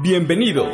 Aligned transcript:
Bienvenido. 0.00 0.64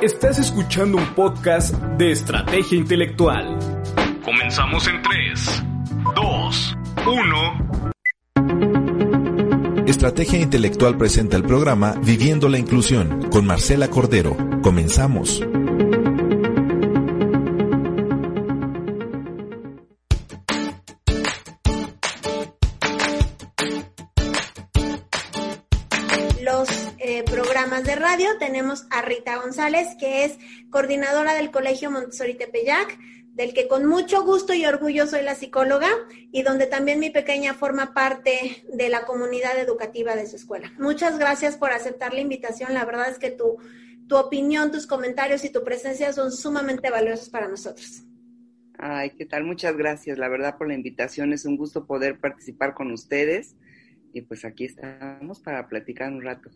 Estás 0.00 0.38
escuchando 0.38 0.96
un 0.96 1.06
podcast 1.14 1.74
de 1.98 2.10
estrategia 2.10 2.78
intelectual. 2.78 3.58
Comenzamos 4.24 4.88
en 4.88 5.02
3, 5.02 5.62
2, 6.16 6.76
1. 7.06 7.92
Estrategia 9.86 10.40
Intelectual 10.40 10.96
presenta 10.96 11.36
el 11.36 11.42
programa 11.42 11.96
Viviendo 12.02 12.48
la 12.48 12.58
Inclusión 12.58 13.28
con 13.30 13.44
Marcela 13.46 13.88
Cordero. 13.88 14.34
Comenzamos. 14.62 15.42
Tenemos 28.64 28.86
a 28.88 29.02
Rita 29.02 29.36
González, 29.36 29.94
que 30.00 30.24
es 30.24 30.38
coordinadora 30.70 31.34
del 31.34 31.50
Colegio 31.50 31.90
Montessori 31.90 32.32
Tepeyac, 32.32 32.98
del 33.34 33.52
que 33.52 33.68
con 33.68 33.84
mucho 33.84 34.24
gusto 34.24 34.54
y 34.54 34.64
orgullo 34.64 35.06
soy 35.06 35.22
la 35.22 35.34
psicóloga 35.34 35.90
y 36.32 36.42
donde 36.42 36.66
también 36.66 36.98
mi 36.98 37.10
pequeña 37.10 37.52
forma 37.52 37.92
parte 37.92 38.64
de 38.72 38.88
la 38.88 39.04
comunidad 39.04 39.58
educativa 39.58 40.16
de 40.16 40.26
su 40.26 40.36
escuela. 40.36 40.72
Muchas 40.78 41.18
gracias 41.18 41.58
por 41.58 41.72
aceptar 41.72 42.14
la 42.14 42.20
invitación. 42.20 42.72
La 42.72 42.86
verdad 42.86 43.10
es 43.10 43.18
que 43.18 43.30
tu, 43.30 43.58
tu 44.08 44.16
opinión, 44.16 44.72
tus 44.72 44.86
comentarios 44.86 45.44
y 45.44 45.52
tu 45.52 45.62
presencia 45.62 46.14
son 46.14 46.32
sumamente 46.32 46.88
valiosos 46.88 47.28
para 47.28 47.48
nosotros. 47.48 48.04
Ay, 48.78 49.10
¿qué 49.10 49.26
tal? 49.26 49.44
Muchas 49.44 49.76
gracias, 49.76 50.16
la 50.16 50.28
verdad, 50.28 50.56
por 50.56 50.68
la 50.68 50.74
invitación. 50.74 51.34
Es 51.34 51.44
un 51.44 51.58
gusto 51.58 51.86
poder 51.86 52.18
participar 52.18 52.72
con 52.72 52.90
ustedes. 52.92 53.56
Y 54.14 54.22
pues 54.22 54.46
aquí 54.46 54.64
estamos 54.64 55.40
para 55.40 55.68
platicar 55.68 56.10
un 56.10 56.22
rato. 56.22 56.50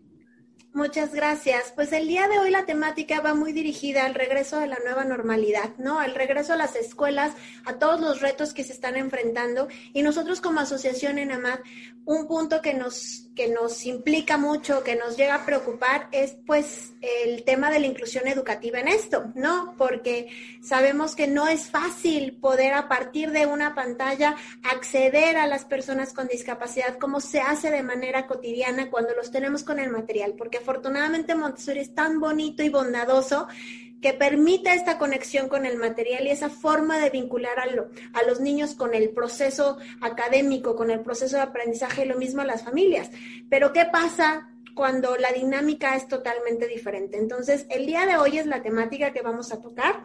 Muchas 0.74 1.12
gracias. 1.12 1.72
Pues 1.74 1.92
el 1.92 2.06
día 2.06 2.28
de 2.28 2.38
hoy 2.38 2.50
la 2.50 2.66
temática 2.66 3.20
va 3.20 3.34
muy 3.34 3.52
dirigida 3.52 4.04
al 4.04 4.14
regreso 4.14 4.60
de 4.60 4.68
la 4.68 4.78
nueva 4.84 5.04
normalidad, 5.04 5.70
¿no? 5.78 5.98
Al 5.98 6.14
regreso 6.14 6.52
a 6.52 6.56
las 6.56 6.76
escuelas, 6.76 7.32
a 7.64 7.78
todos 7.78 8.00
los 8.00 8.20
retos 8.20 8.54
que 8.54 8.62
se 8.62 8.74
están 8.74 8.96
enfrentando. 8.96 9.66
Y 9.92 10.02
nosotros 10.02 10.40
como 10.40 10.60
asociación 10.60 11.18
en 11.18 11.32
AMAD, 11.32 11.60
un 12.04 12.28
punto 12.28 12.62
que 12.62 12.74
nos, 12.74 13.28
que 13.34 13.48
nos 13.48 13.84
implica 13.86 14.38
mucho, 14.38 14.84
que 14.84 14.94
nos 14.94 15.16
llega 15.16 15.34
a 15.34 15.44
preocupar, 15.46 16.08
es 16.12 16.36
pues 16.46 16.92
el 17.00 17.44
tema 17.44 17.70
de 17.70 17.80
la 17.80 17.86
inclusión 17.86 18.26
educativa 18.26 18.78
en 18.78 18.88
esto, 18.88 19.32
¿no? 19.34 19.74
Porque 19.76 20.28
sabemos 20.62 21.14
que 21.14 21.26
no 21.26 21.48
es 21.48 21.70
fácil 21.70 22.38
poder 22.40 22.74
a 22.74 22.88
partir 22.88 23.30
de 23.30 23.46
una 23.46 23.74
pantalla 23.74 24.36
acceder 24.62 25.36
a 25.36 25.46
las 25.46 25.64
personas 25.64 26.12
con 26.12 26.28
discapacidad 26.28 26.98
como 26.98 27.20
se 27.20 27.40
hace 27.40 27.70
de 27.70 27.82
manera 27.82 28.26
cotidiana 28.26 28.90
cuando 28.90 29.14
los 29.14 29.30
tenemos 29.30 29.62
con 29.62 29.78
el 29.78 29.90
material, 29.90 30.34
porque 30.48 30.64
afortunadamente 30.64 31.34
Montessori 31.34 31.80
es 31.80 31.94
tan 31.94 32.20
bonito 32.20 32.62
y 32.62 32.70
bondadoso 32.70 33.48
que 34.00 34.14
permite 34.14 34.72
esta 34.72 34.96
conexión 34.96 35.46
con 35.50 35.66
el 35.66 35.76
material 35.76 36.26
y 36.26 36.30
esa 36.30 36.48
forma 36.48 36.98
de 36.98 37.10
vincular 37.10 37.58
a, 37.58 37.64
a, 38.18 38.22
los 38.22 38.40
niños 38.40 38.74
con 38.74 38.94
el 38.94 39.10
proceso 39.10 39.76
académico, 40.00 40.74
con 40.74 40.90
el 40.90 41.00
proceso 41.00 41.36
de 41.36 41.42
aprendizaje 41.42 42.06
y 42.06 42.08
lo 42.08 42.16
mismo 42.16 42.40
a 42.40 42.46
las 42.46 42.64
familias. 42.64 43.10
Pero 43.50 43.74
¿qué 43.74 43.84
pasa 43.92 44.48
cuando 44.74 45.18
la 45.18 45.32
dinámica 45.32 45.96
es 45.96 46.08
totalmente 46.08 46.66
diferente? 46.66 47.18
Entonces, 47.18 47.66
el 47.68 47.84
día 47.84 48.06
de 48.06 48.16
hoy 48.16 48.38
es 48.38 48.46
la 48.46 48.62
temática 48.62 49.12
que 49.12 49.20
vamos 49.20 49.52
a 49.52 49.60
tocar. 49.60 50.04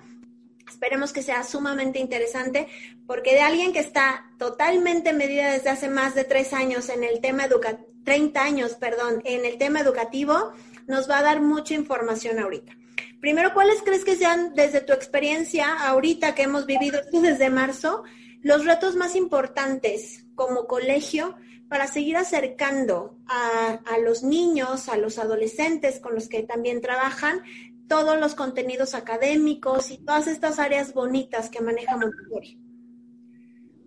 Esperemos 0.68 1.14
que 1.14 1.22
sea 1.22 1.46
sumamente 1.46 2.00
interesante 2.00 2.68
porque 3.08 3.34
de 3.34 3.42
alguien 3.42 3.72
que 3.72 3.80
está 3.80 4.30
totalmente 4.38 5.14
medida 5.14 5.54
desde 5.54 5.70
hace 5.70 5.88
más 5.88 6.16
de 6.16 6.26
tres 6.26 6.52
años 6.52 6.90
en 6.90 7.06
el 7.06 7.22
tema 7.22 7.46
educativo, 7.46 7.93
30 8.04 8.44
años, 8.44 8.74
perdón, 8.76 9.22
en 9.26 9.46
el 9.46 9.58
tema 9.58 9.80
educativo, 9.80 10.54
nos 10.88 11.10
va 11.10 11.20
a 11.20 11.24
dar 11.24 11.42
mucha 11.42 11.74
información 11.74 12.40
ahorita. 12.40 12.76
Primero, 13.20 13.54
¿cuáles 13.54 13.82
crees 13.82 14.04
que 14.04 14.18
sean 14.18 14.54
desde 14.54 14.82
tu 14.82 14.92
experiencia 14.94 15.74
ahorita 15.88 16.36
que 16.36 16.44
hemos 16.44 16.66
vivido 16.66 17.00
desde 17.12 17.50
marzo 17.50 18.04
los 18.42 18.66
retos 18.66 18.96
más 18.98 19.16
importantes 19.16 20.26
como 20.36 20.68
colegio 20.68 21.36
para 21.70 21.88
seguir 21.88 22.18
acercando 22.18 23.18
a, 23.26 23.80
a, 23.86 23.98
los 24.00 24.24
niños, 24.24 24.90
a 24.90 24.98
los 24.98 25.18
adolescentes 25.18 26.00
con 26.02 26.14
los 26.14 26.28
que 26.28 26.44
también 26.44 26.82
trabajan, 26.82 27.42
todos 27.88 28.20
los 28.20 28.36
contenidos 28.36 28.94
académicos 28.94 29.90
y 29.92 29.98
todas 29.98 30.28
estas 30.28 30.60
áreas 30.60 30.94
bonitas 30.94 31.50
que 31.50 31.62
maneja 31.62 31.98
Montessori? 31.98 32.60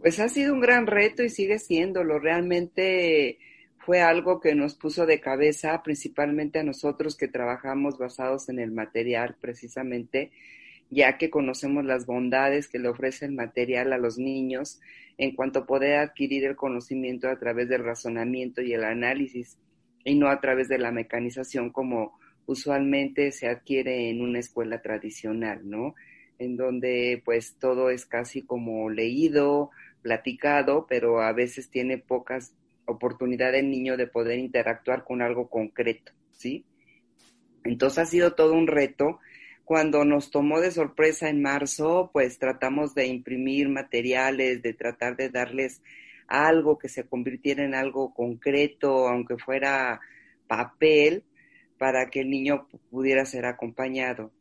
Pues 0.01 0.19
ha 0.19 0.29
sido 0.29 0.55
un 0.55 0.61
gran 0.61 0.87
reto 0.87 1.23
y 1.23 1.29
sigue 1.29 1.59
siéndolo. 1.59 2.19
Realmente 2.19 3.39
fue 3.87 4.01
algo 4.01 4.41
que 4.41 4.57
nos 4.57 4.75
puso 4.75 5.07
de 5.07 5.21
cabeza, 5.21 5.81
principalmente 5.85 6.59
a 6.59 6.65
nosotros 6.65 7.17
que 7.17 7.29
trabajamos 7.29 7.99
basados 7.99 8.49
en 8.49 8.59
el 8.59 8.73
material 8.73 9.37
precisamente, 9.41 10.33
ya 10.91 11.19
que 11.19 11.31
conocemos 11.31 11.85
las 11.85 12.05
bondades 12.05 12.67
que 12.67 12.81
le 12.81 12.89
ofrece 12.89 13.27
el 13.27 13.33
material 13.33 13.93
a 13.93 13.99
los 13.99 14.19
niños 14.19 14.81
en 15.19 15.37
cuanto 15.37 15.61
a 15.61 15.67
poder 15.67 16.01
adquirir 16.01 16.47
el 16.47 16.57
conocimiento 16.57 17.29
a 17.29 17.39
través 17.39 17.69
del 17.69 17.85
razonamiento 17.85 18.61
y 18.61 18.73
el 18.73 18.83
análisis 18.83 19.57
y 20.03 20.17
no 20.17 20.31
a 20.31 20.41
través 20.41 20.67
de 20.67 20.79
la 20.79 20.91
mecanización 20.91 21.71
como 21.71 22.19
usualmente 22.47 23.31
se 23.31 23.47
adquiere 23.47 24.11
en 24.11 24.21
una 24.21 24.41
escuela 24.41 24.83
tradicional, 24.83 25.61
¿no? 25.63 25.95
En 26.41 26.57
donde 26.57 27.23
pues 27.25 27.55
todo 27.61 27.91
es 27.91 28.05
casi 28.05 28.43
como 28.43 28.91
leído, 28.91 29.71
platicado, 30.03 30.87
pero 30.89 31.23
a 31.23 31.33
veces 31.33 31.71
tiene 31.71 31.99
pocas 31.99 32.53
oportunidad 32.87 33.53
del 33.53 33.71
niño 33.71 33.97
de 33.97 34.07
poder 34.07 34.39
interactuar 34.39 35.05
con 35.05 35.23
algo 35.23 35.49
concreto, 35.49 36.13
¿sí? 36.33 36.65
Entonces 37.65 37.99
ha 37.99 38.07
sido 38.07 38.35
todo 38.35 38.55
un 38.55 38.67
reto. 38.67 39.19
Cuando 39.65 40.05
nos 40.05 40.31
tomó 40.31 40.61
de 40.61 40.71
sorpresa 40.71 41.29
en 41.29 41.43
marzo, 41.43 42.11
pues 42.13 42.39
tratamos 42.39 42.95
de 42.95 43.07
imprimir 43.07 43.69
materiales, 43.69 44.63
de 44.63 44.73
tratar 44.73 45.17
de 45.17 45.29
darles 45.29 45.83
algo 46.29 46.79
que 46.79 46.89
se 46.89 47.05
convirtiera 47.05 47.65
en 47.65 47.75
algo 47.75 48.15
concreto, 48.15 49.09
aunque 49.09 49.37
fuera 49.37 50.01
papel, 50.47 51.25
para 51.79 52.09
que 52.11 52.21
el 52.21 52.31
niño 52.31 52.69
pudiera 52.91 53.25
ser 53.27 53.45
acompañado. 53.47 54.33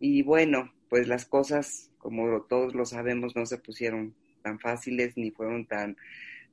Y 0.00 0.22
bueno, 0.22 0.72
pues 0.88 1.08
las 1.08 1.24
cosas, 1.24 1.90
como 1.98 2.42
todos 2.42 2.74
lo 2.74 2.84
sabemos, 2.84 3.34
no 3.36 3.46
se 3.46 3.58
pusieron 3.58 4.14
tan 4.42 4.58
fáciles 4.58 5.16
ni 5.16 5.30
fueron 5.30 5.66
tan 5.66 5.96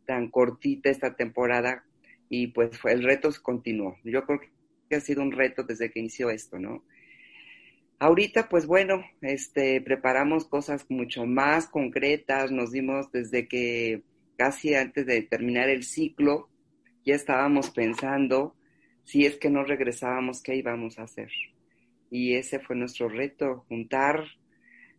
tan 0.06 0.30
cortita 0.30 0.90
esta 0.90 1.16
temporada 1.16 1.84
y 2.30 2.48
pues 2.48 2.78
fue, 2.78 2.94
el 2.94 3.04
reto 3.04 3.30
continuó. 3.42 3.98
Yo 4.04 4.26
creo 4.26 4.40
que 4.90 4.96
ha 4.96 5.02
sido 5.02 5.22
un 5.22 5.32
reto 5.32 5.64
desde 5.64 5.92
que 5.92 6.00
inició 6.00 6.30
esto, 6.30 6.60
¿no? 6.60 6.84
Ahorita, 8.00 8.50
pues 8.50 8.66
bueno, 8.66 9.04
este, 9.22 9.80
preparamos 9.82 10.46
cosas 10.46 10.86
mucho 10.90 11.26
más 11.26 11.68
concretas, 11.68 12.52
nos 12.52 12.72
dimos 12.72 13.12
desde 13.12 13.48
que 13.48 14.02
casi 14.38 14.74
antes 14.74 15.06
de 15.06 15.22
terminar 15.22 15.70
el 15.70 15.84
ciclo, 15.84 16.50
ya 17.06 17.14
estábamos 17.14 17.70
pensando 17.70 18.56
si 19.04 19.26
es 19.26 19.38
que 19.38 19.50
no 19.50 19.64
regresábamos, 19.64 20.42
qué 20.42 20.56
íbamos 20.56 20.98
a 20.98 21.04
hacer. 21.04 21.30
Y 22.10 22.36
ese 22.36 22.60
fue 22.60 22.76
nuestro 22.76 23.08
reto, 23.08 23.66
juntar 23.68 24.26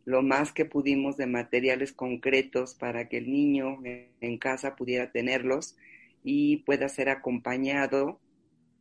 lo 0.04 0.22
más 0.22 0.52
que 0.52 0.64
pudimos 0.64 1.16
de 1.16 1.26
materiales 1.26 1.92
concretos 1.92 2.74
para 2.74 3.08
que 3.08 3.18
el 3.18 3.30
niño 3.30 3.78
en 3.84 4.38
casa 4.38 4.76
pudiera 4.76 5.12
tenerlos 5.12 5.76
y 6.24 6.58
pueda 6.58 6.88
ser 6.88 7.08
acompañado 7.08 8.20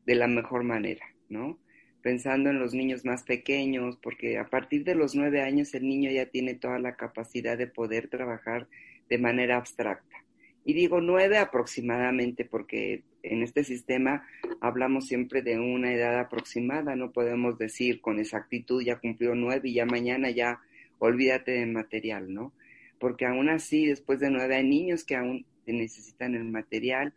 de 0.05 0.15
la 0.15 0.27
mejor 0.27 0.63
manera, 0.63 1.05
¿no? 1.29 1.59
Pensando 2.01 2.49
en 2.49 2.59
los 2.59 2.73
niños 2.73 3.05
más 3.05 3.23
pequeños, 3.23 3.97
porque 4.01 4.39
a 4.39 4.49
partir 4.49 4.83
de 4.83 4.95
los 4.95 5.15
nueve 5.15 5.41
años 5.41 5.73
el 5.75 5.87
niño 5.87 6.09
ya 6.09 6.25
tiene 6.25 6.55
toda 6.55 6.79
la 6.79 6.95
capacidad 6.95 7.57
de 7.57 7.67
poder 7.67 8.07
trabajar 8.07 8.67
de 9.09 9.17
manera 9.19 9.57
abstracta. 9.57 10.17
Y 10.65 10.73
digo 10.73 11.01
nueve 11.01 11.37
aproximadamente 11.37 12.45
porque 12.45 13.03
en 13.23 13.43
este 13.43 13.63
sistema 13.63 14.27
hablamos 14.59 15.07
siempre 15.07 15.41
de 15.41 15.59
una 15.59 15.93
edad 15.93 16.19
aproximada, 16.19 16.95
no 16.95 17.11
podemos 17.11 17.57
decir 17.57 18.01
con 18.01 18.19
exactitud 18.19 18.81
ya 18.81 18.99
cumplió 18.99 19.35
nueve 19.35 19.69
y 19.69 19.73
ya 19.73 19.85
mañana 19.85 20.31
ya 20.31 20.59
olvídate 21.01 21.51
del 21.51 21.71
material, 21.71 22.33
¿no? 22.33 22.53
Porque 22.99 23.25
aún 23.25 23.49
así, 23.49 23.87
después 23.87 24.19
de 24.19 24.29
nueve 24.29 24.55
hay 24.55 24.67
niños 24.67 25.03
que 25.03 25.15
aún 25.15 25.45
necesitan 25.65 26.35
el 26.35 26.45
material 26.45 27.13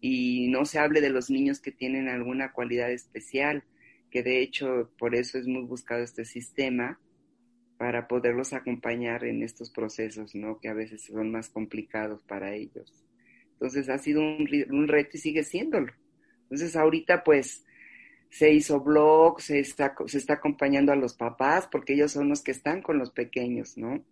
y 0.00 0.48
no 0.48 0.64
se 0.66 0.78
hable 0.78 1.00
de 1.00 1.10
los 1.10 1.30
niños 1.30 1.60
que 1.60 1.72
tienen 1.72 2.08
alguna 2.08 2.52
cualidad 2.52 2.90
especial, 2.90 3.64
que 4.10 4.22
de 4.22 4.42
hecho 4.42 4.90
por 4.98 5.14
eso 5.14 5.38
es 5.38 5.46
muy 5.46 5.62
buscado 5.62 6.02
este 6.02 6.24
sistema 6.24 7.00
para 7.78 8.06
poderlos 8.06 8.52
acompañar 8.52 9.24
en 9.24 9.42
estos 9.42 9.70
procesos, 9.70 10.34
¿no? 10.34 10.60
Que 10.60 10.68
a 10.68 10.74
veces 10.74 11.04
son 11.04 11.30
más 11.30 11.48
complicados 11.48 12.22
para 12.22 12.54
ellos. 12.54 13.04
Entonces 13.52 13.88
ha 13.88 13.98
sido 13.98 14.20
un, 14.20 14.46
un 14.70 14.88
reto 14.88 15.16
y 15.16 15.20
sigue 15.20 15.42
siéndolo. 15.42 15.92
Entonces 16.42 16.76
ahorita 16.76 17.24
pues 17.24 17.63
se 18.34 18.52
hizo 18.52 18.80
blog, 18.80 19.40
se 19.40 19.60
está, 19.60 19.94
se 20.06 20.18
está 20.18 20.34
acompañando 20.34 20.90
a 20.90 20.96
los 20.96 21.14
papás, 21.14 21.68
porque 21.70 21.92
ellos 21.92 22.10
son 22.10 22.28
los 22.28 22.42
que 22.42 22.50
están 22.50 22.82
con 22.82 22.98
los 22.98 23.12
pequeños, 23.12 23.78
¿no? 23.78 24.04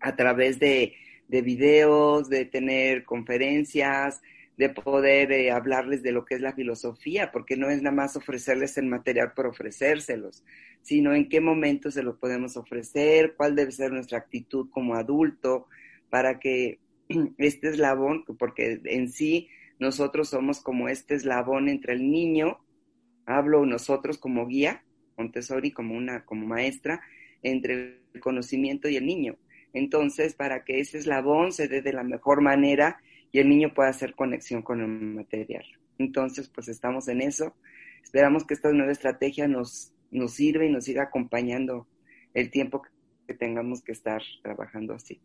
A 0.00 0.16
través 0.16 0.58
de, 0.58 0.94
de 1.28 1.42
videos, 1.42 2.30
de 2.30 2.46
tener 2.46 3.04
conferencias, 3.04 4.22
de 4.56 4.70
poder 4.70 5.30
eh, 5.30 5.50
hablarles 5.50 6.02
de 6.02 6.12
lo 6.12 6.24
que 6.24 6.36
es 6.36 6.40
la 6.40 6.54
filosofía, 6.54 7.32
porque 7.32 7.58
no 7.58 7.68
es 7.68 7.82
nada 7.82 7.94
más 7.94 8.16
ofrecerles 8.16 8.78
el 8.78 8.86
material 8.86 9.34
por 9.34 9.46
ofrecérselos, 9.46 10.42
sino 10.80 11.12
en 11.12 11.28
qué 11.28 11.42
momento 11.42 11.90
se 11.90 12.02
lo 12.02 12.16
podemos 12.16 12.56
ofrecer, 12.56 13.34
cuál 13.36 13.56
debe 13.56 13.72
ser 13.72 13.92
nuestra 13.92 14.16
actitud 14.16 14.70
como 14.70 14.94
adulto, 14.94 15.66
para 16.08 16.38
que 16.38 16.78
este 17.36 17.68
eslabón, 17.68 18.24
porque 18.38 18.80
en 18.84 19.12
sí 19.12 19.50
nosotros 19.78 20.30
somos 20.30 20.62
como 20.62 20.88
este 20.88 21.14
eslabón 21.14 21.68
entre 21.68 21.92
el 21.92 22.10
niño, 22.10 22.63
hablo 23.26 23.64
nosotros 23.66 24.18
como 24.18 24.46
guía, 24.46 24.84
Montessori 25.16 25.70
como 25.70 25.96
una, 25.96 26.24
como 26.24 26.46
maestra, 26.46 27.00
entre 27.42 28.00
el 28.12 28.20
conocimiento 28.20 28.88
y 28.88 28.96
el 28.96 29.06
niño. 29.06 29.36
Entonces, 29.72 30.34
para 30.34 30.64
que 30.64 30.80
ese 30.80 30.98
eslabón 30.98 31.52
se 31.52 31.68
dé 31.68 31.82
de 31.82 31.92
la 31.92 32.04
mejor 32.04 32.40
manera 32.40 33.00
y 33.32 33.40
el 33.40 33.48
niño 33.48 33.74
pueda 33.74 33.90
hacer 33.90 34.14
conexión 34.14 34.62
con 34.62 34.80
el 34.80 34.88
material. 34.88 35.64
Entonces, 35.98 36.48
pues 36.48 36.68
estamos 36.68 37.08
en 37.08 37.20
eso. 37.20 37.54
Esperamos 38.02 38.44
que 38.46 38.54
esta 38.54 38.72
nueva 38.72 38.92
estrategia 38.92 39.48
nos, 39.48 39.92
nos 40.10 40.34
sirva 40.34 40.64
y 40.64 40.70
nos 40.70 40.84
siga 40.84 41.04
acompañando 41.04 41.88
el 42.32 42.50
tiempo 42.50 42.82
que 43.26 43.34
tengamos 43.34 43.82
que 43.82 43.92
estar 43.92 44.22
trabajando 44.42 44.94
así. 44.94 45.20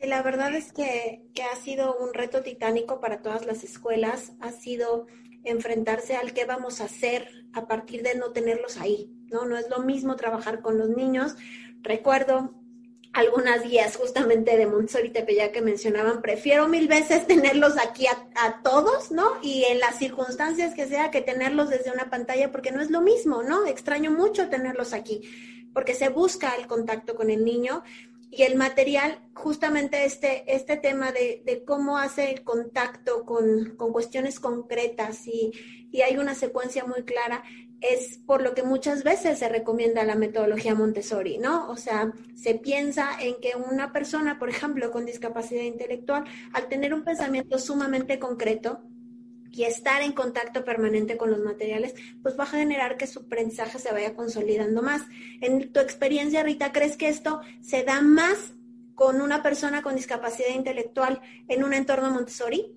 Sí, 0.00 0.06
la 0.06 0.22
verdad 0.22 0.54
es 0.54 0.72
que, 0.72 1.22
que, 1.34 1.42
ha 1.42 1.56
sido 1.56 1.96
un 1.96 2.14
reto 2.14 2.42
titánico 2.42 3.00
para 3.00 3.20
todas 3.20 3.46
las 3.46 3.64
escuelas, 3.64 4.32
ha 4.40 4.52
sido 4.52 5.06
enfrentarse 5.44 6.16
al 6.16 6.32
qué 6.32 6.44
vamos 6.44 6.80
a 6.80 6.84
hacer 6.84 7.28
a 7.52 7.66
partir 7.66 8.02
de 8.02 8.14
no 8.14 8.32
tenerlos 8.32 8.76
ahí, 8.76 9.12
¿no? 9.30 9.44
No 9.46 9.56
es 9.56 9.68
lo 9.68 9.80
mismo 9.80 10.16
trabajar 10.16 10.60
con 10.60 10.78
los 10.78 10.88
niños. 10.90 11.36
Recuerdo 11.82 12.54
algunas 13.12 13.62
guías 13.64 13.96
justamente 13.96 14.56
de 14.56 14.66
Montessori 14.66 15.10
Tepeyac 15.10 15.52
que 15.52 15.62
mencionaban, 15.62 16.20
prefiero 16.20 16.68
mil 16.68 16.88
veces 16.88 17.26
tenerlos 17.26 17.78
aquí 17.78 18.06
a, 18.06 18.28
a, 18.34 18.62
todos, 18.62 19.10
¿no? 19.10 19.32
Y 19.42 19.64
en 19.64 19.80
las 19.80 19.98
circunstancias 19.98 20.74
que 20.74 20.86
sea 20.86 21.10
que 21.10 21.22
tenerlos 21.22 21.70
desde 21.70 21.90
una 21.90 22.10
pantalla, 22.10 22.52
porque 22.52 22.70
no 22.70 22.80
es 22.80 22.90
lo 22.90 23.00
mismo, 23.00 23.42
¿no? 23.42 23.66
Extraño 23.66 24.10
mucho 24.10 24.48
tenerlos 24.48 24.92
aquí, 24.92 25.22
porque 25.72 25.94
se 25.94 26.10
busca 26.10 26.54
el 26.56 26.66
contacto 26.66 27.14
con 27.14 27.30
el 27.30 27.44
niño 27.44 27.82
y 28.30 28.42
el 28.42 28.56
material, 28.56 29.20
justamente 29.34 30.04
este, 30.04 30.44
este 30.54 30.76
tema 30.76 31.12
de, 31.12 31.42
de 31.44 31.64
cómo 31.64 31.98
hace 31.98 32.30
el 32.30 32.44
contacto 32.44 33.24
con, 33.24 33.76
con 33.76 33.92
cuestiones 33.92 34.38
concretas 34.38 35.26
y, 35.26 35.52
y, 35.90 36.02
hay 36.02 36.18
una 36.18 36.34
secuencia 36.34 36.84
muy 36.84 37.04
clara, 37.04 37.42
es 37.80 38.18
por 38.26 38.42
lo 38.42 38.54
que 38.54 38.62
muchas 38.62 39.02
veces 39.04 39.38
se 39.38 39.48
recomienda 39.48 40.04
la 40.04 40.16
metodología 40.16 40.74
Montessori, 40.74 41.38
¿no? 41.38 41.70
O 41.70 41.76
sea, 41.76 42.12
se 42.34 42.54
piensa 42.54 43.10
en 43.20 43.40
que 43.40 43.52
una 43.56 43.92
persona, 43.92 44.38
por 44.38 44.50
ejemplo, 44.50 44.90
con 44.90 45.06
discapacidad 45.06 45.62
intelectual, 45.62 46.24
al 46.52 46.68
tener 46.68 46.92
un 46.92 47.04
pensamiento 47.04 47.58
sumamente 47.58 48.18
concreto, 48.18 48.82
y 49.50 49.64
estar 49.64 50.02
en 50.02 50.12
contacto 50.12 50.64
permanente 50.64 51.16
con 51.16 51.30
los 51.30 51.40
materiales, 51.40 51.94
pues 52.22 52.38
va 52.38 52.44
a 52.44 52.48
generar 52.48 52.96
que 52.96 53.06
su 53.06 53.20
aprendizaje 53.20 53.78
se 53.78 53.92
vaya 53.92 54.14
consolidando 54.14 54.82
más. 54.82 55.02
En 55.40 55.72
tu 55.72 55.80
experiencia, 55.80 56.42
Rita, 56.42 56.72
¿crees 56.72 56.96
que 56.96 57.08
esto 57.08 57.40
se 57.60 57.82
da 57.84 58.00
más 58.02 58.54
con 58.94 59.20
una 59.20 59.42
persona 59.42 59.82
con 59.82 59.94
discapacidad 59.96 60.54
intelectual 60.54 61.20
en 61.48 61.64
un 61.64 61.72
entorno 61.72 62.10
Montessori? 62.10 62.74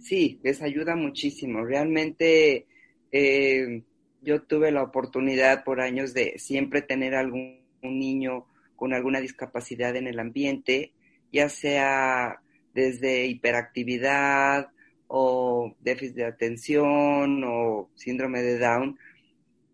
Sí, 0.00 0.40
les 0.42 0.62
ayuda 0.62 0.96
muchísimo. 0.96 1.64
Realmente 1.64 2.66
eh, 3.12 3.82
yo 4.22 4.42
tuve 4.42 4.72
la 4.72 4.82
oportunidad 4.82 5.64
por 5.64 5.80
años 5.80 6.14
de 6.14 6.38
siempre 6.38 6.82
tener 6.82 7.14
algún 7.14 7.60
niño 7.82 8.46
con 8.76 8.92
alguna 8.92 9.20
discapacidad 9.20 9.96
en 9.96 10.06
el 10.06 10.18
ambiente, 10.18 10.92
ya 11.32 11.48
sea 11.48 12.40
desde 12.74 13.26
hiperactividad, 13.26 14.68
o 15.08 15.74
déficit 15.80 16.16
de 16.16 16.24
atención 16.24 17.42
o 17.44 17.90
síndrome 17.94 18.42
de 18.42 18.58
Down. 18.58 18.98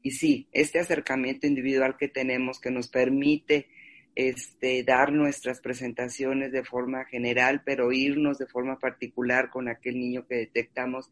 Y 0.02 0.12
sí, 0.12 0.48
este 0.52 0.78
acercamiento 0.78 1.46
individual 1.46 1.96
que 1.96 2.08
tenemos 2.08 2.60
que 2.60 2.70
nos 2.70 2.88
permite 2.88 3.68
este, 4.14 4.84
dar 4.84 5.12
nuestras 5.12 5.60
presentaciones 5.60 6.52
de 6.52 6.64
forma 6.64 7.04
general, 7.04 7.62
pero 7.64 7.92
irnos 7.92 8.38
de 8.38 8.46
forma 8.46 8.78
particular 8.78 9.50
con 9.50 9.68
aquel 9.68 9.98
niño 9.98 10.26
que 10.26 10.36
detectamos 10.36 11.10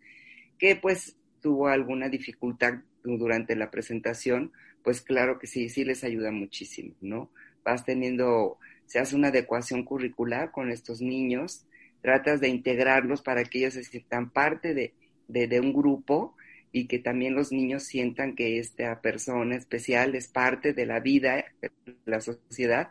que 0.59 0.77
pues 0.77 1.17
tuvo 1.41 1.67
alguna 1.67 2.09
dificultad 2.09 2.75
durante 3.03 3.57
la 3.57 3.71
presentación, 3.71 4.53
pues 4.85 5.01
claro 5.01 5.39
que 5.39 5.49
sí, 5.49 5.69
sí 5.69 5.85
les 5.85 6.05
ayuda 6.05 6.31
muchísimo, 6.31 6.95
¿no? 7.01 7.31
Vas 7.65 7.85
teniendo, 7.85 8.59
se 8.87 9.01
hace 9.01 9.17
una 9.17 9.29
adecuación 9.29 9.85
curricular 9.85 10.53
con 10.53 10.71
estos 10.71 11.01
niños, 11.01 11.67
tratas 12.03 12.41
de 12.41 12.49
integrarlos 12.49 13.23
para 13.23 13.45
que 13.45 13.61
ellos 13.61 13.75
se 13.75 13.85
sientan 13.85 14.31
parte 14.31 14.75
de, 14.75 14.93
de, 15.29 15.61
un 15.61 15.73
grupo 15.73 16.37
y 16.73 16.87
que 16.87 16.99
también 16.99 17.35
los 17.35 17.53
niños 17.53 17.85
sientan 17.85 18.35
que 18.35 18.59
esta 18.59 19.01
persona 19.01 19.57
especial 19.57 20.15
es 20.15 20.29
parte 20.29 20.75
de 20.75 20.87
la 20.87 21.01
vida, 21.01 21.45
de 21.61 21.71
la 22.05 22.21
sociedad, 22.21 22.91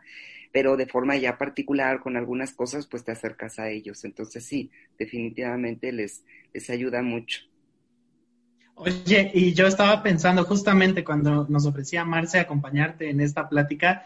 pero 0.51 0.77
de 0.77 0.85
forma 0.85 1.17
ya 1.17 1.37
particular, 1.37 1.99
con 1.99 2.17
algunas 2.17 2.53
cosas, 2.53 2.87
pues 2.87 3.03
te 3.03 3.11
acercas 3.11 3.59
a 3.59 3.69
ellos. 3.69 4.03
Entonces 4.05 4.45
sí, 4.45 4.71
definitivamente 4.97 5.91
les, 5.91 6.23
les 6.53 6.69
ayuda 6.69 7.01
mucho. 7.01 7.41
Oye, 8.75 9.31
y 9.33 9.53
yo 9.53 9.67
estaba 9.67 10.01
pensando 10.01 10.43
justamente 10.43 11.03
cuando 11.03 11.45
nos 11.47 11.65
ofrecía 11.65 12.03
Marce 12.03 12.39
acompañarte 12.39 13.09
en 13.09 13.21
esta 13.21 13.47
plática, 13.47 14.05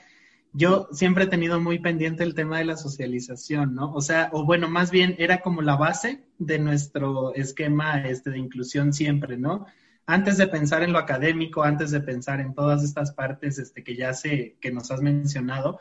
yo 0.55 0.87
siempre 0.93 1.25
he 1.25 1.27
tenido 1.27 1.59
muy 1.59 1.79
pendiente 1.79 2.23
el 2.23 2.33
tema 2.33 2.59
de 2.59 2.65
la 2.65 2.77
socialización, 2.77 3.75
¿no? 3.75 3.93
O 3.93 3.99
sea, 3.99 4.29
o 4.31 4.45
bueno, 4.45 4.69
más 4.69 4.89
bien 4.89 5.15
era 5.19 5.41
como 5.41 5.61
la 5.61 5.75
base 5.75 6.23
de 6.39 6.59
nuestro 6.59 7.35
esquema 7.35 8.07
este, 8.07 8.29
de 8.29 8.39
inclusión 8.39 8.93
siempre, 8.93 9.37
¿no? 9.37 9.65
Antes 10.05 10.37
de 10.37 10.47
pensar 10.47 10.81
en 10.81 10.93
lo 10.93 10.99
académico, 10.99 11.63
antes 11.63 11.91
de 11.91 11.99
pensar 11.99 12.39
en 12.39 12.53
todas 12.53 12.83
estas 12.83 13.11
partes 13.11 13.59
este, 13.59 13.83
que 13.83 13.97
ya 13.97 14.13
sé 14.13 14.55
que 14.61 14.71
nos 14.71 14.91
has 14.91 15.01
mencionado, 15.01 15.79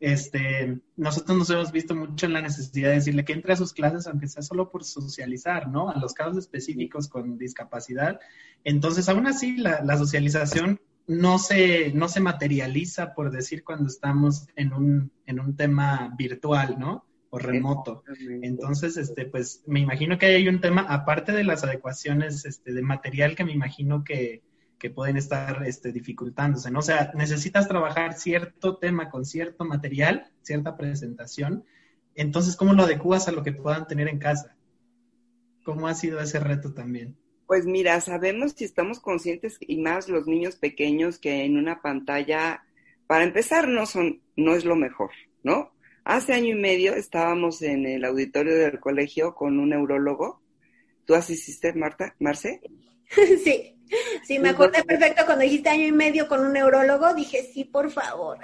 este, 0.00 0.78
nosotros 0.96 1.36
nos 1.36 1.50
hemos 1.50 1.72
visto 1.72 1.94
mucho 1.94 2.24
en 2.24 2.32
la 2.32 2.40
necesidad 2.40 2.90
de 2.90 2.96
decirle 2.96 3.24
que 3.24 3.34
entre 3.34 3.52
a 3.52 3.56
sus 3.56 3.74
clases, 3.74 4.06
aunque 4.06 4.28
sea 4.28 4.42
solo 4.42 4.70
por 4.70 4.84
socializar, 4.84 5.68
¿no? 5.68 5.90
A 5.90 5.98
los 5.98 6.14
casos 6.14 6.38
específicos 6.38 7.08
con 7.08 7.36
discapacidad. 7.36 8.18
Entonces, 8.64 9.10
aún 9.10 9.26
así, 9.26 9.58
la, 9.58 9.82
la 9.82 9.98
socialización 9.98 10.80
no 11.06 11.38
se, 11.38 11.92
no 11.92 12.08
se 12.08 12.20
materializa, 12.20 13.14
por 13.14 13.30
decir, 13.30 13.62
cuando 13.62 13.88
estamos 13.88 14.48
en 14.56 14.72
un, 14.72 15.12
en 15.26 15.40
un 15.40 15.56
tema 15.56 16.14
virtual, 16.18 16.76
¿no? 16.78 17.04
O 17.30 17.38
remoto. 17.38 18.02
Entonces, 18.42 18.96
este, 18.96 19.26
pues 19.26 19.62
me 19.66 19.80
imagino 19.80 20.18
que 20.18 20.26
hay 20.26 20.48
un 20.48 20.60
tema, 20.60 20.82
aparte 20.82 21.32
de 21.32 21.44
las 21.44 21.64
adecuaciones 21.64 22.44
este, 22.44 22.72
de 22.72 22.82
material 22.82 23.36
que 23.36 23.44
me 23.44 23.52
imagino 23.52 24.04
que, 24.04 24.42
que 24.78 24.90
pueden 24.90 25.16
estar 25.16 25.64
este, 25.66 25.92
dificultándose, 25.92 26.70
¿no? 26.70 26.80
O 26.80 26.82
sea, 26.82 27.12
necesitas 27.14 27.68
trabajar 27.68 28.14
cierto 28.14 28.76
tema 28.76 29.08
con 29.10 29.24
cierto 29.24 29.64
material, 29.64 30.30
cierta 30.42 30.76
presentación. 30.76 31.64
Entonces, 32.14 32.56
¿cómo 32.56 32.72
lo 32.72 32.82
adecuas 32.82 33.28
a 33.28 33.32
lo 33.32 33.42
que 33.42 33.52
puedan 33.52 33.86
tener 33.86 34.08
en 34.08 34.18
casa? 34.18 34.56
¿Cómo 35.64 35.88
ha 35.88 35.94
sido 35.94 36.20
ese 36.20 36.40
reto 36.40 36.72
también? 36.72 37.16
Pues 37.46 37.64
mira, 37.64 38.00
sabemos 38.00 38.52
si 38.52 38.64
estamos 38.64 39.00
conscientes 39.00 39.58
y 39.60 39.78
más 39.78 40.08
los 40.08 40.26
niños 40.26 40.56
pequeños 40.56 41.18
que 41.18 41.44
en 41.44 41.56
una 41.56 41.80
pantalla, 41.80 42.64
para 43.06 43.24
empezar, 43.24 43.68
no 43.68 43.86
son, 43.86 44.20
no 44.36 44.54
es 44.54 44.64
lo 44.64 44.74
mejor, 44.74 45.10
¿no? 45.42 45.72
Hace 46.04 46.34
año 46.34 46.56
y 46.56 46.60
medio 46.60 46.94
estábamos 46.94 47.62
en 47.62 47.86
el 47.86 48.04
auditorio 48.04 48.56
del 48.56 48.80
colegio 48.80 49.34
con 49.34 49.58
un 49.58 49.70
neurólogo. 49.70 50.40
¿Tú 51.04 51.14
asististe, 51.14 51.72
Marta, 51.72 52.14
Marce? 52.18 52.60
Sí, 53.44 53.76
sí, 54.24 54.38
me 54.40 54.48
acuerdo 54.48 54.82
perfecto 54.84 55.24
cuando 55.24 55.44
dijiste 55.44 55.68
año 55.68 55.86
y 55.86 55.92
medio 55.92 56.26
con 56.26 56.44
un 56.44 56.52
neurólogo, 56.52 57.14
dije, 57.14 57.48
sí, 57.52 57.64
por 57.64 57.90
favor. 57.90 58.38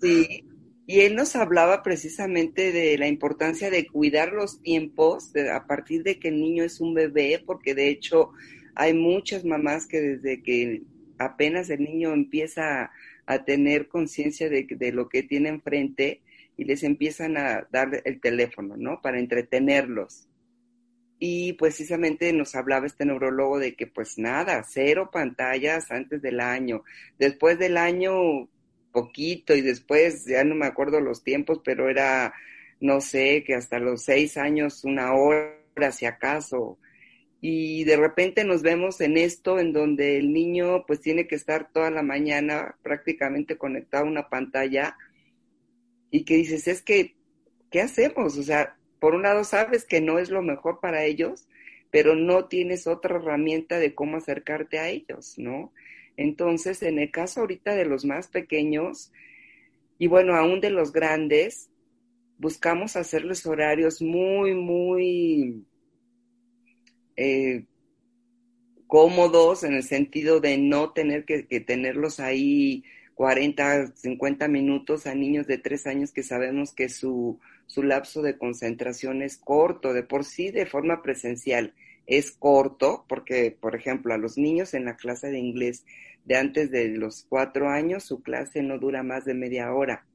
Sí, 0.00 0.48
y 0.92 1.00
él 1.00 1.16
nos 1.16 1.36
hablaba 1.36 1.82
precisamente 1.82 2.70
de 2.70 2.98
la 2.98 3.08
importancia 3.08 3.70
de 3.70 3.86
cuidar 3.86 4.34
los 4.34 4.60
tiempos 4.60 5.32
a 5.50 5.66
partir 5.66 6.02
de 6.02 6.18
que 6.18 6.28
el 6.28 6.38
niño 6.38 6.64
es 6.64 6.82
un 6.82 6.92
bebé, 6.92 7.42
porque 7.46 7.74
de 7.74 7.88
hecho 7.88 8.32
hay 8.74 8.92
muchas 8.92 9.42
mamás 9.42 9.86
que 9.86 10.02
desde 10.02 10.42
que 10.42 10.82
apenas 11.16 11.70
el 11.70 11.82
niño 11.82 12.12
empieza 12.12 12.90
a 13.24 13.44
tener 13.46 13.88
conciencia 13.88 14.50
de, 14.50 14.66
de, 14.68 14.92
lo 14.92 15.08
que 15.08 15.22
tiene 15.22 15.48
enfrente 15.48 16.20
y 16.58 16.64
les 16.64 16.82
empiezan 16.82 17.38
a 17.38 17.66
dar 17.72 18.02
el 18.04 18.20
teléfono, 18.20 18.76
¿no? 18.76 19.00
Para 19.00 19.18
entretenerlos. 19.18 20.28
Y 21.18 21.54
precisamente 21.54 22.30
nos 22.34 22.54
hablaba 22.54 22.84
este 22.84 23.06
neurólogo 23.06 23.58
de 23.58 23.76
que 23.76 23.86
pues 23.86 24.18
nada, 24.18 24.62
cero 24.68 25.08
pantallas 25.10 25.90
antes 25.90 26.20
del 26.20 26.40
año. 26.40 26.82
Después 27.18 27.58
del 27.58 27.78
año 27.78 28.50
poquito 28.92 29.54
y 29.54 29.62
después, 29.62 30.26
ya 30.26 30.44
no 30.44 30.54
me 30.54 30.66
acuerdo 30.66 31.00
los 31.00 31.24
tiempos, 31.24 31.60
pero 31.64 31.88
era, 31.88 32.34
no 32.80 33.00
sé, 33.00 33.44
que 33.44 33.54
hasta 33.54 33.78
los 33.78 34.02
seis 34.04 34.36
años, 34.36 34.84
una 34.84 35.14
hora, 35.14 35.92
si 35.92 36.06
acaso. 36.06 36.78
Y 37.40 37.84
de 37.84 37.96
repente 37.96 38.44
nos 38.44 38.62
vemos 38.62 39.00
en 39.00 39.16
esto, 39.16 39.58
en 39.58 39.72
donde 39.72 40.18
el 40.18 40.32
niño 40.32 40.84
pues 40.86 41.00
tiene 41.00 41.26
que 41.26 41.34
estar 41.34 41.72
toda 41.72 41.90
la 41.90 42.02
mañana 42.02 42.76
prácticamente 42.82 43.58
conectado 43.58 44.04
a 44.04 44.08
una 44.08 44.28
pantalla 44.28 44.96
y 46.12 46.24
que 46.24 46.36
dices, 46.36 46.68
es 46.68 46.82
que, 46.82 47.16
¿qué 47.70 47.80
hacemos? 47.80 48.38
O 48.38 48.42
sea, 48.44 48.76
por 49.00 49.14
un 49.16 49.22
lado 49.22 49.42
sabes 49.42 49.84
que 49.84 50.00
no 50.00 50.20
es 50.20 50.30
lo 50.30 50.42
mejor 50.42 50.78
para 50.78 51.04
ellos, 51.04 51.48
pero 51.90 52.14
no 52.14 52.46
tienes 52.46 52.86
otra 52.86 53.16
herramienta 53.16 53.78
de 53.78 53.94
cómo 53.94 54.18
acercarte 54.18 54.78
a 54.78 54.88
ellos, 54.88 55.34
¿no? 55.38 55.72
Entonces, 56.16 56.82
en 56.82 56.98
el 56.98 57.10
caso 57.10 57.40
ahorita 57.40 57.74
de 57.74 57.84
los 57.84 58.04
más 58.04 58.28
pequeños, 58.28 59.12
y 59.98 60.08
bueno, 60.08 60.34
aún 60.34 60.60
de 60.60 60.70
los 60.70 60.92
grandes, 60.92 61.70
buscamos 62.38 62.96
hacerles 62.96 63.46
horarios 63.46 64.02
muy, 64.02 64.54
muy 64.54 65.64
eh, 67.16 67.64
cómodos 68.86 69.64
en 69.64 69.74
el 69.74 69.84
sentido 69.84 70.40
de 70.40 70.58
no 70.58 70.90
tener 70.92 71.24
que, 71.24 71.42
tenerlos 71.60 72.20
ahí 72.20 72.84
40, 73.14 73.94
50 73.94 74.48
minutos 74.48 75.06
a 75.06 75.14
niños 75.14 75.46
de 75.46 75.58
tres 75.58 75.86
años 75.86 76.12
que 76.12 76.22
sabemos 76.22 76.72
que 76.72 76.88
su, 76.88 77.38
su 77.66 77.82
lapso 77.82 78.22
de 78.22 78.36
concentración 78.36 79.22
es 79.22 79.38
corto, 79.38 79.92
de 79.92 80.02
por 80.02 80.24
sí 80.24 80.50
de 80.50 80.66
forma 80.66 81.00
presencial 81.00 81.74
es 82.06 82.32
corto, 82.32 83.04
porque, 83.08 83.56
por 83.58 83.76
ejemplo, 83.76 84.14
a 84.14 84.18
los 84.18 84.38
niños 84.38 84.74
en 84.74 84.84
la 84.84 84.96
clase 84.96 85.30
de 85.30 85.38
inglés 85.38 85.84
de 86.24 86.36
antes 86.36 86.70
de 86.70 86.88
los 86.88 87.26
cuatro 87.28 87.68
años, 87.68 88.04
su 88.04 88.22
clase 88.22 88.62
no 88.62 88.78
dura 88.78 89.02
más 89.02 89.24
de 89.24 89.34
media 89.34 89.72
hora. 89.72 90.06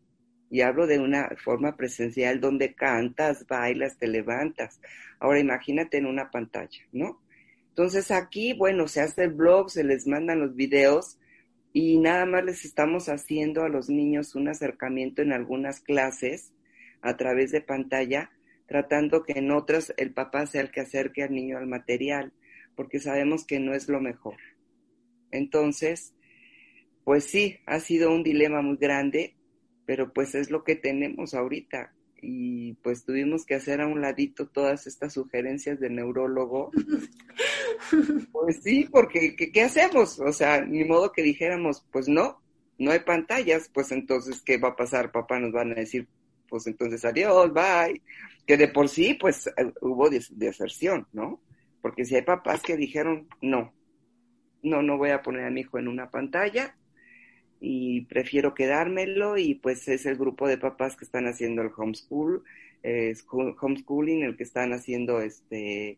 Y 0.50 0.62
hablo 0.62 0.88
de 0.88 1.00
una 1.00 1.29
forma 1.44 1.75
presencial 1.75 2.39
donde 2.39 2.74
cantas, 2.74 3.46
bailas, 3.48 3.98
te 3.98 4.08
levantas. 4.08 4.79
Ahora 5.20 5.39
imagínate 5.39 5.98
en 5.98 6.06
una 6.06 6.32
pantalla, 6.32 6.79
¿no? 6.94 7.22
Entonces 7.70 8.12
aquí, 8.12 8.53
bueno, 8.53 8.88
se 8.88 9.01
hace 9.01 9.25
el 9.25 9.34
blog, 9.34 9.70
se 9.70 9.84
les 9.84 10.08
mandan 10.08 10.39
los 10.39 10.56
videos 10.56 11.20
y 11.74 11.98
nada 11.98 12.25
más 12.25 12.44
les 12.44 12.65
estamos 12.65 13.08
haciendo 13.10 13.63
a 13.63 13.70
los 13.70 13.89
niños 13.89 14.34
un 14.36 14.48
acercamiento 14.48 15.22
en 15.22 15.34
algunas 15.34 15.82
clases 15.82 16.53
a 17.01 17.17
través 17.17 17.51
de 17.51 17.62
pantalla 17.62 18.32
tratando 18.67 19.24
que 19.24 19.33
en 19.33 19.51
otras 19.51 19.93
el 19.97 20.13
papá 20.13 20.45
sea 20.45 20.62
el 20.62 20.71
que 20.71 20.81
acerque 20.81 21.24
al 21.24 21.33
niño 21.33 21.57
al 21.57 21.67
material, 21.67 22.33
porque 22.75 23.00
sabemos 23.00 23.45
que 23.45 23.59
no 23.59 23.74
es 23.74 23.88
lo 23.88 24.00
mejor. 24.00 24.36
Entonces, 25.31 26.13
pues 27.03 27.24
sí, 27.24 27.57
ha 27.65 27.79
sido 27.79 28.13
un 28.13 28.24
dilema 28.24 28.62
muy 28.62 28.77
grande, 28.77 29.36
pero 29.86 30.12
pues 30.13 30.36
es 30.36 30.51
lo 30.51 30.63
que 30.63 30.75
tenemos 30.75 31.33
ahorita. 31.33 31.93
Y 32.21 32.74
pues 32.83 33.05
tuvimos 33.05 33.45
que 33.45 33.55
hacer 33.55 33.79
a 33.79 33.88
un 33.88 34.01
ladito 34.01 34.47
todas 34.47 34.88
estas 34.88 35.13
sugerencias 35.13 35.79
del 35.79 35.95
neurólogo. 35.95 36.71
pues 38.31 38.59
sí, 38.62 38.88
porque 38.91 39.36
¿qué, 39.36 39.62
hacemos? 39.62 40.19
O 40.19 40.33
sea, 40.33 40.65
ni 40.65 40.83
modo 40.83 41.12
que 41.12 41.21
dijéramos, 41.21 41.86
pues 41.91 42.09
no, 42.09 42.41
no 42.77 42.91
hay 42.91 43.00
pantallas, 43.00 43.69
pues 43.74 43.91
entonces, 43.91 44.41
¿qué 44.41 44.57
va 44.57 44.69
a 44.69 44.75
pasar? 44.75 45.12
Papá 45.12 45.39
nos 45.39 45.53
van 45.53 45.71
a 45.71 45.75
decir, 45.75 46.07
pues 46.48 46.68
entonces 46.68 47.04
adiós, 47.06 47.54
bye. 47.54 48.01
Que 48.46 48.58
de 48.58 48.68
por 48.68 48.89
sí, 48.89 49.13
pues 49.13 49.48
eh, 49.48 49.74
hubo 49.82 50.10
deserción, 50.10 51.08
¿no? 51.13 51.42
Porque 51.82 52.06
si 52.06 52.16
hay 52.16 52.22
papás 52.22 52.62
que 52.62 52.77
dijeron, 52.77 53.27
no, 53.42 53.74
no, 54.63 54.82
no 54.82 54.98
voy 54.98 55.12
a 55.12 55.22
poner 55.22 55.46
a 55.46 55.50
mi 55.50 55.62
hijo 55.62 55.80
en 55.80 55.88
una 55.88 56.10
pantalla 56.10 56.75
y 57.60 58.01
prefiero 58.06 58.54
quedármelo 58.54 59.38
y 59.38 59.56
pues 59.56 59.88
es 59.88 60.06
el 60.06 60.18
grupo 60.18 60.48
de 60.48 60.58
papás 60.58 60.96
que 60.96 61.06
están 61.06 61.27
haciendo 61.27 61.62
el 61.62 61.72
homeschool, 61.75 62.44
homeschooling, 63.62 64.24
el 64.24 64.38
que 64.38 64.44
están 64.44 64.74
haciendo 64.74 65.22
este, 65.22 65.98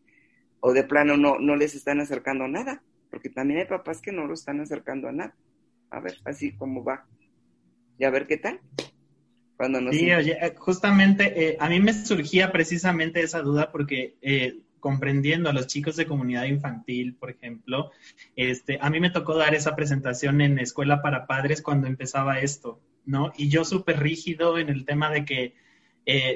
o 0.60 0.72
de 0.72 0.84
plano 0.84 1.16
no, 1.16 1.38
no 1.38 1.56
les 1.56 1.74
están 1.74 2.00
acercando 2.00 2.44
a 2.44 2.48
nada, 2.48 2.82
porque 3.10 3.30
también 3.30 3.60
hay 3.60 3.66
papás 3.66 4.00
que 4.00 4.12
no 4.12 4.26
lo 4.26 4.34
están 4.34 4.60
acercando 4.60 5.08
a 5.08 5.12
nada. 5.12 5.34
A 5.90 6.00
ver, 6.00 6.18
así 6.24 6.52
como 6.52 6.84
va. 6.84 7.06
Y 7.98 8.04
a 8.04 8.10
ver 8.10 8.26
qué 8.26 8.36
tal 8.36 8.60
sí, 9.92 10.12
oye, 10.12 10.38
eh, 10.40 10.54
justamente 10.56 11.48
eh, 11.48 11.56
a 11.60 11.68
mí 11.68 11.80
me 11.80 11.92
surgía 11.92 12.50
precisamente 12.52 13.22
esa 13.22 13.42
duda 13.42 13.70
porque 13.70 14.14
eh, 14.22 14.58
comprendiendo 14.78 15.50
a 15.50 15.52
los 15.52 15.66
chicos 15.66 15.96
de 15.96 16.06
comunidad 16.06 16.44
infantil, 16.44 17.14
por 17.14 17.30
ejemplo, 17.30 17.90
este, 18.36 18.78
a 18.80 18.88
mí 18.88 19.00
me 19.00 19.10
tocó 19.10 19.36
dar 19.36 19.54
esa 19.54 19.76
presentación 19.76 20.40
en 20.40 20.58
escuela 20.58 21.02
para 21.02 21.26
padres 21.26 21.60
cuando 21.60 21.86
empezaba 21.86 22.40
esto, 22.40 22.80
¿no? 23.04 23.32
Y 23.36 23.50
yo 23.50 23.64
súper 23.64 24.00
rígido 24.00 24.58
en 24.58 24.70
el 24.70 24.84
tema 24.84 25.10
de 25.10 25.24
que 25.24 25.54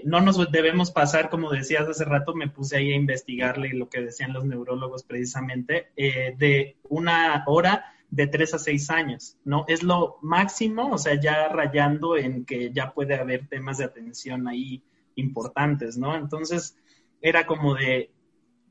no 0.04 0.20
nos 0.20 0.52
debemos 0.52 0.92
pasar, 0.92 1.30
como 1.30 1.50
decías 1.50 1.88
hace 1.88 2.04
rato, 2.04 2.32
me 2.32 2.48
puse 2.48 2.76
ahí 2.76 2.92
a 2.92 2.96
investigarle 2.96 3.70
lo 3.74 3.88
que 3.88 4.02
decían 4.02 4.32
los 4.32 4.44
neurólogos 4.44 5.02
precisamente, 5.02 5.88
de 5.96 6.76
una 6.84 7.42
hora 7.48 7.93
de 8.14 8.28
tres 8.28 8.54
a 8.54 8.58
seis 8.58 8.90
años, 8.90 9.36
¿no? 9.44 9.64
Es 9.66 9.82
lo 9.82 10.18
máximo, 10.22 10.90
o 10.92 10.98
sea, 10.98 11.20
ya 11.20 11.48
rayando 11.48 12.16
en 12.16 12.44
que 12.44 12.70
ya 12.72 12.92
puede 12.92 13.16
haber 13.16 13.48
temas 13.48 13.78
de 13.78 13.84
atención 13.84 14.46
ahí 14.46 14.82
importantes, 15.16 15.96
¿no? 15.96 16.14
Entonces, 16.16 16.76
era 17.20 17.44
como 17.44 17.74
de, 17.74 18.10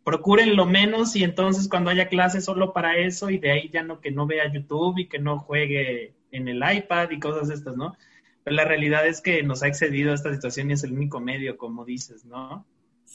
procuren 0.06 0.56
lo 0.56 0.66
menos 0.66 1.16
y 1.18 1.26
entonces 1.26 1.68
cuando 1.68 1.90
haya 1.90 2.08
clases 2.08 2.46
solo 2.46 2.72
para 2.72 2.98
eso 2.98 3.30
y 3.30 3.38
de 3.38 3.52
ahí 3.52 3.70
ya 3.70 3.84
no 3.84 4.00
que 4.00 4.12
no 4.12 4.26
vea 4.28 4.52
YouTube 4.52 4.98
y 5.00 5.08
que 5.08 5.20
no 5.20 5.40
juegue 5.40 6.14
en 6.32 6.48
el 6.48 6.64
iPad 6.64 7.12
y 7.12 7.20
cosas 7.20 7.50
estas, 7.50 7.76
¿no? 7.76 7.98
Pero 8.46 8.56
la 8.56 8.66
realidad 8.66 9.06
es 9.06 9.22
que 9.22 9.44
nos 9.44 9.62
ha 9.62 9.68
excedido 9.68 10.14
esta 10.14 10.34
situación 10.34 10.70
y 10.70 10.74
es 10.74 10.84
el 10.86 10.94
único 10.94 11.20
medio, 11.20 11.58
como 11.58 11.84
dices, 11.84 12.24
¿no? 12.26 12.66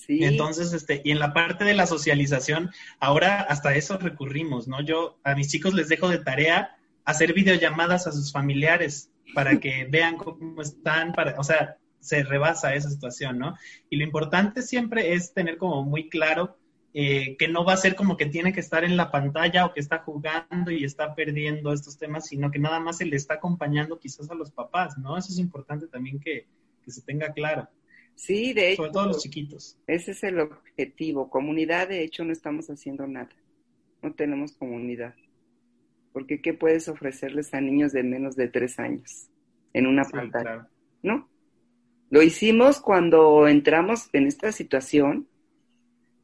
Entonces, 0.06 0.72
este, 0.72 1.02
y 1.04 1.10
en 1.10 1.18
la 1.18 1.32
parte 1.32 1.64
de 1.64 1.74
la 1.74 1.86
socialización, 1.86 2.70
ahora 3.00 3.40
hasta 3.40 3.74
eso 3.74 3.98
recurrimos, 3.98 4.68
¿no? 4.68 4.80
Yo 4.80 5.18
a 5.24 5.34
mis 5.34 5.48
chicos 5.48 5.74
les 5.74 5.88
dejo 5.88 6.08
de 6.08 6.18
tarea 6.18 6.76
hacer 7.04 7.32
videollamadas 7.32 8.06
a 8.06 8.12
sus 8.12 8.32
familiares 8.32 9.10
para 9.34 9.58
que 9.60 9.86
vean 9.90 10.16
cómo 10.16 10.62
están, 10.62 11.12
para, 11.12 11.38
o 11.38 11.44
sea, 11.44 11.76
se 12.00 12.22
rebasa 12.22 12.74
esa 12.74 12.90
situación, 12.90 13.38
¿no? 13.38 13.56
Y 13.90 13.96
lo 13.96 14.04
importante 14.04 14.62
siempre 14.62 15.14
es 15.14 15.34
tener 15.34 15.58
como 15.58 15.82
muy 15.82 16.08
claro 16.08 16.56
eh, 16.94 17.36
que 17.36 17.48
no 17.48 17.64
va 17.64 17.74
a 17.74 17.76
ser 17.76 17.94
como 17.94 18.16
que 18.16 18.26
tiene 18.26 18.52
que 18.52 18.60
estar 18.60 18.82
en 18.82 18.96
la 18.96 19.10
pantalla 19.10 19.66
o 19.66 19.74
que 19.74 19.80
está 19.80 19.98
jugando 19.98 20.70
y 20.70 20.84
está 20.84 21.14
perdiendo 21.14 21.72
estos 21.72 21.98
temas, 21.98 22.26
sino 22.26 22.50
que 22.50 22.58
nada 22.58 22.80
más 22.80 22.98
se 22.98 23.04
le 23.04 23.16
está 23.16 23.34
acompañando 23.34 23.98
quizás 23.98 24.30
a 24.30 24.34
los 24.34 24.50
papás, 24.50 24.96
¿no? 24.96 25.16
Eso 25.18 25.32
es 25.32 25.38
importante 25.38 25.86
también 25.86 26.18
que, 26.18 26.46
que 26.82 26.90
se 26.90 27.02
tenga 27.02 27.32
claro. 27.32 27.68
Sí, 28.18 28.52
de 28.52 28.72
hecho. 28.72 28.82
Sobre 28.82 28.92
todo 28.92 29.06
los 29.06 29.22
chiquitos. 29.22 29.78
Ese 29.86 30.10
es 30.10 30.24
el 30.24 30.40
objetivo. 30.40 31.30
Comunidad, 31.30 31.88
de 31.88 32.02
hecho, 32.02 32.24
no 32.24 32.32
estamos 32.32 32.68
haciendo 32.68 33.06
nada. 33.06 33.30
No 34.02 34.12
tenemos 34.12 34.52
comunidad. 34.52 35.14
Porque 36.12 36.40
¿qué 36.42 36.52
puedes 36.52 36.88
ofrecerles 36.88 37.54
a 37.54 37.60
niños 37.60 37.92
de 37.92 38.02
menos 38.02 38.34
de 38.34 38.48
tres 38.48 38.80
años 38.80 39.28
en 39.72 39.86
una 39.86 40.02
pantalla? 40.04 40.68
¿No? 41.00 41.28
Lo 42.10 42.20
hicimos 42.20 42.80
cuando 42.80 43.46
entramos 43.46 44.08
en 44.12 44.26
esta 44.26 44.50
situación. 44.50 45.28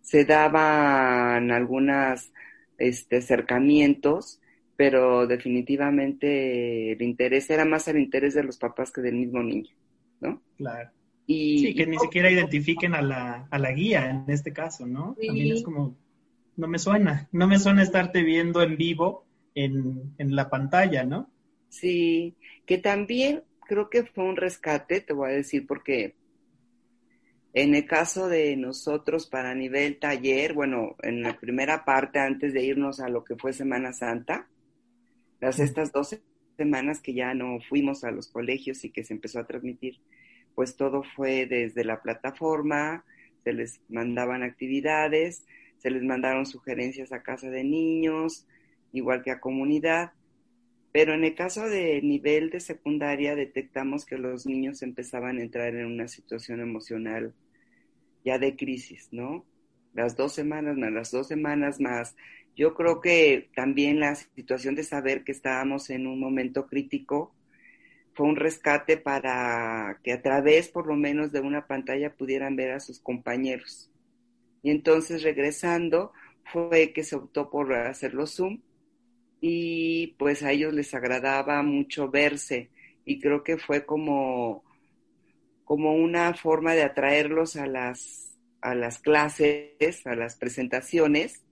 Se 0.03 0.25
daban 0.25 1.53
algunos 1.53 2.33
este, 2.77 3.19
acercamientos, 3.19 4.41
pero 4.75 5.29
definitivamente 5.29 6.91
el 6.91 7.03
interés 7.03 7.49
era 7.51 7.65
más 7.65 7.87
el 7.87 7.99
interés 7.99 8.35
de 8.35 8.43
los 8.43 8.59
papás 8.59 8.91
que 8.91 9.01
del 9.01 9.15
mismo 9.15 9.45
niño, 9.45 9.71
¿no? 10.21 10.43
Claro. 10.57 10.91
Y, 11.27 11.59
sí, 11.59 11.75
que 11.75 11.87
ni 11.87 11.99
siquiera 11.99 12.31
identifiquen 12.31 12.95
a 12.95 13.03
la, 13.03 13.49
a 13.51 13.59
la 13.59 13.73
guía 13.73 14.11
en 14.11 14.25
este 14.29 14.53
caso, 14.53 14.87
¿no? 14.87 15.17
También 15.25 15.57
es 15.57 15.63
como, 15.63 15.97
no 16.57 16.69
me 16.69 16.79
suena, 16.79 17.29
no 17.33 17.47
me 17.47 17.59
suena 17.59 17.83
estarte 17.83 18.23
viendo 18.23 18.63
en 18.63 18.77
vivo 18.77 19.25
en, 19.55 20.15
en 20.19 20.37
la 20.37 20.51
pantalla, 20.51 21.05
¿no? 21.05 21.31
Sí, 21.71 22.37
que 22.67 22.79
también 22.79 23.43
creo 23.67 23.89
que 23.89 24.05
fue 24.05 24.25
un 24.25 24.37
rescate, 24.37 25.01
te 25.01 25.13
voy 25.13 25.31
a 25.31 25.35
decir, 25.35 25.67
porque 25.67 26.15
en 27.55 27.75
el 27.75 27.87
caso 27.87 28.29
de 28.29 28.57
nosotros 28.57 29.27
para 29.27 29.55
nivel 29.55 29.99
taller, 29.99 30.55
bueno, 30.55 30.97
en 31.03 31.23
la 31.23 31.39
primera 31.39 31.85
parte 31.85 32.19
antes 32.19 32.53
de 32.53 32.65
irnos 32.65 33.01
a 33.01 33.09
lo 33.09 33.25
que 33.25 33.37
fue 33.37 33.53
Semana 33.53 33.93
Santa, 33.93 34.49
las 35.41 35.61
estas 35.61 35.93
dos 35.93 36.19
semanas 36.57 37.01
que 37.01 37.15
ya 37.15 37.33
no 37.35 37.59
fuimos 37.69 38.05
a 38.05 38.11
los 38.11 38.29
colegios 38.29 38.85
y 38.85 38.91
que 38.91 39.05
se 39.05 39.15
empezó 39.15 39.39
a 39.39 39.47
transmitir 39.47 40.01
pues 40.55 40.77
todo 40.77 41.03
fue 41.17 41.47
desde 41.47 41.85
la 41.85 42.03
plataforma, 42.03 43.05
se 43.43 43.53
les 43.53 43.81
mandaban 43.89 44.43
actividades, 44.43 45.45
se 45.79 45.91
les 45.91 46.03
mandaron 46.03 46.47
sugerencias 46.47 47.13
a 47.13 47.23
casa 47.23 47.51
de 47.51 47.65
niños, 47.65 48.47
igual 48.93 49.23
que 49.23 49.31
a 49.31 49.41
comunidad. 49.41 50.13
Pero 50.93 51.13
en 51.13 51.25
el 51.25 51.35
caso 51.35 51.69
de 51.69 52.01
nivel 52.03 52.51
de 52.51 52.61
secundaria 52.61 53.35
detectamos 53.35 54.07
que 54.07 54.17
los 54.17 54.47
niños 54.47 54.83
empezaban 54.83 55.39
a 55.39 55.43
entrar 55.43 55.75
en 55.75 55.87
una 55.87 56.09
situación 56.09 56.61
emocional 56.61 57.35
ya 58.25 58.39
de 58.39 58.57
crisis, 58.57 59.09
¿no? 59.11 59.45
Las 59.93 60.17
dos 60.17 60.33
semanas 60.33 60.77
más, 60.77 60.93
las 60.93 61.11
dos 61.11 61.29
semanas 61.29 61.81
más. 61.81 62.17
Yo 62.57 62.75
creo 62.75 63.01
que 63.01 63.51
también 63.55 64.01
la 64.01 64.15
situación 64.15 64.75
de 64.75 64.85
saber 64.85 65.25
que 65.25 65.33
estábamos 65.33 65.91
en 65.91 66.07
un 66.07 66.21
momento 66.21 66.67
crítico, 66.67 67.35
fue 68.15 68.27
un 68.27 68.37
rescate 68.37 68.97
para 68.97 69.99
que 70.03 70.13
a 70.13 70.23
través 70.23 70.69
por 70.69 70.87
lo 70.87 70.95
menos 70.95 71.33
de 71.33 71.41
una 71.41 71.67
pantalla 71.67 72.15
pudieran 72.15 72.57
ver 72.57 72.73
a 72.73 72.81
sus 72.81 73.01
compañeros. 73.01 73.91
Y 74.63 74.71
entonces 74.71 75.23
regresando 75.23 76.13
fue 76.53 76.93
que 76.93 77.05
se 77.05 77.17
optó 77.17 77.51
por 77.51 77.75
hacerlo 77.75 78.27
Zoom 78.27 78.61
y 79.41 80.15
pues 80.19 80.43
a 80.43 80.53
ellos 80.53 80.73
les 80.73 80.95
agradaba 80.95 81.63
mucho 81.63 82.11
verse 82.11 82.71
y 83.05 83.21
creo 83.21 83.43
que 83.43 83.59
fue 83.59 83.85
como, 83.85 84.65
como 85.65 85.95
una 85.95 86.35
forma 86.35 86.75
de 86.75 86.83
atraerlos 86.83 87.57
a 87.57 87.67
las 87.67 88.25
a 88.65 88.75
las 88.75 88.99
clases, 88.99 90.07
a 90.07 90.17
las 90.17 90.37
presentaciones, 90.37 91.43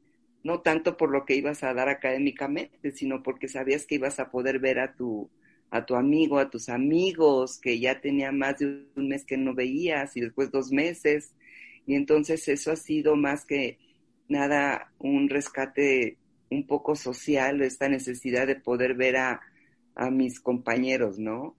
no 0.43 0.63
tanto 0.63 0.97
por 0.97 1.11
lo 1.11 1.27
que 1.27 1.35
ibas 1.35 1.63
a 1.63 1.75
dar 1.75 1.91
académicamente, 1.91 2.91
sino 2.91 3.23
porque 3.23 3.49
sabías 3.49 3.85
que 3.85 3.97
ibas 3.97 4.19
a 4.19 4.31
poder 4.31 4.61
ver 4.61 4.81
a 4.81 4.95
tu, 4.95 5.31
a 5.73 5.87
tu 5.87 5.97
amigo, 5.97 6.39
a 6.39 6.51
tus 6.51 6.69
amigos, 6.69 7.59
que 7.59 7.81
ya 7.81 7.99
tenía 8.01 8.31
más 8.31 8.59
de 8.59 8.85
un 8.95 9.09
mes 9.09 9.25
que 9.25 9.39
no 9.39 9.55
veías 9.55 10.15
y 10.19 10.21
después 10.21 10.51
dos 10.53 10.71
meses. 10.71 11.33
Y 11.87 11.95
entonces 11.95 12.47
eso 12.47 12.73
ha 12.73 12.77
sido 12.77 13.17
más 13.17 13.47
que 13.47 13.79
nada 14.29 14.93
un 14.99 15.31
rescate 15.31 16.19
un 16.51 16.67
poco 16.67 16.95
social, 16.95 17.63
esta 17.63 17.89
necesidad 17.89 18.47
de 18.47 18.57
poder 18.57 18.95
ver 18.95 19.17
a, 19.17 19.41
a 19.95 20.11
mis 20.11 20.41
compañeros, 20.41 21.19
¿no? 21.19 21.57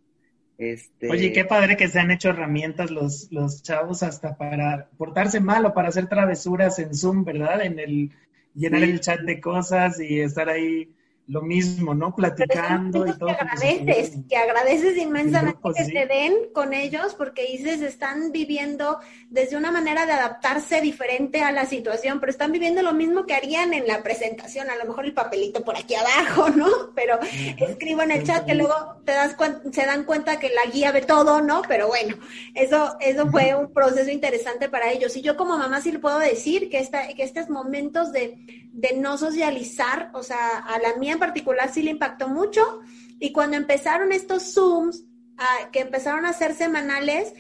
Este... 0.60 1.10
Oye, 1.10 1.34
qué 1.34 1.46
padre 1.46 1.76
que 1.76 1.88
se 1.88 2.00
han 2.00 2.12
hecho 2.12 2.30
herramientas 2.30 2.92
los, 2.92 3.32
los 3.32 3.64
chavos 3.64 4.04
hasta 4.04 4.38
para 4.38 4.90
portarse 4.96 5.40
mal 5.40 5.66
o 5.66 5.74
para 5.74 5.90
hacer 5.90 6.08
travesuras 6.08 6.78
en 6.78 6.94
Zoom, 6.94 7.24
¿verdad? 7.24 7.66
En 7.66 7.80
el 7.80 8.12
llenar 8.54 8.84
el 8.84 9.00
chat 9.00 9.22
de 9.22 9.42
cosas 9.42 10.00
y 10.00 10.20
estar 10.20 10.50
ahí 10.50 10.94
lo 11.28 11.42
mismo, 11.42 11.94
¿no? 11.94 12.14
Platicando 12.16 13.08
y 13.08 13.18
todo. 13.18 13.28
Que 13.28 13.34
agradeces, 13.34 14.14
que 14.28 14.36
agradeces 14.36 14.98
inmensamente 14.98 15.60
que 15.76 15.86
te 15.86 16.06
den 16.06 16.34
con 16.54 16.74
ellos 16.74 17.16
porque 17.16 17.46
dices, 17.46 17.82
están 17.82 18.34
viviendo 18.34 19.00
desde 19.30 19.56
una 19.56 19.72
manera 19.72 20.06
de 20.06 20.12
adaptarse 20.12 20.82
diferente 20.82 21.42
a 21.42 21.54
la 21.54 21.66
situación, 21.66 22.20
pero 22.20 22.30
están 22.30 22.52
viviendo 22.52 22.82
lo 22.82 22.94
mismo 22.94 23.26
que 23.26 23.36
harían 23.36 23.74
en 23.74 23.88
la 23.88 24.04
presentación, 24.04 24.70
a 24.70 24.76
lo 24.76 24.86
mejor 24.86 25.06
el 25.06 25.14
papelito 25.14 25.64
por 25.64 25.78
aquí 25.78 25.96
abajo, 25.96 26.50
¿no? 26.56 26.68
Pero 26.94 27.18
escribo 27.58 28.02
en 28.02 28.12
el 28.12 28.24
chat 28.26 28.46
que 28.46 28.56
luego 28.56 28.76
te 29.06 29.14
das 29.14 29.38
se 29.72 29.86
dan 29.86 30.04
cuenta 30.04 30.40
que 30.40 30.50
la 30.50 30.72
guía 30.72 30.92
ve 30.92 31.02
todo, 31.02 31.42
¿no? 31.42 31.62
Pero 31.68 31.88
bueno, 31.88 32.18
eso, 32.54 32.98
eso 33.00 33.28
fue 33.28 33.56
un 33.56 33.72
proceso 33.72 34.12
interesante 34.12 34.68
para 34.68 34.92
ellos. 34.92 35.16
Y 35.16 35.22
yo 35.22 35.38
como 35.38 35.58
mamá 35.58 35.80
sí 35.80 35.92
le 35.92 36.00
puedo 36.00 36.20
decir 36.20 36.70
que, 36.70 36.80
esta, 36.80 37.08
que 37.08 37.24
estos 37.24 37.50
momentos 37.50 38.12
de, 38.12 38.70
de 38.74 38.98
no 38.98 39.18
socializar, 39.18 40.10
o 40.14 40.24
sea, 40.24 40.58
a 40.58 40.80
la 40.80 40.96
mía 40.98 41.13
en 41.14 41.20
particular 41.20 41.72
sí 41.72 41.82
le 41.82 41.92
impactó 41.92 42.28
mucho. 42.28 42.82
Y 43.20 43.32
cuando 43.32 43.58
empezaron 43.58 44.12
estos 44.12 44.54
Zooms, 44.54 45.06
ah, 45.38 45.70
que 45.72 45.80
empezaron 45.80 46.26
a 46.26 46.34
ser 46.34 46.54
semanales, 46.54 47.34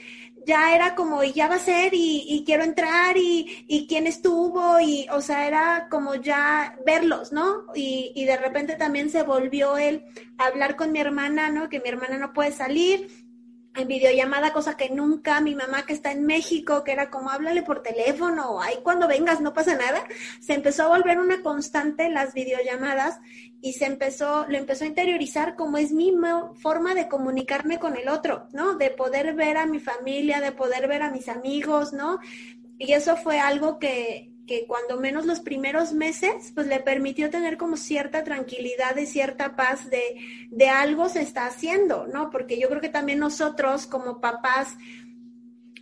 ya 0.46 0.76
era 0.76 0.96
como, 0.96 1.24
y 1.24 1.32
ya 1.34 1.48
va 1.48 1.56
a 1.56 1.60
ser, 1.60 1.94
y, 1.94 2.44
quiero 2.46 2.64
entrar, 2.64 3.18
y, 3.18 3.66
y, 3.68 3.88
quién 3.88 4.08
estuvo, 4.08 4.80
y, 4.80 5.08
o 5.12 5.22
sea, 5.22 5.48
era 5.48 5.88
como 5.90 6.16
ya 6.16 6.78
verlos, 6.86 7.32
¿no? 7.32 7.66
Y, 7.76 8.12
y 8.16 8.26
de 8.26 8.38
repente 8.38 8.76
también 8.76 9.10
se 9.10 9.24
volvió 9.24 9.76
a 9.76 10.46
hablar 10.46 10.76
con 10.76 10.92
mi 10.92 11.00
hermana, 11.00 11.50
¿no? 11.50 11.70
Que 11.70 11.80
mi 11.80 11.90
hermana 11.90 12.18
no 12.18 12.34
puede 12.34 12.52
salir, 12.52 13.23
en 13.76 13.88
videollamada, 13.88 14.54
cosa 14.54 14.78
que 14.78 14.90
nunca 14.90 15.42
mi 15.42 15.56
mamá 15.56 15.86
que 15.86 15.94
está 15.94 16.12
en 16.12 16.26
México, 16.26 16.84
que 16.84 16.92
era 16.92 17.10
como 17.10 17.30
háblale 17.30 17.64
por 17.64 17.82
teléfono, 17.82 18.62
ahí 18.62 18.76
cuando 18.84 19.08
vengas 19.08 19.42
no 19.42 19.54
pasa 19.54 19.76
nada, 19.76 20.04
se 20.40 20.54
empezó 20.54 20.84
a 20.84 20.98
volver 20.98 21.20
una 21.20 21.42
constante 21.42 22.10
las 22.10 22.34
videollamadas 22.34 23.20
y 23.62 23.74
se 23.74 23.86
empezó, 23.86 24.46
lo 24.48 24.58
empezó 24.58 24.84
a 24.84 24.88
interiorizar 24.88 25.56
como 25.56 25.78
es 25.78 25.92
mi 25.92 26.14
forma 26.56 26.94
de 26.94 27.08
comunicarme 27.08 27.80
con 27.80 27.96
el 27.96 28.10
otro, 28.10 28.48
¿no? 28.52 28.76
De 28.76 28.90
poder 28.90 29.34
ver 29.36 29.58
a 29.58 29.66
mi 29.66 29.80
familia, 29.80 30.42
de 30.42 30.52
poder 30.52 30.88
ver 30.88 31.02
a 31.02 31.12
mis 31.12 31.30
amigos, 31.30 31.94
¿no? 31.94 32.20
Y 32.78 32.92
eso 32.94 33.16
fue 33.16 33.40
algo 33.40 33.80
que, 33.80 34.33
que 34.46 34.66
cuando 34.68 35.00
menos 35.00 35.26
los 35.26 35.40
primeros 35.40 35.94
meses, 35.94 36.52
pues 36.54 36.68
le 36.68 36.80
permitió 36.80 37.30
tener 37.30 37.58
como 37.58 37.78
cierta 37.78 38.24
tranquilidad 38.24 38.96
y 38.98 39.06
cierta 39.06 39.56
paz 39.56 39.90
de, 39.90 40.04
de 40.50 40.70
algo 40.70 41.08
se 41.10 41.22
está 41.22 41.46
haciendo, 41.46 42.08
¿no? 42.08 42.30
Porque 42.30 42.60
yo 42.60 42.68
creo 42.68 42.82
que 42.82 42.90
también 42.90 43.20
nosotros 43.20 43.88
como 43.88 44.20
papás, 44.20 44.76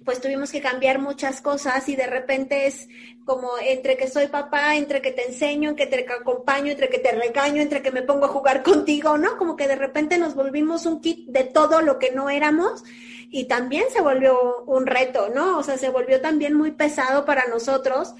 pues 0.06 0.22
tuvimos 0.22 0.52
que 0.52 0.62
cambiar 0.62 1.00
muchas 1.00 1.42
cosas 1.42 1.88
y 1.90 1.96
de 1.96 2.08
repente 2.08 2.68
es 2.68 2.88
como 3.26 3.50
entre 3.64 3.98
que 3.98 4.08
soy 4.08 4.28
papá, 4.28 4.76
entre 4.76 5.02
que 5.02 5.12
te 5.12 5.28
enseño, 5.28 5.72
entre 5.72 5.88
que 5.90 6.04
te 6.04 6.14
acompaño, 6.14 6.72
entre 6.72 6.90
que 6.90 7.00
te 7.00 7.12
regaño, 7.12 7.62
entre 7.62 7.82
que 7.82 7.92
me 7.92 8.02
pongo 8.02 8.26
a 8.26 8.30
jugar 8.30 8.62
contigo, 8.64 9.18
¿no? 9.18 9.38
Como 9.38 9.56
que 9.56 9.68
de 9.68 9.76
repente 9.76 10.18
nos 10.18 10.36
volvimos 10.36 10.86
un 10.86 11.02
kit 11.02 11.28
de 11.30 11.46
todo 11.46 11.82
lo 11.82 11.98
que 11.98 12.12
no 12.12 12.30
éramos 12.30 12.84
y 13.30 13.46
también 13.46 13.86
se 13.92 14.02
volvió 14.02 14.64
un 14.66 14.86
reto, 14.86 15.30
¿no? 15.34 15.58
O 15.58 15.64
sea, 15.64 15.78
se 15.78 15.90
volvió 15.90 16.22
también 16.22 16.54
muy 16.54 16.72
pesado 16.72 17.26
para 17.26 17.48
nosotros 17.48 18.14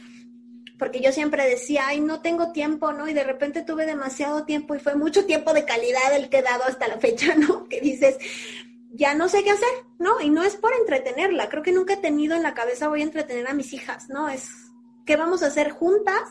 porque 0.82 1.00
yo 1.00 1.12
siempre 1.12 1.48
decía, 1.48 1.84
ay, 1.86 2.02
no 2.02 2.22
tengo 2.22 2.52
tiempo, 2.54 2.92
¿no? 2.92 3.08
Y 3.08 3.14
de 3.14 3.24
repente 3.24 3.62
tuve 3.62 3.86
demasiado 3.86 4.46
tiempo 4.46 4.74
y 4.74 4.80
fue 4.80 4.96
mucho 4.96 5.28
tiempo 5.28 5.54
de 5.54 5.64
calidad 5.64 6.16
el 6.16 6.28
que 6.28 6.40
he 6.40 6.42
dado 6.42 6.64
hasta 6.64 6.88
la 6.88 6.98
fecha, 6.98 7.36
¿no? 7.38 7.70
Que 7.70 7.80
dices, 7.82 8.18
ya 8.90 9.14
no 9.14 9.30
sé 9.30 9.44
qué 9.44 9.52
hacer, 9.52 9.70
¿no? 10.00 10.20
Y 10.22 10.32
no 10.32 10.42
es 10.42 10.56
por 10.56 10.74
entretenerla, 10.74 11.50
creo 11.50 11.62
que 11.62 11.72
nunca 11.72 11.94
he 11.94 11.98
tenido 11.98 12.36
en 12.36 12.42
la 12.42 12.56
cabeza 12.56 12.88
voy 12.88 13.02
a 13.02 13.04
entretener 13.04 13.48
a 13.48 13.54
mis 13.54 13.74
hijas, 13.74 14.10
¿no? 14.10 14.28
Es, 14.28 14.50
¿qué 15.06 15.18
vamos 15.18 15.44
a 15.44 15.48
hacer 15.48 15.70
juntas? 15.70 16.24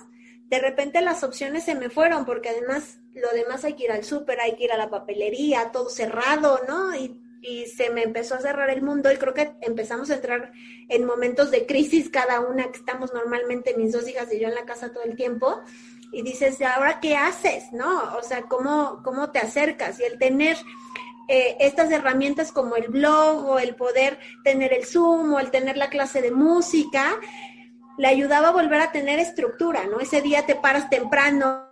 De 0.47 0.59
repente 0.59 1.01
las 1.01 1.23
opciones 1.23 1.63
se 1.63 1.77
me 1.77 1.89
fueron, 1.89 2.25
porque 2.25 2.49
además 2.49 2.99
lo 3.15 3.31
demás 3.31 3.65
hay 3.65 3.75
que 3.75 3.85
ir 3.85 3.93
al 3.93 4.03
súper, 4.03 4.41
hay 4.41 4.57
que 4.57 4.65
ir 4.65 4.73
a 4.73 4.79
la 4.79 4.91
papelería, 4.91 5.71
todo 5.71 5.89
cerrado, 5.91 6.59
¿no? 6.67 6.93
Y 6.97 7.23
y 7.43 7.67
se 7.67 7.91
me 7.91 8.03
empezó 8.03 8.35
a 8.35 8.41
cerrar 8.41 8.71
el 8.71 8.83
mundo 8.83 9.11
y 9.13 9.17
creo 9.17 9.35
que 9.35 9.53
empezamos 9.63 10.11
a 10.11 10.15
entrar 10.15 10.53
en 10.89 11.05
momentos 11.05 11.51
de 11.51 11.67
crisis 11.67 12.11
cada 12.11 12.41
una 12.41 12.71
que 12.71 12.79
estamos 12.79 13.13
normalmente 13.15 13.75
mis 13.77 13.93
dos 13.93 14.09
hijas 14.09 14.33
y 14.33 14.41
yo 14.41 14.49
en 14.49 14.55
la 14.55 14.65
casa 14.65 14.93
todo 14.93 15.05
el 15.05 15.17
tiempo 15.17 15.63
y 16.13 16.23
dices, 16.23 16.61
¿ahora 16.63 17.01
qué 17.01 17.17
haces? 17.17 17.73
¿No? 17.73 18.17
O 18.19 18.23
sea, 18.23 18.43
¿cómo, 18.43 19.01
cómo 19.05 19.31
te 19.31 19.39
acercas? 19.39 20.01
Y 20.01 20.05
el 20.05 20.19
tener 20.19 20.57
eh, 21.29 21.57
estas 21.61 21.91
herramientas 21.93 22.51
como 22.51 22.77
el 22.77 22.89
blog 22.89 23.47
o 23.47 23.59
el 23.59 23.77
poder 23.77 24.19
tener 24.43 24.73
el 24.73 24.85
Zoom 24.85 25.33
o 25.35 25.39
el 25.39 25.51
tener 25.51 25.77
la 25.77 25.89
clase 25.89 26.21
de 26.21 26.33
música, 26.33 27.21
le 27.99 28.09
ayudaba 28.09 28.49
a 28.49 28.53
volver 28.53 28.81
a 28.81 28.93
tener 28.93 29.19
estructura, 29.19 29.87
¿no? 29.87 30.01
Ese 30.01 30.23
día 30.23 30.47
te 30.47 30.57
paras 30.57 30.91
temprano, 30.91 31.70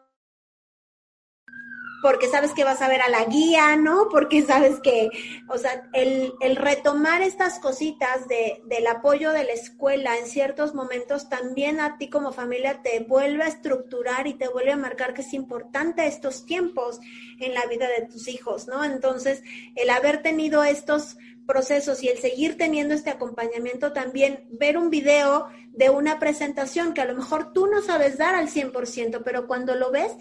porque 2.03 2.29
sabes 2.29 2.53
que 2.53 2.65
vas 2.65 2.83
a 2.83 2.89
ver 2.89 3.01
a 3.03 3.09
la 3.09 3.25
guía, 3.25 3.77
¿no? 3.77 4.09
Porque 4.11 4.43
sabes 4.47 4.81
que, 4.81 5.11
o 5.49 5.59
sea, 5.59 5.89
el, 5.93 6.33
el 6.41 6.57
retomar 6.57 7.23
estas 7.23 7.59
cositas 7.59 8.29
de, 8.29 8.63
del 8.67 8.87
apoyo 8.87 9.33
de 9.33 9.45
la 9.45 9.53
escuela 9.53 10.17
en 10.19 10.27
ciertos 10.27 10.75
momentos 10.75 11.29
también 11.29 11.81
a 11.81 11.99
ti 11.99 12.09
como 12.09 12.33
familia 12.33 12.83
te 12.83 13.01
vuelve 13.01 13.45
a 13.45 13.49
estructurar 13.49 14.27
y 14.27 14.35
te 14.35 14.49
vuelve 14.49 14.73
a 14.73 14.77
marcar 14.77 15.15
que 15.15 15.23
es 15.23 15.33
importante 15.35 16.07
estos 16.07 16.47
tiempos 16.47 17.01
en 17.41 17.55
la 17.55 17.67
vida 17.67 17.89
de 17.89 18.07
tus 18.07 18.29
hijos, 18.29 18.69
¿no? 18.69 18.85
Entonces, 18.85 19.43
el 19.75 19.91
haber 19.91 20.23
tenido 20.23 20.65
estos 20.65 21.17
procesos 21.47 22.03
y 22.03 22.09
el 22.09 22.19
seguir 22.19 22.59
teniendo 22.59 22.95
este 22.95 23.09
acompañamiento 23.09 23.93
también, 23.93 24.45
ver 24.51 24.77
un 24.77 24.91
video 24.91 25.49
de 25.73 25.89
una 25.89 26.19
presentación 26.19 26.93
que 26.93 27.01
a 27.01 27.07
lo 27.07 27.15
mejor 27.15 27.55
tú 27.55 27.67
no 27.67 27.81
sabes 27.81 28.19
dar 28.19 28.35
al 28.35 28.49
100%, 28.49 29.23
pero 29.25 29.47
cuando 29.47 29.75
lo 29.75 29.91
ves, 29.91 30.13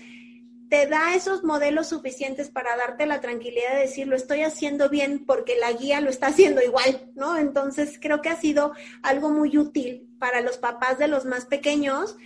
te 0.69 0.85
da 0.87 1.15
esos 1.15 1.43
modelos 1.43 1.87
suficientes 1.87 2.49
para 2.49 2.75
darte 2.75 3.05
la 3.05 3.21
tranquilidad 3.21 3.73
de 3.73 3.81
decir, 3.81 4.07
lo 4.07 4.15
estoy 4.15 4.41
haciendo 4.41 4.89
bien 4.89 5.25
porque 5.25 5.57
la 5.57 5.71
guía 5.71 6.01
lo 6.01 6.09
está 6.09 6.27
haciendo 6.27 6.61
igual, 6.61 7.11
¿no? 7.15 7.37
Entonces 7.37 7.97
creo 8.01 8.21
que 8.21 8.29
ha 8.29 8.35
sido 8.35 8.73
algo 9.01 9.29
muy 9.29 9.57
útil 9.57 10.09
para 10.19 10.41
los 10.41 10.57
papás 10.57 10.97
de 10.97 11.07
los 11.07 11.25
más 11.25 11.45
pequeños 11.45 12.17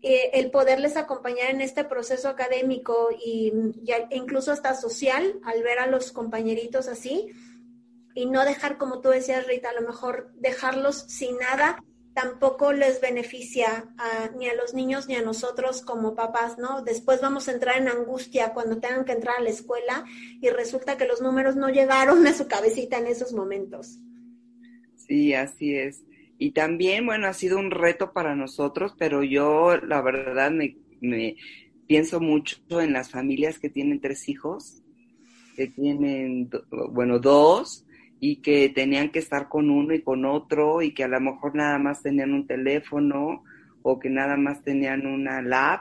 eh, 0.00 0.30
el 0.34 0.50
poderles 0.50 0.96
acompañar 0.96 1.50
en 1.50 1.60
este 1.60 1.82
proceso 1.82 2.28
académico 2.28 3.08
y, 3.24 3.52
y, 3.82 3.92
incluso 4.16 4.52
hasta 4.52 4.74
social 4.74 5.40
al 5.42 5.62
ver 5.62 5.80
a 5.80 5.88
los 5.88 6.12
compañeritos 6.12 6.86
así 6.86 7.32
y 8.14 8.26
no 8.26 8.44
dejar, 8.44 8.78
como 8.78 9.00
tú 9.00 9.08
decías, 9.08 9.46
Rita, 9.46 9.70
a 9.70 9.80
lo 9.80 9.86
mejor 9.86 10.32
dejarlos 10.34 11.04
sin 11.08 11.36
nada 11.38 11.82
tampoco 12.14 12.72
les 12.72 13.00
beneficia 13.00 13.86
ni 14.36 14.48
a 14.48 14.54
los 14.54 14.74
niños 14.74 15.06
ni 15.06 15.14
a 15.14 15.22
nosotros 15.22 15.82
como 15.82 16.14
papás, 16.14 16.58
¿no? 16.58 16.82
Después 16.82 17.20
vamos 17.20 17.48
a 17.48 17.52
entrar 17.52 17.78
en 17.78 17.88
angustia 17.88 18.52
cuando 18.54 18.78
tengan 18.78 19.04
que 19.04 19.12
entrar 19.12 19.36
a 19.38 19.42
la 19.42 19.50
escuela 19.50 20.04
y 20.40 20.48
resulta 20.50 20.96
que 20.96 21.06
los 21.06 21.20
números 21.20 21.56
no 21.56 21.68
llegaron 21.68 22.26
a 22.26 22.34
su 22.34 22.48
cabecita 22.48 22.98
en 22.98 23.06
esos 23.06 23.32
momentos. 23.32 23.98
Sí, 24.96 25.32
así 25.34 25.74
es. 25.74 26.02
Y 26.38 26.52
también, 26.52 27.06
bueno, 27.06 27.26
ha 27.26 27.32
sido 27.32 27.58
un 27.58 27.70
reto 27.70 28.12
para 28.12 28.36
nosotros, 28.36 28.94
pero 28.98 29.22
yo 29.22 29.76
la 29.78 30.02
verdad 30.02 30.50
me, 30.50 30.76
me 31.00 31.36
pienso 31.86 32.20
mucho 32.20 32.58
en 32.80 32.92
las 32.92 33.10
familias 33.10 33.58
que 33.58 33.70
tienen 33.70 34.00
tres 34.00 34.28
hijos, 34.28 34.82
que 35.56 35.66
tienen, 35.66 36.50
bueno, 36.90 37.18
dos, 37.18 37.84
y 38.20 38.36
que 38.36 38.68
tenían 38.68 39.10
que 39.10 39.20
estar 39.20 39.48
con 39.48 39.70
uno 39.70 39.94
y 39.94 40.02
con 40.02 40.24
otro 40.24 40.82
y 40.82 40.92
que 40.92 41.04
a 41.04 41.08
lo 41.08 41.20
mejor 41.20 41.54
nada 41.54 41.78
más 41.78 42.02
tenían 42.02 42.32
un 42.32 42.46
teléfono 42.46 43.44
o 43.82 43.98
que 43.98 44.10
nada 44.10 44.36
más 44.36 44.62
tenían 44.62 45.06
una 45.06 45.40
lab 45.40 45.80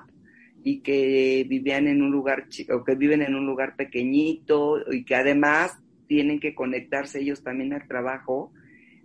y 0.63 0.82
que 0.82 1.45
vivían 1.47 1.88
en 1.88 2.02
un 2.02 2.12
lugar 2.12 2.47
o 2.71 2.84
que 2.84 2.95
viven 2.95 3.21
en 3.21 3.36
un 3.36 3.45
lugar 3.45 3.76
pequeñito 3.76 4.80
y 4.91 5.04
que 5.04 5.15
además 5.15 5.78
tienen 6.08 6.39
que 6.39 6.54
conectarse 6.54 7.21
ellos 7.21 7.43
también 7.43 7.73
al 7.73 7.88
trabajo. 7.88 8.52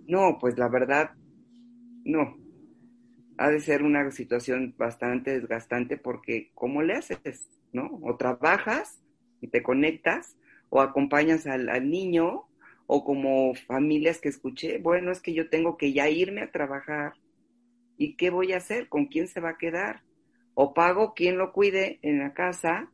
No, 0.07 0.39
pues 0.41 0.59
la 0.59 0.69
verdad, 0.69 1.13
no. 2.05 2.37
Ha 3.39 3.51
de 3.51 3.61
ser 3.61 3.83
una 3.83 4.11
situación 4.11 4.75
bastante 4.77 5.33
desgastante 5.33 5.97
porque 5.97 6.51
¿cómo 6.55 6.83
le 6.83 6.95
haces? 6.95 7.49
¿No? 7.73 7.99
O 8.03 8.17
trabajas 8.17 9.01
y 9.41 9.49
te 9.49 9.63
conectas 9.63 10.37
o 10.69 10.81
acompañas 10.81 11.47
al, 11.47 11.69
al 11.69 11.89
niño 11.89 12.45
o 12.95 13.05
como 13.05 13.55
familias 13.55 14.21
que 14.21 14.29
escuché, 14.29 14.79
bueno, 14.79 15.13
es 15.13 15.21
que 15.21 15.33
yo 15.33 15.49
tengo 15.49 15.77
que 15.77 15.93
ya 15.93 16.09
irme 16.11 16.43
a 16.43 16.51
trabajar 16.51 17.15
¿Y 18.03 18.15
qué 18.15 18.31
voy 18.31 18.53
a 18.53 18.57
hacer? 18.57 18.89
¿Con 18.89 19.07
quién 19.07 19.29
se 19.29 19.39
va 19.39 19.51
a 19.51 19.59
quedar? 19.59 20.03
O 20.55 20.75
pago 20.75 21.15
quien 21.15 21.39
lo 21.39 21.53
cuide 21.53 22.01
en 22.03 22.19
la 22.19 22.35
casa 22.35 22.91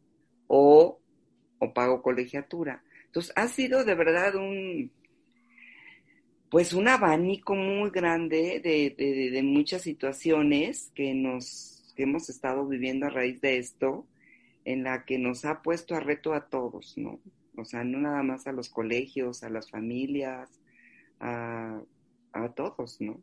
o, 0.46 1.00
o 1.58 1.72
pago 1.72 2.02
colegiatura. 2.02 2.82
Entonces, 3.06 3.32
ha 3.34 3.48
sido 3.48 3.84
de 3.84 3.94
verdad 3.94 4.34
un, 4.34 4.92
pues 6.50 6.74
un 6.74 6.88
abanico 6.88 7.54
muy 7.54 7.88
grande 7.88 8.60
de, 8.62 8.94
de, 8.96 9.30
de 9.30 9.42
muchas 9.42 9.80
situaciones 9.80 10.92
que 10.94 11.14
nos 11.14 11.94
que 11.96 12.02
hemos 12.02 12.28
estado 12.28 12.66
viviendo 12.66 13.06
a 13.06 13.10
raíz 13.10 13.40
de 13.40 13.56
esto, 13.56 14.06
en 14.66 14.84
la 14.84 15.06
que 15.06 15.18
nos 15.18 15.46
ha 15.46 15.62
puesto 15.62 15.96
a 15.96 16.00
reto 16.00 16.34
a 16.34 16.48
todos, 16.48 16.98
¿no? 16.98 17.18
O 17.58 17.64
sea, 17.64 17.84
no 17.84 17.98
nada 17.98 18.22
más 18.22 18.46
a 18.46 18.52
los 18.52 18.68
colegios, 18.68 19.42
a 19.42 19.50
las 19.50 19.70
familias, 19.70 20.48
a, 21.20 21.80
a 22.32 22.48
todos, 22.50 23.00
¿no? 23.00 23.20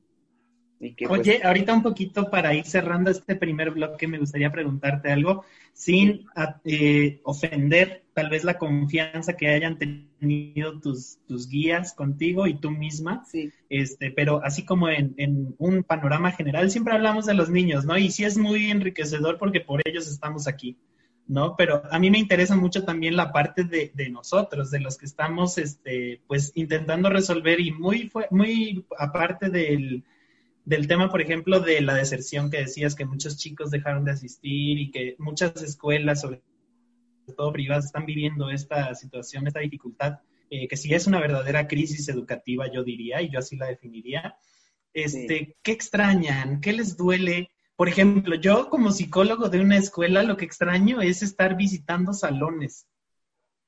Pues 0.77 1.09
Oye, 1.09 1.39
ahorita 1.41 1.73
un 1.73 1.83
poquito 1.83 2.29
para 2.29 2.53
ir 2.53 2.65
cerrando 2.65 3.09
este 3.09 3.35
primer 3.35 3.71
bloque, 3.71 4.07
me 4.07 4.19
gustaría 4.19 4.51
preguntarte 4.51 5.09
algo, 5.09 5.45
sin 5.73 6.25
eh, 6.65 7.21
ofender 7.23 8.03
tal 8.13 8.29
vez 8.29 8.43
la 8.43 8.57
confianza 8.57 9.37
que 9.37 9.47
hayan 9.47 9.79
tenido 9.79 10.79
tus, 10.81 11.17
tus 11.27 11.47
guías 11.47 11.93
contigo 11.93 12.45
y 12.45 12.55
tú 12.55 12.71
misma, 12.71 13.23
sí. 13.25 13.51
este, 13.69 14.11
pero 14.11 14.43
así 14.43 14.65
como 14.65 14.89
en, 14.89 15.13
en, 15.17 15.55
un 15.57 15.83
panorama 15.83 16.31
general, 16.31 16.69
siempre 16.69 16.93
hablamos 16.93 17.25
de 17.25 17.35
los 17.35 17.49
niños, 17.49 17.85
¿no? 17.85 17.97
Y 17.97 18.11
sí 18.11 18.25
es 18.25 18.37
muy 18.37 18.69
enriquecedor 18.69 19.37
porque 19.37 19.61
por 19.61 19.81
ellos 19.85 20.07
estamos 20.07 20.45
aquí. 20.47 20.77
¿No? 21.27 21.55
Pero 21.55 21.81
a 21.89 21.99
mí 21.99 22.11
me 22.11 22.19
interesa 22.19 22.55
mucho 22.55 22.83
también 22.83 23.15
la 23.15 23.31
parte 23.31 23.63
de, 23.63 23.91
de, 23.93 24.09
nosotros, 24.09 24.71
de 24.71 24.79
los 24.79 24.97
que 24.97 25.05
estamos, 25.05 25.57
este, 25.57 26.21
pues, 26.27 26.51
intentando 26.55 27.09
resolver 27.09 27.59
y 27.59 27.71
muy, 27.71 28.11
muy 28.29 28.85
aparte 28.97 29.49
del, 29.49 30.03
del 30.65 30.87
tema, 30.87 31.09
por 31.09 31.21
ejemplo, 31.21 31.59
de 31.59 31.81
la 31.81 31.95
deserción 31.95 32.51
que 32.51 32.57
decías, 32.57 32.95
que 32.95 33.05
muchos 33.05 33.37
chicos 33.37 33.71
dejaron 33.71 34.05
de 34.05 34.11
asistir 34.11 34.79
y 34.79 34.91
que 34.91 35.15
muchas 35.17 35.61
escuelas, 35.61 36.21
sobre 36.21 36.41
todo 37.35 37.51
privadas, 37.51 37.85
están 37.85 38.05
viviendo 38.05 38.51
esta 38.51 38.93
situación, 38.93 39.47
esta 39.47 39.59
dificultad, 39.59 40.19
eh, 40.49 40.67
que 40.67 40.77
sí 40.77 40.93
es 40.93 41.07
una 41.07 41.19
verdadera 41.19 41.67
crisis 41.67 42.07
educativa, 42.07 42.71
yo 42.71 42.83
diría, 42.83 43.21
y 43.21 43.29
yo 43.29 43.39
así 43.39 43.55
la 43.55 43.65
definiría. 43.65 44.37
Este, 44.93 45.39
sí. 45.39 45.55
¿Qué 45.63 45.71
extrañan? 45.71 46.61
¿Qué 46.61 46.71
les 46.71 46.95
duele? 46.95 47.51
Por 47.75 47.89
ejemplo, 47.89 48.35
yo 48.35 48.69
como 48.69 48.91
psicólogo 48.91 49.49
de 49.49 49.59
una 49.59 49.77
escuela, 49.77 50.23
lo 50.23 50.37
que 50.37 50.45
extraño 50.45 51.01
es 51.01 51.21
estar 51.21 51.55
visitando 51.55 52.13
salones. 52.13 52.87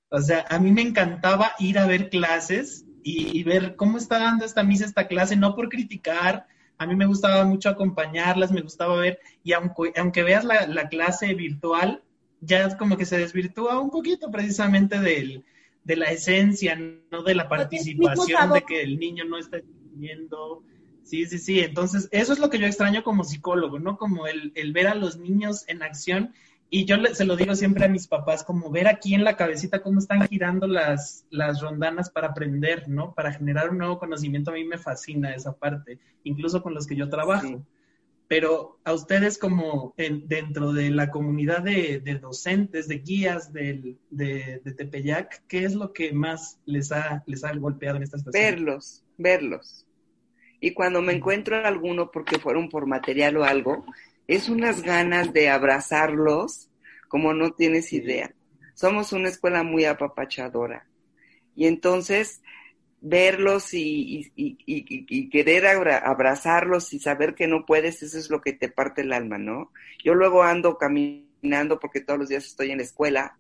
O 0.09 0.19
sea, 0.19 0.45
a 0.49 0.59
mí 0.59 0.71
me 0.71 0.81
encantaba 0.81 1.51
ir 1.59 1.77
a 1.77 1.87
ver 1.87 2.09
clases 2.09 2.85
y, 3.03 3.37
y 3.37 3.43
ver 3.43 3.75
cómo 3.75 3.97
está 3.97 4.19
dando 4.19 4.45
esta 4.45 4.63
misa, 4.63 4.85
esta 4.85 5.07
clase, 5.07 5.35
no 5.35 5.55
por 5.55 5.67
criticar, 5.67 6.47
a 6.77 6.85
mí 6.85 6.95
me 6.95 7.05
gustaba 7.05 7.43
mucho 7.43 7.69
acompañarlas, 7.69 8.51
me 8.51 8.61
gustaba 8.61 8.95
ver, 8.97 9.19
y 9.43 9.53
aunque, 9.53 9.93
aunque 9.97 10.23
veas 10.23 10.45
la, 10.45 10.67
la 10.67 10.89
clase 10.89 11.33
virtual, 11.33 12.03
ya 12.39 12.77
como 12.77 12.97
que 12.97 13.05
se 13.05 13.17
desvirtúa 13.17 13.79
un 13.79 13.89
poquito 13.89 14.29
precisamente 14.29 14.99
del, 14.99 15.43
de 15.83 15.95
la 15.95 16.05
esencia, 16.05 16.77
no 17.11 17.23
de 17.23 17.35
la 17.35 17.49
participación, 17.49 18.53
de 18.53 18.61
que 18.61 18.81
el 18.81 18.99
niño 18.99 19.25
no 19.25 19.37
está 19.37 19.59
viendo. 19.93 20.63
Sí, 21.07 21.25
sí, 21.25 21.39
sí. 21.39 21.59
Entonces, 21.61 22.09
eso 22.11 22.33
es 22.33 22.39
lo 22.39 22.49
que 22.49 22.59
yo 22.59 22.65
extraño 22.65 23.01
como 23.03 23.23
psicólogo, 23.23 23.79
¿no? 23.79 23.97
Como 23.97 24.27
el, 24.27 24.51
el 24.55 24.73
ver 24.73 24.87
a 24.87 24.95
los 24.95 25.17
niños 25.17 25.63
en 25.67 25.81
acción 25.81 26.33
y 26.69 26.83
yo 26.83 26.97
le, 26.97 27.15
se 27.15 27.23
lo 27.23 27.37
digo 27.37 27.55
siempre 27.55 27.85
a 27.85 27.89
mis 27.89 28.07
papás, 28.07 28.43
como 28.43 28.69
ver 28.69 28.87
aquí 28.87 29.13
en 29.13 29.23
la 29.23 29.37
cabecita 29.37 29.81
cómo 29.81 29.99
están 29.99 30.27
girando 30.27 30.67
las, 30.67 31.25
las 31.29 31.61
rondanas 31.61 32.09
para 32.09 32.27
aprender, 32.27 32.89
¿no? 32.89 33.13
Para 33.13 33.31
generar 33.31 33.69
un 33.69 33.77
nuevo 33.77 33.97
conocimiento, 33.97 34.51
a 34.51 34.55
mí 34.55 34.65
me 34.65 34.77
fascina 34.77 35.33
esa 35.33 35.53
parte, 35.53 35.97
incluso 36.23 36.61
con 36.61 36.73
los 36.73 36.85
que 36.85 36.97
yo 36.97 37.09
trabajo. 37.09 37.47
Sí. 37.47 37.57
Pero 38.27 38.77
a 38.83 38.91
ustedes 38.91 39.37
como 39.37 39.93
en, 39.95 40.27
dentro 40.27 40.73
de 40.73 40.89
la 40.89 41.09
comunidad 41.09 41.61
de, 41.61 42.01
de 42.01 42.19
docentes, 42.19 42.89
de 42.89 42.97
guías 42.97 43.53
del, 43.53 43.97
de, 44.09 44.59
de, 44.65 44.71
Tepeyac, 44.73 45.43
¿qué 45.47 45.63
es 45.63 45.73
lo 45.73 45.93
que 45.93 46.11
más 46.11 46.59
les 46.65 46.91
ha, 46.91 47.23
les 47.25 47.45
ha 47.45 47.53
golpeado 47.53 47.95
en 47.95 48.03
esta 48.03 48.17
situación? 48.17 48.43
Verlos, 48.43 49.05
verlos. 49.17 49.86
Y 50.59 50.73
cuando 50.73 51.01
me 51.01 51.13
encuentro 51.13 51.55
a 51.55 51.67
alguno 51.67 52.11
porque 52.11 52.39
fueron 52.39 52.69
por 52.69 52.87
material 52.87 53.37
o 53.37 53.43
algo, 53.43 53.85
es 54.27 54.49
unas 54.49 54.81
ganas 54.81 55.33
de 55.33 55.49
abrazarlos 55.49 56.69
como 57.07 57.33
no 57.33 57.51
tienes 57.53 57.93
idea. 57.93 58.33
Somos 58.73 59.13
una 59.13 59.29
escuela 59.29 59.63
muy 59.63 59.85
apapachadora. 59.85 60.87
Y 61.55 61.67
entonces, 61.67 62.41
verlos 63.01 63.73
y, 63.73 64.31
y, 64.35 64.57
y, 64.57 64.57
y, 64.65 65.29
querer 65.29 65.65
abrazarlos 65.65 66.93
y 66.93 66.99
saber 66.99 67.35
que 67.35 67.47
no 67.47 67.65
puedes, 67.65 68.03
eso 68.03 68.17
es 68.17 68.29
lo 68.29 68.41
que 68.41 68.53
te 68.53 68.69
parte 68.69 69.01
el 69.01 69.13
alma, 69.13 69.37
¿no? 69.37 69.71
Yo 70.03 70.13
luego 70.13 70.43
ando 70.43 70.77
caminando 70.77 71.79
porque 71.79 72.01
todos 72.01 72.19
los 72.19 72.29
días 72.29 72.45
estoy 72.45 72.71
en 72.71 72.77
la 72.77 72.83
escuela 72.83 73.37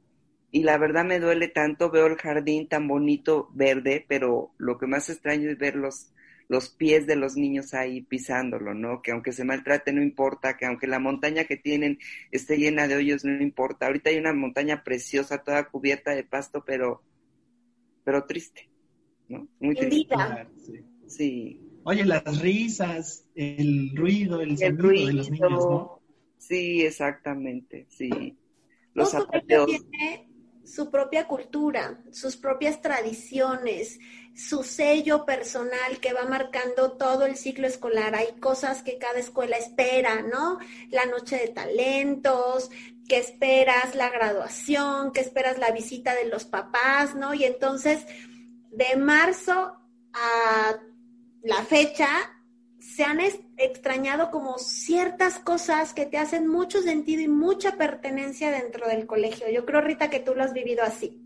y 0.51 0.63
la 0.63 0.77
verdad 0.77 1.05
me 1.05 1.19
duele 1.19 1.47
tanto, 1.47 1.91
veo 1.91 2.07
el 2.07 2.15
jardín 2.15 2.67
tan 2.67 2.87
bonito, 2.87 3.49
verde, 3.53 4.05
pero 4.07 4.51
lo 4.57 4.77
que 4.77 4.87
más 4.87 5.09
extraño 5.09 5.49
es 5.49 5.57
verlos 5.57 6.11
los 6.47 6.69
pies 6.69 7.05
de 7.07 7.15
los 7.15 7.35
niños 7.35 7.73
ahí 7.73 8.01
pisándolo, 8.01 8.73
¿no? 8.73 9.01
Que 9.01 9.11
aunque 9.11 9.33
se 9.33 9.43
maltrate 9.43 9.91
no 9.91 10.01
importa, 10.01 10.55
que 10.55 10.65
aunque 10.65 10.87
la 10.87 10.99
montaña 10.99 11.43
que 11.43 11.57
tienen 11.57 11.99
esté 12.31 12.57
llena 12.57 12.87
de 12.87 12.95
hoyos 12.95 13.25
no 13.25 13.41
importa. 13.41 13.87
Ahorita 13.87 14.09
hay 14.09 14.17
una 14.17 14.33
montaña 14.33 14.83
preciosa, 14.83 15.43
toda 15.43 15.67
cubierta 15.67 16.15
de 16.15 16.23
pasto, 16.23 16.63
pero, 16.65 17.03
pero 18.03 18.23
triste, 18.25 18.69
¿no? 19.27 19.47
Muy 19.59 19.75
triste. 19.75 20.15
Sí. 20.65 20.85
sí. 21.07 21.61
Oye, 21.83 22.05
las 22.05 22.41
risas, 22.41 23.25
el 23.35 23.95
ruido, 23.95 24.41
el, 24.41 24.51
el 24.51 24.57
sonido 24.57 24.83
ruido, 24.83 25.07
de 25.07 25.13
los 25.13 25.31
niños, 25.31 25.51
¿no? 25.51 26.01
Sí, 26.37 26.81
exactamente, 26.81 27.87
sí. 27.89 28.37
Los 28.93 29.11
zapateos. 29.11 29.67
Tiene 29.67 30.27
su 30.67 30.91
propia 30.91 31.27
cultura, 31.27 31.99
sus 32.11 32.35
propias 32.35 32.81
tradiciones, 32.81 33.99
su 34.35 34.63
sello 34.63 35.25
personal 35.25 35.99
que 36.01 36.13
va 36.13 36.25
marcando 36.25 36.91
todo 36.91 37.25
el 37.25 37.37
ciclo 37.37 37.67
escolar. 37.67 38.15
Hay 38.15 38.33
cosas 38.39 38.83
que 38.83 38.97
cada 38.97 39.19
escuela 39.19 39.57
espera, 39.57 40.21
¿no? 40.21 40.59
La 40.89 41.05
noche 41.05 41.37
de 41.37 41.47
talentos, 41.47 42.69
que 43.07 43.17
esperas 43.17 43.95
la 43.95 44.09
graduación, 44.09 45.13
que 45.13 45.21
esperas 45.21 45.57
la 45.57 45.71
visita 45.71 46.13
de 46.13 46.25
los 46.25 46.45
papás, 46.45 47.15
¿no? 47.15 47.33
Y 47.33 47.45
entonces, 47.45 48.05
de 48.71 48.97
marzo 48.97 49.77
a 50.13 50.77
la 51.43 51.63
fecha, 51.63 52.36
se 52.95 53.03
han 53.03 53.19
extrañado 53.57 54.31
como 54.31 54.57
ciertas 54.57 55.39
cosas 55.39 55.93
que 55.93 56.05
te 56.05 56.17
hacen 56.17 56.47
mucho 56.47 56.81
sentido 56.81 57.21
y 57.21 57.27
mucha 57.27 57.77
pertenencia 57.77 58.49
dentro 58.49 58.87
del 58.87 59.05
colegio. 59.05 59.49
Yo 59.51 59.65
creo, 59.65 59.81
Rita, 59.81 60.09
que 60.09 60.21
tú 60.21 60.33
lo 60.33 60.43
has 60.43 60.53
vivido 60.53 60.83
así. 60.83 61.21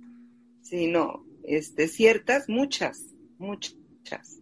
Sí, 0.63 0.87
no, 0.87 1.23
este, 1.43 1.87
ciertas, 1.87 2.49
muchas, 2.49 3.13
muchas. 3.37 4.39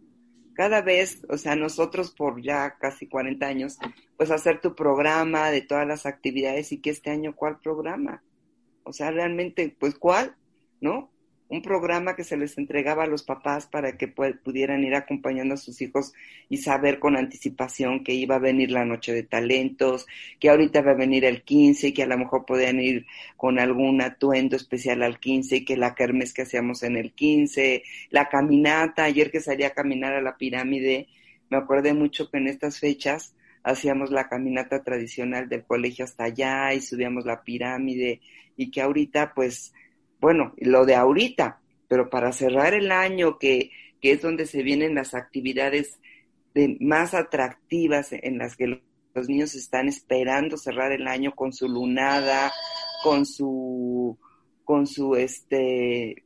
Cada 0.53 0.82
vez, 0.82 1.25
o 1.29 1.38
sea, 1.38 1.55
nosotros 1.55 2.12
por 2.12 2.41
ya 2.41 2.77
casi 2.79 3.08
40 3.08 3.45
años, 3.45 3.77
pues 4.17 4.32
hacer 4.32 4.62
tu 4.62 4.73
programa 4.73 5.51
de 5.51 5.62
todas 5.62 5.86
las 5.86 6.05
actividades 6.05 6.71
y 6.71 6.79
que 6.79 6.89
este 6.89 7.12
año, 7.12 7.36
¿cuál 7.36 7.60
programa? 7.60 8.23
O 8.84 8.93
sea, 8.93 9.12
realmente, 9.12 9.75
pues, 9.77 9.95
¿cuál? 9.95 10.36
¿No? 10.79 11.12
Un 11.49 11.63
programa 11.63 12.15
que 12.15 12.23
se 12.23 12.38
les 12.38 12.57
entregaba 12.59 13.03
a 13.03 13.07
los 13.07 13.23
papás 13.23 13.65
para 13.65 13.97
que 13.97 14.07
pudieran 14.07 14.83
ir 14.83 14.93
acompañando 14.93 15.55
a 15.55 15.57
sus 15.57 15.81
hijos 15.81 16.13
y 16.47 16.57
saber 16.57 16.99
con 16.99 17.17
anticipación 17.17 18.03
que 18.03 18.13
iba 18.13 18.35
a 18.35 18.39
venir 18.39 18.69
la 18.69 18.85
noche 18.85 19.13
de 19.13 19.23
talentos, 19.23 20.05
que 20.39 20.49
ahorita 20.49 20.83
va 20.83 20.91
a 20.91 20.95
venir 20.95 21.25
el 21.25 21.41
15 21.41 21.88
y 21.88 21.93
que 21.93 22.03
a 22.03 22.07
lo 22.07 22.19
mejor 22.19 22.45
podían 22.45 22.79
ir 22.79 23.07
con 23.35 23.59
algún 23.59 23.99
atuendo 24.01 24.55
especial 24.55 25.01
al 25.01 25.19
15 25.19 25.57
y 25.57 25.65
que 25.65 25.75
la 25.75 25.95
kermes 25.95 26.33
que 26.33 26.43
hacíamos 26.43 26.83
en 26.83 26.97
el 26.97 27.13
15, 27.13 27.83
la 28.12 28.29
caminata, 28.29 29.05
ayer 29.05 29.31
que 29.31 29.41
salía 29.41 29.67
a 29.67 29.73
caminar 29.73 30.13
a 30.13 30.21
la 30.21 30.38
pirámide, 30.38 31.07
me 31.49 31.57
acordé 31.57 31.95
mucho 31.95 32.29
que 32.29 32.38
en 32.38 32.47
estas 32.47 32.79
fechas 32.79 33.33
hacíamos 33.63 34.12
la 34.12 34.29
caminata 34.29 34.83
tradicional 34.83 35.49
del 35.49 35.63
colegio 35.63 36.05
hasta 36.05 36.25
allá 36.25 36.75
y 36.75 36.81
subíamos 36.81 37.25
la 37.25 37.43
pirámide 37.43 38.21
y 38.55 38.69
que 38.69 38.81
ahorita 38.81 39.33
pues 39.33 39.73
bueno, 40.19 40.53
lo 40.58 40.86
de 40.86 40.95
ahorita, 40.95 41.62
pero 41.88 42.10
para 42.10 42.32
cerrar 42.32 42.73
el 42.73 42.91
año, 42.91 43.38
que, 43.38 43.71
que 44.01 44.12
es 44.12 44.21
donde 44.21 44.45
se 44.45 44.63
vienen 44.63 44.95
las 44.95 45.13
actividades 45.13 45.99
de, 46.53 46.77
más 46.79 47.13
atractivas 47.13 48.10
en 48.12 48.38
las 48.38 48.55
que 48.55 48.82
los 49.13 49.29
niños 49.29 49.55
están 49.55 49.88
esperando 49.88 50.58
cerrar 50.58 50.91
el 50.91 51.08
año 51.08 51.34
con 51.36 51.53
su 51.53 51.67
lunada, 51.67 52.51
con 53.03 53.25
su, 53.25 54.17
con 54.63 54.88
su, 54.88 55.15
este, 55.15 56.23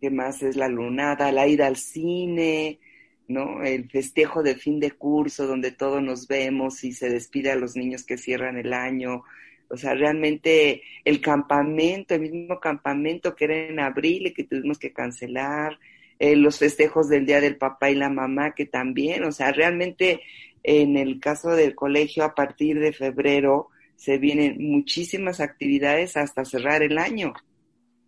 ¿qué 0.00 0.10
más 0.10 0.42
es 0.42 0.56
la 0.56 0.68
lunada? 0.68 1.32
La 1.32 1.46
ida 1.46 1.66
al 1.66 1.76
cine, 1.76 2.80
¿no? 3.28 3.62
El 3.62 3.90
festejo 3.90 4.42
de 4.42 4.56
fin 4.56 4.80
de 4.80 4.92
curso 4.92 5.46
donde 5.46 5.70
todos 5.70 6.02
nos 6.02 6.26
vemos 6.28 6.84
y 6.84 6.92
se 6.92 7.08
despide 7.08 7.50
a 7.50 7.56
los 7.56 7.76
niños 7.76 8.04
que 8.04 8.18
cierran 8.18 8.56
el 8.56 8.72
año, 8.72 9.22
o 9.68 9.76
sea, 9.76 9.94
realmente 9.94 10.82
el 11.04 11.20
campamento, 11.20 12.14
el 12.14 12.22
mismo 12.22 12.58
campamento 12.60 13.34
que 13.34 13.44
era 13.44 13.56
en 13.68 13.80
abril 13.80 14.26
y 14.28 14.34
que 14.34 14.44
tuvimos 14.44 14.78
que 14.78 14.92
cancelar, 14.92 15.78
eh, 16.18 16.36
los 16.36 16.58
festejos 16.58 17.08
del 17.08 17.26
Día 17.26 17.40
del 17.40 17.56
Papá 17.56 17.90
y 17.90 17.94
la 17.94 18.08
Mamá 18.10 18.54
que 18.54 18.66
también, 18.66 19.24
o 19.24 19.32
sea, 19.32 19.52
realmente 19.52 20.20
En 20.62 20.96
el 20.96 21.20
caso 21.20 21.50
del 21.50 21.74
colegio, 21.74 22.24
a 22.24 22.34
partir 22.34 22.78
de 22.80 22.92
febrero 22.92 23.68
se 23.96 24.18
vienen 24.18 24.56
muchísimas 24.58 25.40
actividades 25.40 26.16
hasta 26.16 26.44
cerrar 26.44 26.82
el 26.82 26.98
año. 26.98 27.32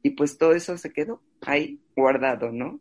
Y 0.03 0.11
pues 0.11 0.37
todo 0.39 0.53
eso 0.53 0.77
se 0.79 0.93
quedó 0.93 1.23
ahí 1.43 1.81
guardado, 1.97 2.51
¿no? 2.53 2.81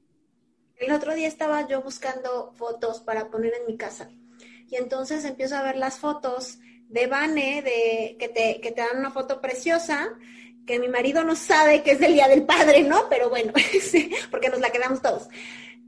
El 0.77 0.91
otro 0.91 1.13
día 1.13 1.27
estaba 1.27 1.67
yo 1.67 1.81
buscando 1.81 2.51
fotos 2.55 3.01
para 3.01 3.29
poner 3.29 3.53
en 3.59 3.67
mi 3.67 3.77
casa. 3.77 4.09
Y 4.69 4.75
entonces 4.75 5.25
empiezo 5.25 5.55
a 5.55 5.63
ver 5.63 5.75
las 5.75 5.99
fotos 5.99 6.59
de 6.89 7.07
Vane, 7.07 7.61
de, 7.61 8.17
que, 8.19 8.27
te, 8.27 8.59
que 8.59 8.71
te 8.71 8.81
dan 8.81 8.97
una 8.97 9.11
foto 9.11 9.39
preciosa, 9.39 10.09
que 10.65 10.79
mi 10.79 10.89
marido 10.89 11.23
no 11.23 11.35
sabe 11.35 11.81
que 11.83 11.91
es 11.91 11.99
del 11.99 12.13
Día 12.13 12.27
del 12.27 12.43
Padre, 12.43 12.83
¿no? 12.83 13.07
Pero 13.09 13.29
bueno, 13.29 13.53
sí, 13.81 14.11
porque 14.29 14.49
nos 14.49 14.59
la 14.59 14.71
quedamos 14.71 15.01
todos. 15.01 15.29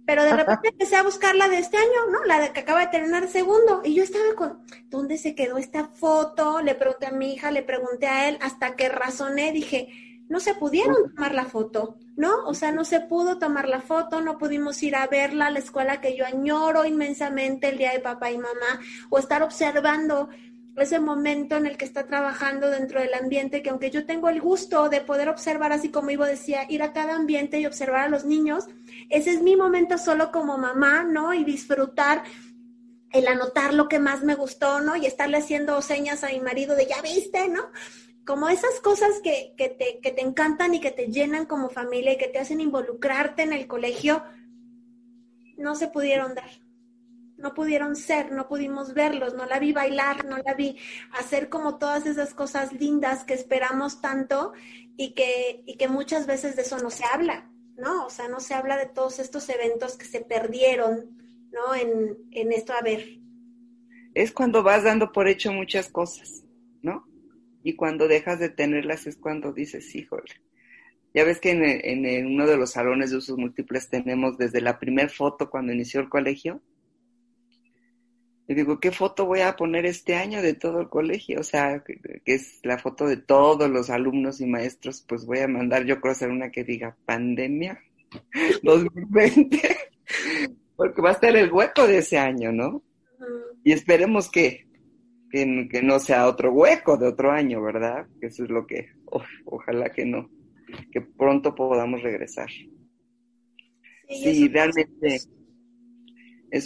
Pero 0.06 0.24
de 0.24 0.36
repente 0.36 0.70
empecé 0.70 0.96
a 0.96 1.04
buscar 1.04 1.36
la 1.36 1.48
de 1.48 1.60
este 1.60 1.78
año, 1.78 2.08
¿no? 2.12 2.24
La 2.26 2.40
de 2.40 2.52
que 2.52 2.62
acaba 2.62 2.82
de 2.82 2.88
terminar 2.88 3.28
segundo. 3.28 3.82
Y 3.84 3.94
yo 3.94 4.04
estaba 4.04 4.34
con, 4.36 4.64
¿dónde 4.90 5.18
se 5.18 5.36
quedó 5.36 5.58
esta 5.58 5.86
foto? 5.88 6.62
Le 6.62 6.76
pregunté 6.76 7.06
a 7.06 7.12
mi 7.12 7.34
hija, 7.34 7.52
le 7.52 7.62
pregunté 7.62 8.08
a 8.08 8.28
él, 8.30 8.38
hasta 8.42 8.76
que 8.76 8.90
razoné, 8.90 9.52
dije, 9.52 9.90
no 10.28 10.40
se 10.40 10.56
pudieron 10.56 11.14
tomar 11.14 11.36
la 11.36 11.46
foto, 11.46 11.98
¿no? 12.16 12.46
O 12.46 12.54
sea, 12.54 12.72
no 12.72 12.86
se 12.86 13.02
pudo 13.02 13.38
tomar 13.38 13.68
la 13.68 13.82
foto, 13.82 14.22
no 14.22 14.38
pudimos 14.38 14.82
ir 14.82 14.96
a 14.96 15.06
verla 15.08 15.48
a 15.48 15.52
la 15.52 15.60
escuela 15.60 16.02
que 16.02 16.16
yo 16.16 16.26
añoro 16.26 16.86
inmensamente 16.86 17.70
el 17.70 17.78
día 17.78 17.92
de 17.92 18.00
papá 18.00 18.32
y 18.32 18.38
mamá, 18.38 18.80
o 19.10 19.20
estar 19.20 19.44
observando 19.44 20.30
ese 20.78 21.00
momento 21.00 21.58
en 21.58 21.66
el 21.66 21.78
que 21.78 21.86
está 21.86 22.08
trabajando 22.08 22.70
dentro 22.70 23.02
del 23.02 23.14
ambiente, 23.14 23.62
que 23.62 23.70
aunque 23.70 23.92
yo 23.92 24.06
tengo 24.06 24.30
el 24.30 24.40
gusto 24.40 24.90
de 24.90 25.02
poder 25.02 25.28
observar, 25.28 25.74
así 25.74 25.90
como 25.90 26.12
Ivo 26.12 26.26
decía, 26.26 26.66
ir 26.70 26.82
a 26.82 26.94
cada 26.94 27.16
ambiente 27.16 27.60
y 27.60 27.66
observar 27.66 28.06
a 28.06 28.10
los 28.10 28.26
niños, 28.26 28.68
ese 29.10 29.32
es 29.32 29.42
mi 29.42 29.56
momento 29.56 29.98
solo 29.98 30.32
como 30.32 30.58
mamá, 30.58 31.04
¿no? 31.04 31.34
Y 31.34 31.44
disfrutar 31.44 32.24
el 33.12 33.28
anotar 33.28 33.74
lo 33.74 33.90
que 33.90 34.00
más 34.00 34.24
me 34.24 34.36
gustó, 34.36 34.80
¿no? 34.80 34.96
Y 34.96 35.06
estarle 35.06 35.38
haciendo 35.38 35.82
señas 35.82 36.24
a 36.24 36.30
mi 36.30 36.40
marido 36.40 36.76
de, 36.76 36.86
ya 36.86 37.02
viste, 37.02 37.50
¿no? 37.50 37.64
Como 38.26 38.48
esas 38.48 38.80
cosas 38.80 39.20
que, 39.22 39.54
que, 39.58 39.68
te, 39.68 40.00
que 40.02 40.12
te 40.12 40.22
encantan 40.22 40.74
y 40.74 40.80
que 40.80 40.92
te 40.92 41.08
llenan 41.08 41.46
como 41.46 41.70
familia 41.70 42.14
y 42.14 42.18
que 42.18 42.28
te 42.28 42.40
hacen 42.40 42.62
involucrarte 42.62 43.44
en 43.44 43.52
el 43.52 43.68
colegio, 43.68 44.24
no 45.58 45.76
se 45.76 45.90
pudieron 45.90 46.34
dar 46.34 46.50
no 47.42 47.54
pudieron 47.54 47.96
ser, 47.96 48.32
no 48.32 48.48
pudimos 48.48 48.94
verlos, 48.94 49.34
no 49.34 49.46
la 49.46 49.60
vi 49.60 49.74
bailar, 49.74 50.26
no 50.26 50.38
la 50.38 50.54
vi 50.54 50.78
hacer 51.12 51.50
como 51.50 51.78
todas 51.78 52.06
esas 52.06 52.34
cosas 52.34 52.72
lindas 52.74 53.24
que 53.24 53.34
esperamos 53.34 54.02
tanto 54.02 54.54
y 54.98 55.14
que, 55.14 55.64
y 55.66 55.78
que 55.78 55.88
muchas 55.88 56.28
veces 56.28 56.56
de 56.56 56.62
eso 56.62 56.78
no 56.78 56.90
se 56.90 57.04
habla, 57.06 57.50
¿no? 57.78 58.06
O 58.06 58.10
sea, 58.10 58.28
no 58.28 58.40
se 58.40 58.54
habla 58.54 58.78
de 58.78 58.86
todos 58.86 59.20
estos 59.20 59.50
eventos 59.50 59.98
que 59.98 60.06
se 60.06 60.22
perdieron, 60.22 61.18
¿no? 61.52 61.76
En, 61.76 62.18
en 62.32 62.52
esto, 62.52 62.74
a 62.74 62.82
ver. 62.82 63.20
Es 64.14 64.32
cuando 64.32 64.64
vas 64.64 64.84
dando 64.84 65.12
por 65.12 65.28
hecho 65.28 65.52
muchas 65.52 65.90
cosas, 65.90 66.44
¿no? 66.82 67.08
Y 67.64 67.76
cuando 67.76 68.08
dejas 68.08 68.40
de 68.40 68.50
tenerlas 68.50 69.08
es 69.08 69.18
cuando 69.18 69.54
dices, 69.54 69.94
híjole. 69.96 70.42
Ya 71.14 71.26
ves 71.26 71.40
que 71.40 71.52
en, 71.52 72.06
en 72.06 72.26
uno 72.26 72.48
de 72.48 72.56
los 72.56 72.72
salones 72.72 73.12
de 73.12 73.18
usos 73.18 73.38
múltiples 73.38 73.90
tenemos 73.90 74.38
desde 74.38 74.62
la 74.62 74.80
primer 74.80 75.10
foto 75.10 75.50
cuando 75.50 75.74
inició 75.74 76.00
el 76.00 76.10
colegio, 76.10 76.62
y 78.52 78.54
digo, 78.54 78.82
¿qué 78.82 78.92
foto 78.92 79.26
voy 79.28 79.40
a 79.40 79.56
poner 79.56 79.86
este 79.86 80.14
año 80.14 80.42
de 80.42 80.54
todo 80.54 80.82
el 80.82 80.90
colegio? 80.90 81.40
O 81.40 81.44
sea, 81.44 81.82
que, 81.86 82.22
es 82.26 82.60
la 82.64 82.78
foto 82.78 83.08
de 83.08 83.16
todos 83.16 83.70
los 83.70 83.90
alumnos 83.90 84.42
y 84.42 84.46
maestros, 84.46 85.06
pues 85.08 85.26
voy 85.26 85.40
a 85.40 85.48
mandar, 85.48 85.86
yo 85.86 86.02
creo, 86.02 86.12
hacer 86.12 86.30
una 86.30 86.52
que 86.52 86.66
diga 86.66 86.98
pandemia 87.06 87.82
2020, 88.64 89.58
porque 90.76 91.02
va 91.02 91.12
a 91.12 91.14
estar 91.14 91.34
el 91.34 91.50
hueco 91.50 91.88
de 91.88 92.00
ese 92.00 92.18
año, 92.18 92.52
¿no? 92.52 92.84
Y 93.64 93.72
esperemos 93.72 94.30
que, 94.30 94.68
que, 95.30 95.82
no 95.82 96.00
sea 96.00 96.28
otro 96.28 96.52
hueco 96.52 96.98
de 96.98 97.08
otro 97.08 97.32
año, 97.32 97.62
¿verdad? 97.62 98.06
Que 98.20 98.28
eso 98.28 98.44
es 98.44 98.50
lo 98.50 98.68
que, 98.68 98.90
ojalá 99.46 99.94
que 99.94 100.04
no, 100.04 100.30
que 100.92 101.00
pronto 101.00 101.56
podamos 101.56 102.04
regresar. 102.04 102.50
Sí, 104.10 104.50
realmente 104.50 105.16
es 105.16 105.30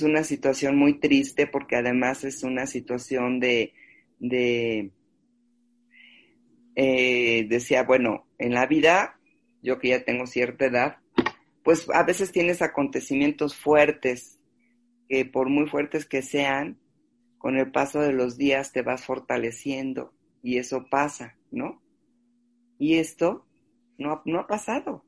una 0.01 0.23
situación 0.23 0.77
muy 0.77 0.99
triste 0.99 1.47
porque 1.47 1.75
además 1.75 2.23
es 2.23 2.43
una 2.43 2.65
situación 2.65 3.39
de, 3.39 3.73
de 4.19 4.91
eh, 6.75 7.45
decía, 7.47 7.83
bueno, 7.83 8.27
en 8.37 8.53
la 8.53 8.65
vida, 8.65 9.19
yo 9.61 9.79
que 9.79 9.89
ya 9.89 10.03
tengo 10.03 10.25
cierta 10.27 10.65
edad, 10.65 10.97
pues 11.63 11.87
a 11.93 12.03
veces 12.03 12.31
tienes 12.31 12.61
acontecimientos 12.61 13.55
fuertes, 13.55 14.39
que 15.07 15.25
por 15.25 15.49
muy 15.49 15.67
fuertes 15.67 16.05
que 16.05 16.21
sean, 16.21 16.79
con 17.37 17.57
el 17.57 17.71
paso 17.71 18.01
de 18.01 18.11
los 18.11 18.37
días 18.37 18.71
te 18.71 18.81
vas 18.81 19.05
fortaleciendo 19.05 20.13
y 20.41 20.57
eso 20.57 20.87
pasa, 20.89 21.37
¿no? 21.51 21.81
Y 22.79 22.95
esto 22.95 23.45
no, 23.97 24.21
no 24.25 24.39
ha 24.39 24.47
pasado. 24.47 25.05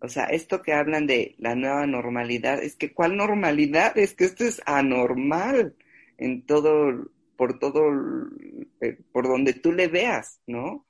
O 0.00 0.08
sea, 0.08 0.24
esto 0.24 0.62
que 0.62 0.72
hablan 0.72 1.06
de 1.06 1.34
la 1.38 1.54
nueva 1.54 1.86
normalidad, 1.86 2.62
es 2.62 2.76
que 2.76 2.92
¿cuál 2.94 3.16
normalidad? 3.16 3.96
Es 3.98 4.14
que 4.14 4.24
esto 4.24 4.44
es 4.44 4.62
anormal 4.64 5.76
en 6.18 6.46
todo, 6.46 7.10
por 7.36 7.58
todo, 7.58 7.90
eh, 8.80 8.98
por 9.12 9.28
donde 9.28 9.52
tú 9.52 9.72
le 9.72 9.88
veas, 9.88 10.40
¿no? 10.46 10.86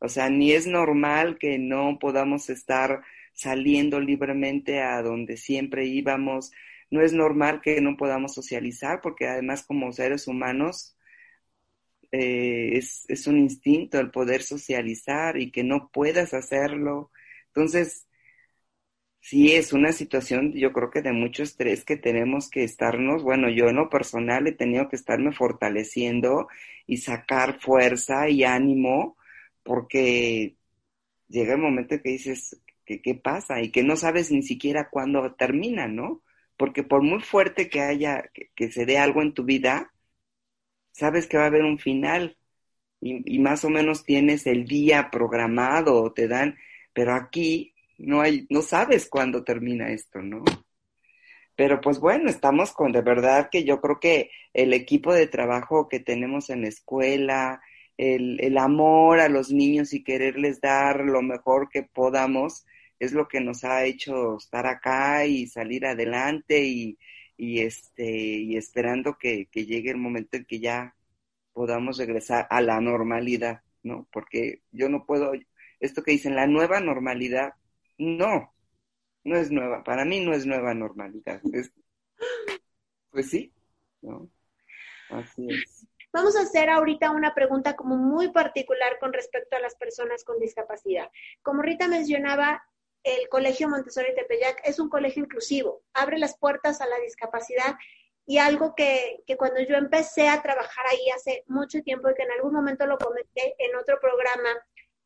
O 0.00 0.08
sea, 0.08 0.28
ni 0.30 0.52
es 0.52 0.66
normal 0.66 1.38
que 1.38 1.58
no 1.58 1.98
podamos 2.00 2.50
estar 2.50 3.02
saliendo 3.32 4.00
libremente 4.00 4.80
a 4.82 5.02
donde 5.02 5.36
siempre 5.36 5.86
íbamos, 5.86 6.50
no 6.90 7.02
es 7.02 7.12
normal 7.12 7.60
que 7.62 7.80
no 7.80 7.96
podamos 7.96 8.34
socializar, 8.34 9.00
porque 9.00 9.28
además 9.28 9.64
como 9.64 9.92
seres 9.92 10.26
humanos 10.26 10.96
eh, 12.10 12.70
es, 12.74 13.04
es 13.08 13.26
un 13.28 13.38
instinto 13.38 14.00
el 14.00 14.10
poder 14.10 14.42
socializar 14.42 15.36
y 15.38 15.52
que 15.52 15.62
no 15.64 15.90
puedas 15.92 16.34
hacerlo. 16.34 17.12
Entonces, 17.48 18.07
sí 19.20 19.52
es 19.52 19.72
una 19.72 19.92
situación, 19.92 20.52
yo 20.54 20.72
creo 20.72 20.90
que 20.90 21.02
de 21.02 21.12
mucho 21.12 21.42
estrés 21.42 21.84
que 21.84 21.96
tenemos 21.96 22.48
que 22.50 22.64
estarnos, 22.64 23.22
bueno, 23.22 23.48
yo 23.50 23.68
en 23.68 23.76
lo 23.76 23.88
personal 23.90 24.46
he 24.46 24.52
tenido 24.52 24.88
que 24.88 24.96
estarme 24.96 25.32
fortaleciendo 25.32 26.48
y 26.86 26.98
sacar 26.98 27.60
fuerza 27.60 28.28
y 28.28 28.44
ánimo 28.44 29.16
porque 29.62 30.56
llega 31.28 31.54
el 31.54 31.60
momento 31.60 32.00
que 32.02 32.10
dices, 32.10 32.60
¿qué, 32.86 33.02
qué 33.02 33.14
pasa? 33.14 33.60
Y 33.62 33.70
que 33.70 33.82
no 33.82 33.96
sabes 33.96 34.30
ni 34.30 34.42
siquiera 34.42 34.88
cuándo 34.90 35.34
termina, 35.34 35.88
¿no? 35.88 36.22
Porque 36.56 36.82
por 36.82 37.02
muy 37.02 37.20
fuerte 37.20 37.68
que 37.68 37.80
haya, 37.82 38.30
que, 38.56 38.72
se 38.72 38.86
dé 38.86 38.98
algo 38.98 39.22
en 39.22 39.34
tu 39.34 39.44
vida, 39.44 39.92
sabes 40.92 41.26
que 41.26 41.36
va 41.36 41.44
a 41.44 41.46
haber 41.48 41.64
un 41.64 41.78
final 41.78 42.36
y, 43.00 43.36
y 43.36 43.38
más 43.40 43.64
o 43.64 43.70
menos 43.70 44.04
tienes 44.04 44.46
el 44.46 44.66
día 44.66 45.10
programado, 45.10 46.12
te 46.12 46.28
dan, 46.28 46.56
pero 46.92 47.14
aquí 47.14 47.74
no 47.98 48.20
hay, 48.20 48.46
no 48.50 48.62
sabes 48.62 49.08
cuándo 49.08 49.44
termina 49.44 49.90
esto, 49.90 50.20
¿no? 50.22 50.44
Pero 51.56 51.80
pues 51.80 51.98
bueno, 51.98 52.30
estamos 52.30 52.72
con 52.72 52.92
de 52.92 53.02
verdad 53.02 53.48
que 53.50 53.64
yo 53.64 53.80
creo 53.80 53.98
que 54.00 54.30
el 54.54 54.72
equipo 54.72 55.12
de 55.12 55.26
trabajo 55.26 55.88
que 55.88 56.00
tenemos 56.00 56.50
en 56.50 56.62
la 56.62 56.68
escuela, 56.68 57.60
el, 57.96 58.40
el 58.40 58.58
amor 58.58 59.20
a 59.20 59.28
los 59.28 59.50
niños 59.50 59.92
y 59.92 60.04
quererles 60.04 60.60
dar 60.60 61.00
lo 61.00 61.20
mejor 61.22 61.68
que 61.68 61.82
podamos, 61.82 62.64
es 63.00 63.12
lo 63.12 63.28
que 63.28 63.40
nos 63.40 63.64
ha 63.64 63.84
hecho 63.84 64.36
estar 64.36 64.66
acá 64.66 65.26
y 65.26 65.46
salir 65.48 65.86
adelante 65.86 66.60
y, 66.64 66.98
y 67.36 67.60
este, 67.60 68.08
y 68.08 68.56
esperando 68.56 69.18
que, 69.18 69.46
que 69.46 69.66
llegue 69.66 69.90
el 69.90 69.96
momento 69.96 70.36
en 70.36 70.44
que 70.44 70.60
ya 70.60 70.94
podamos 71.52 71.98
regresar 71.98 72.46
a 72.50 72.60
la 72.60 72.80
normalidad, 72.80 73.62
¿no? 73.82 74.08
Porque 74.12 74.62
yo 74.72 74.88
no 74.88 75.06
puedo, 75.06 75.32
esto 75.80 76.02
que 76.02 76.12
dicen, 76.12 76.36
la 76.36 76.46
nueva 76.46 76.80
normalidad, 76.80 77.54
no, 77.98 78.54
no 79.24 79.36
es 79.36 79.50
nueva. 79.50 79.84
Para 79.84 80.04
mí 80.04 80.20
no 80.20 80.32
es 80.32 80.46
nueva 80.46 80.74
normalidad. 80.74 81.40
pues 83.10 83.30
sí, 83.30 83.52
¿no? 84.00 84.30
Así 85.10 85.46
es. 85.50 85.86
Vamos 86.12 86.36
a 86.36 86.42
hacer 86.42 86.70
ahorita 86.70 87.10
una 87.10 87.34
pregunta 87.34 87.76
como 87.76 87.96
muy 87.96 88.30
particular 88.30 88.98
con 88.98 89.12
respecto 89.12 89.56
a 89.56 89.60
las 89.60 89.74
personas 89.74 90.24
con 90.24 90.38
discapacidad. 90.38 91.10
Como 91.42 91.60
Rita 91.60 91.86
mencionaba, 91.86 92.62
el 93.02 93.28
Colegio 93.28 93.68
Montessori 93.68 94.14
Tepeyac 94.14 94.60
es 94.64 94.78
un 94.78 94.88
colegio 94.88 95.22
inclusivo, 95.22 95.82
abre 95.92 96.18
las 96.18 96.36
puertas 96.38 96.80
a 96.80 96.86
la 96.86 96.98
discapacidad 97.00 97.76
y 98.26 98.38
algo 98.38 98.74
que, 98.74 99.22
que, 99.26 99.36
cuando 99.36 99.60
yo 99.60 99.76
empecé 99.76 100.28
a 100.28 100.42
trabajar 100.42 100.86
ahí 100.90 101.08
hace 101.14 101.44
mucho 101.46 101.82
tiempo 101.82 102.10
y 102.10 102.14
que 102.14 102.24
en 102.24 102.32
algún 102.32 102.52
momento 102.52 102.86
lo 102.86 102.98
comenté 102.98 103.54
en 103.58 103.76
otro 103.76 103.98
programa, 104.00 104.50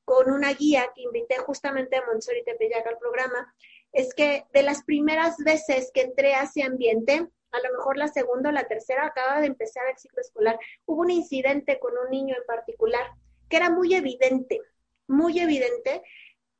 con 0.04 0.30
una 0.30 0.52
guía 0.52 0.90
que 0.94 1.02
invité 1.02 1.38
justamente 1.38 1.96
a 1.96 2.06
Montessori 2.06 2.44
Tepeyac 2.44 2.86
al 2.86 2.98
programa, 2.98 3.54
es 3.92 4.14
que 4.14 4.44
de 4.52 4.62
las 4.62 4.82
primeras 4.84 5.36
veces 5.38 5.90
que 5.92 6.02
entré 6.02 6.34
a 6.34 6.44
ese 6.44 6.62
ambiente, 6.62 7.28
a 7.52 7.60
lo 7.60 7.76
mejor 7.76 7.96
la 7.96 8.08
segunda 8.08 8.48
o 8.48 8.52
la 8.52 8.66
tercera 8.66 9.06
acaba 9.06 9.40
de 9.40 9.46
empezar 9.46 9.84
el 9.88 9.98
ciclo 9.98 10.20
escolar, 10.20 10.58
hubo 10.86 11.02
un 11.02 11.10
incidente 11.10 11.78
con 11.78 11.92
un 11.96 12.10
niño 12.10 12.34
en 12.36 12.44
particular 12.46 13.06
que 13.48 13.56
era 13.58 13.70
muy 13.70 13.94
evidente, 13.94 14.60
muy 15.06 15.38
evidente, 15.38 16.02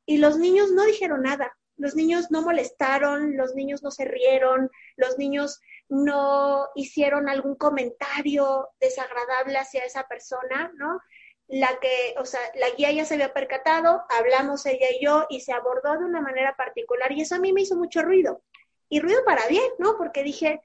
y 0.05 0.17
los 0.17 0.37
niños 0.37 0.71
no 0.71 0.85
dijeron 0.85 1.23
nada, 1.23 1.57
los 1.77 1.95
niños 1.95 2.29
no 2.29 2.43
molestaron, 2.43 3.35
los 3.35 3.55
niños 3.55 3.81
no 3.81 3.89
se 3.89 4.05
rieron, 4.05 4.69
los 4.95 5.17
niños 5.17 5.59
no 5.89 6.67
hicieron 6.75 7.29
algún 7.29 7.55
comentario 7.55 8.69
desagradable 8.79 9.57
hacia 9.57 9.83
esa 9.83 10.07
persona, 10.07 10.71
¿no? 10.75 10.99
La 11.47 11.79
que, 11.79 12.15
o 12.17 12.25
sea, 12.25 12.39
la 12.55 12.69
guía 12.71 12.91
ya 12.91 13.05
se 13.05 13.15
había 13.15 13.33
percatado, 13.33 14.03
hablamos 14.09 14.65
ella 14.65 14.87
y 14.91 15.03
yo 15.03 15.25
y 15.29 15.41
se 15.41 15.53
abordó 15.53 15.93
de 15.93 16.05
una 16.05 16.21
manera 16.21 16.55
particular 16.55 17.11
y 17.11 17.21
eso 17.21 17.35
a 17.35 17.39
mí 17.39 17.53
me 17.53 17.61
hizo 17.61 17.75
mucho 17.75 18.01
ruido. 18.01 18.41
Y 18.89 18.99
ruido 18.99 19.23
para 19.25 19.47
bien, 19.47 19.69
¿no? 19.79 19.97
Porque 19.97 20.23
dije, 20.23 20.61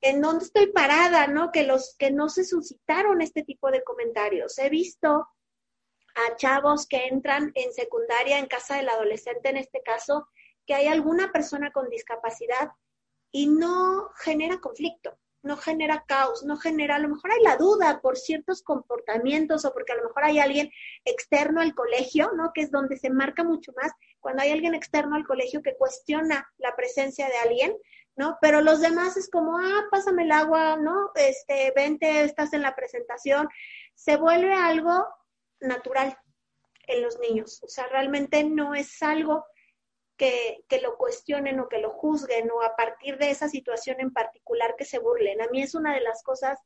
¿en 0.00 0.20
dónde 0.20 0.44
estoy 0.44 0.72
parada, 0.72 1.26
no? 1.26 1.50
Que 1.52 1.64
los 1.64 1.96
que 1.98 2.10
no 2.10 2.28
se 2.28 2.44
suscitaron 2.44 3.20
este 3.20 3.42
tipo 3.42 3.70
de 3.70 3.82
comentarios. 3.84 4.58
He 4.58 4.68
visto 4.68 5.28
a 6.14 6.36
chavos 6.36 6.86
que 6.86 7.06
entran 7.06 7.52
en 7.54 7.72
secundaria 7.72 8.38
en 8.38 8.46
casa 8.46 8.76
del 8.76 8.88
adolescente 8.88 9.50
en 9.50 9.56
este 9.56 9.82
caso, 9.82 10.28
que 10.66 10.74
hay 10.74 10.86
alguna 10.86 11.32
persona 11.32 11.70
con 11.70 11.88
discapacidad 11.88 12.72
y 13.30 13.46
no 13.46 14.10
genera 14.16 14.58
conflicto, 14.58 15.16
no 15.42 15.56
genera 15.56 16.04
caos, 16.06 16.44
no 16.44 16.56
genera, 16.56 16.96
a 16.96 16.98
lo 16.98 17.08
mejor 17.08 17.30
hay 17.30 17.42
la 17.42 17.56
duda 17.56 18.00
por 18.00 18.16
ciertos 18.16 18.62
comportamientos 18.62 19.64
o 19.64 19.72
porque 19.72 19.92
a 19.92 19.96
lo 19.96 20.04
mejor 20.04 20.24
hay 20.24 20.38
alguien 20.38 20.70
externo 21.04 21.60
al 21.60 21.74
colegio, 21.74 22.32
¿no? 22.36 22.52
Que 22.52 22.62
es 22.62 22.70
donde 22.70 22.96
se 22.96 23.10
marca 23.10 23.44
mucho 23.44 23.72
más 23.80 23.92
cuando 24.20 24.42
hay 24.42 24.50
alguien 24.50 24.74
externo 24.74 25.16
al 25.16 25.26
colegio 25.26 25.62
que 25.62 25.76
cuestiona 25.76 26.48
la 26.58 26.74
presencia 26.74 27.28
de 27.28 27.36
alguien, 27.36 27.76
¿no? 28.16 28.36
Pero 28.40 28.60
los 28.60 28.80
demás 28.80 29.16
es 29.16 29.30
como, 29.30 29.58
ah, 29.58 29.84
pásame 29.90 30.24
el 30.24 30.32
agua, 30.32 30.76
¿no? 30.76 31.12
Este, 31.14 31.72
vente, 31.74 32.24
estás 32.24 32.52
en 32.52 32.62
la 32.62 32.74
presentación. 32.74 33.48
Se 33.94 34.16
vuelve 34.16 34.52
algo 34.52 35.06
natural 35.60 36.18
en 36.88 37.02
los 37.02 37.18
niños. 37.20 37.62
O 37.62 37.68
sea, 37.68 37.86
realmente 37.88 38.42
no 38.44 38.74
es 38.74 39.02
algo 39.02 39.44
que, 40.18 40.64
que, 40.68 40.82
lo 40.82 40.98
cuestionen 40.98 41.60
o 41.60 41.68
que 41.68 41.78
lo 41.78 41.90
juzguen 41.90 42.50
o 42.50 42.60
a 42.62 42.76
partir 42.76 43.16
de 43.16 43.30
esa 43.30 43.48
situación 43.48 44.00
en 44.00 44.12
particular 44.12 44.74
que 44.76 44.84
se 44.84 44.98
burlen. 44.98 45.40
A 45.40 45.48
mí 45.48 45.62
es 45.62 45.74
una 45.74 45.94
de 45.94 46.02
las 46.02 46.22
cosas 46.22 46.58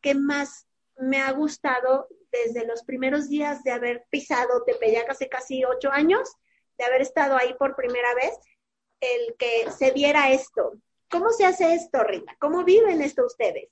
que 0.00 0.14
más 0.14 0.68
me 0.96 1.20
ha 1.20 1.32
gustado 1.32 2.06
desde 2.30 2.66
los 2.66 2.84
primeros 2.84 3.28
días 3.28 3.62
de 3.64 3.72
haber 3.72 4.06
pisado 4.10 4.64
Tepeyac 4.64 5.08
hace 5.10 5.28
casi 5.28 5.64
ocho 5.64 5.90
años, 5.90 6.30
de 6.78 6.84
haber 6.84 7.02
estado 7.02 7.36
ahí 7.36 7.54
por 7.54 7.74
primera 7.74 8.14
vez, 8.14 8.38
el 9.00 9.34
que 9.36 9.70
se 9.70 9.90
viera 9.90 10.30
esto. 10.30 10.74
¿Cómo 11.10 11.30
se 11.30 11.44
hace 11.44 11.74
esto, 11.74 12.04
Rita? 12.04 12.36
¿Cómo 12.38 12.64
viven 12.64 13.02
esto 13.02 13.24
ustedes? 13.24 13.70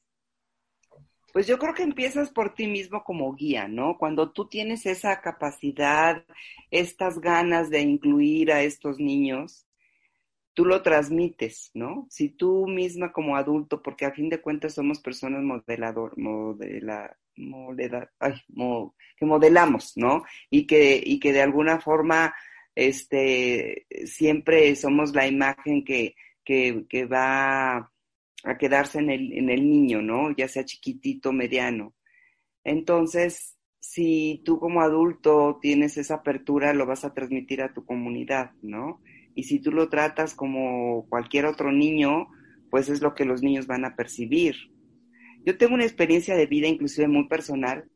Pues 1.33 1.47
yo 1.47 1.59
creo 1.59 1.75
que 1.75 1.83
empiezas 1.83 2.31
por 2.31 2.55
ti 2.55 2.67
mismo 2.67 3.05
como 3.05 3.35
guía, 3.35 3.69
¿no? 3.69 3.97
Cuando 3.99 4.33
tú 4.33 4.49
tienes 4.49 4.87
esa 4.87 5.21
capacidad, 5.21 6.25
estas 6.71 7.21
ganas 7.21 7.71
de 7.71 7.81
incluir 7.81 8.53
a 8.53 8.63
estos 8.63 8.99
niños, 8.99 9.67
tú 10.55 10.65
lo 10.65 10.83
transmites, 10.83 11.71
¿no? 11.75 12.07
Si 12.11 12.31
tú 12.31 12.67
misma 12.67 13.13
como 13.13 13.37
adulto, 13.37 13.83
porque 13.83 14.07
a 14.07 14.13
fin 14.13 14.29
de 14.29 14.41
cuentas 14.41 14.75
somos 14.75 15.01
personas 15.01 15.43
modelador, 15.43 16.19
modela, 16.19 17.17
ay, 18.19 18.35
que 19.17 19.25
modelamos, 19.25 19.93
¿no? 19.97 20.25
Y 20.51 20.67
que, 20.67 21.01
y 21.05 21.21
que 21.21 21.33
de 21.33 21.43
alguna 21.43 21.81
forma 21.81 22.35
este, 22.75 23.87
siempre 24.05 24.75
somos 24.77 25.15
la 25.15 25.27
imagen 25.27 25.85
que, 25.85 26.15
que, 26.45 26.85
que 26.89 27.07
va 27.07 27.91
a 28.45 28.57
quedarse 28.57 28.99
en 28.99 29.11
el, 29.11 29.33
en 29.33 29.51
el 29.51 29.69
niño, 29.69 30.03
¿no? 30.03 30.35
Ya 30.37 30.49
sea 30.49 30.65
chiquitito, 30.65 31.33
mediano. 31.33 31.95
Entonces, 32.65 33.57
si 33.79 34.43
tú 34.45 34.59
como 34.59 34.83
adulto 34.83 35.59
tienes 35.61 35.97
esa 35.97 36.17
apertura, 36.17 36.75
lo 36.75 36.87
vas 36.87 37.05
a 37.05 37.15
transmitir 37.15 37.63
a 37.63 37.73
tu 37.73 37.85
comunidad, 37.85 38.53
¿no? 38.63 39.01
Y 39.35 39.45
si 39.45 39.61
tú 39.61 39.73
lo 39.73 39.89
tratas 39.89 40.35
como 40.35 41.07
cualquier 41.09 41.47
otro 41.47 41.73
niño, 41.73 42.29
pues 42.71 42.89
es 42.89 43.01
lo 43.01 43.15
que 43.15 43.25
los 43.25 43.43
niños 43.43 43.67
van 43.67 43.85
a 43.85 43.97
percibir. 43.97 44.55
Yo 45.45 45.57
tengo 45.57 45.75
una 45.75 45.85
experiencia 45.85 46.37
de 46.37 46.47
vida 46.47 46.69
inclusive 46.69 47.09
muy 47.09 47.27
personal. 47.27 47.91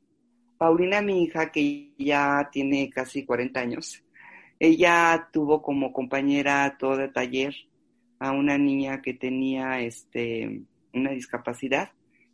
Paulina, 0.57 1.03
mi 1.03 1.25
hija, 1.25 1.53
que 1.53 1.93
ya 1.99 2.49
tiene 2.51 2.89
casi 2.89 3.25
40 3.25 3.61
años, 3.61 4.03
ella 4.59 5.29
tuvo 5.33 5.63
como 5.63 5.93
compañera 5.93 6.77
todo 6.79 7.01
el 7.01 7.13
taller 7.13 7.55
a 8.25 8.33
una 8.33 8.57
niña 8.57 9.03
que 9.03 9.13
tenía 9.13 9.81
este, 9.81 10.63
una 10.95 11.11
discapacidad, 11.11 11.91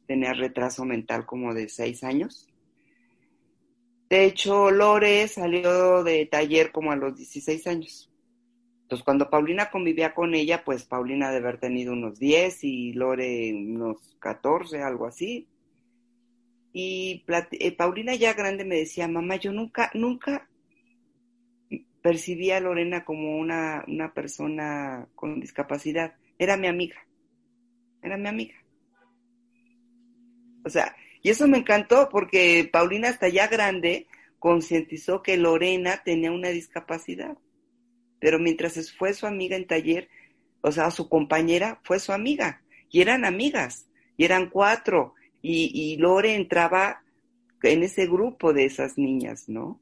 tenía 0.06 0.32
retraso 0.32 0.84
mental 0.84 1.26
como 1.26 1.52
de 1.52 1.68
seis 1.68 2.04
años. 2.04 2.46
De 4.08 4.24
hecho, 4.24 4.70
Lore 4.70 5.26
salió 5.26 6.04
de 6.04 6.26
taller 6.26 6.70
como 6.70 6.92
a 6.92 6.96
los 6.96 7.16
16 7.16 7.66
años. 7.68 8.10
Entonces, 8.82 9.04
cuando 9.04 9.30
Paulina 9.30 9.70
convivía 9.70 10.14
con 10.14 10.34
ella, 10.34 10.64
pues 10.64 10.84
Paulina 10.84 11.30
debe 11.30 11.48
haber 11.48 11.60
tenido 11.60 11.92
unos 11.92 12.18
10 12.18 12.64
y 12.64 12.92
Lore 12.92 13.52
unos 13.52 14.16
14, 14.18 14.82
algo 14.82 15.06
así. 15.06 15.46
Y 16.72 17.24
eh, 17.52 17.72
Paulina 17.76 18.14
ya 18.14 18.34
grande 18.34 18.64
me 18.64 18.76
decía, 18.76 19.06
mamá, 19.06 19.36
yo 19.36 19.52
nunca, 19.52 19.90
nunca 19.94 20.49
percibía 22.02 22.56
a 22.56 22.60
Lorena 22.60 23.04
como 23.04 23.38
una, 23.38 23.84
una 23.86 24.12
persona 24.12 25.08
con 25.14 25.40
discapacidad. 25.40 26.14
Era 26.38 26.56
mi 26.56 26.66
amiga. 26.66 26.96
Era 28.02 28.16
mi 28.16 28.28
amiga. 28.28 28.54
O 30.64 30.70
sea, 30.70 30.96
y 31.22 31.30
eso 31.30 31.46
me 31.48 31.58
encantó 31.58 32.08
porque 32.10 32.68
Paulina 32.70 33.08
hasta 33.08 33.28
ya 33.28 33.48
grande 33.48 34.06
concientizó 34.38 35.22
que 35.22 35.36
Lorena 35.36 36.02
tenía 36.04 36.32
una 36.32 36.48
discapacidad. 36.48 37.36
Pero 38.18 38.38
mientras 38.38 38.92
fue 38.92 39.14
su 39.14 39.26
amiga 39.26 39.56
en 39.56 39.66
taller, 39.66 40.08
o 40.62 40.72
sea, 40.72 40.90
su 40.90 41.08
compañera 41.08 41.80
fue 41.84 41.98
su 41.98 42.12
amiga. 42.12 42.62
Y 42.90 43.00
eran 43.00 43.24
amigas. 43.24 43.88
Y 44.16 44.24
eran 44.24 44.50
cuatro. 44.50 45.14
Y, 45.42 45.70
y 45.74 45.96
Lore 45.96 46.34
entraba 46.34 47.02
en 47.62 47.82
ese 47.82 48.06
grupo 48.06 48.52
de 48.52 48.64
esas 48.66 48.98
niñas, 48.98 49.48
¿no? 49.48 49.80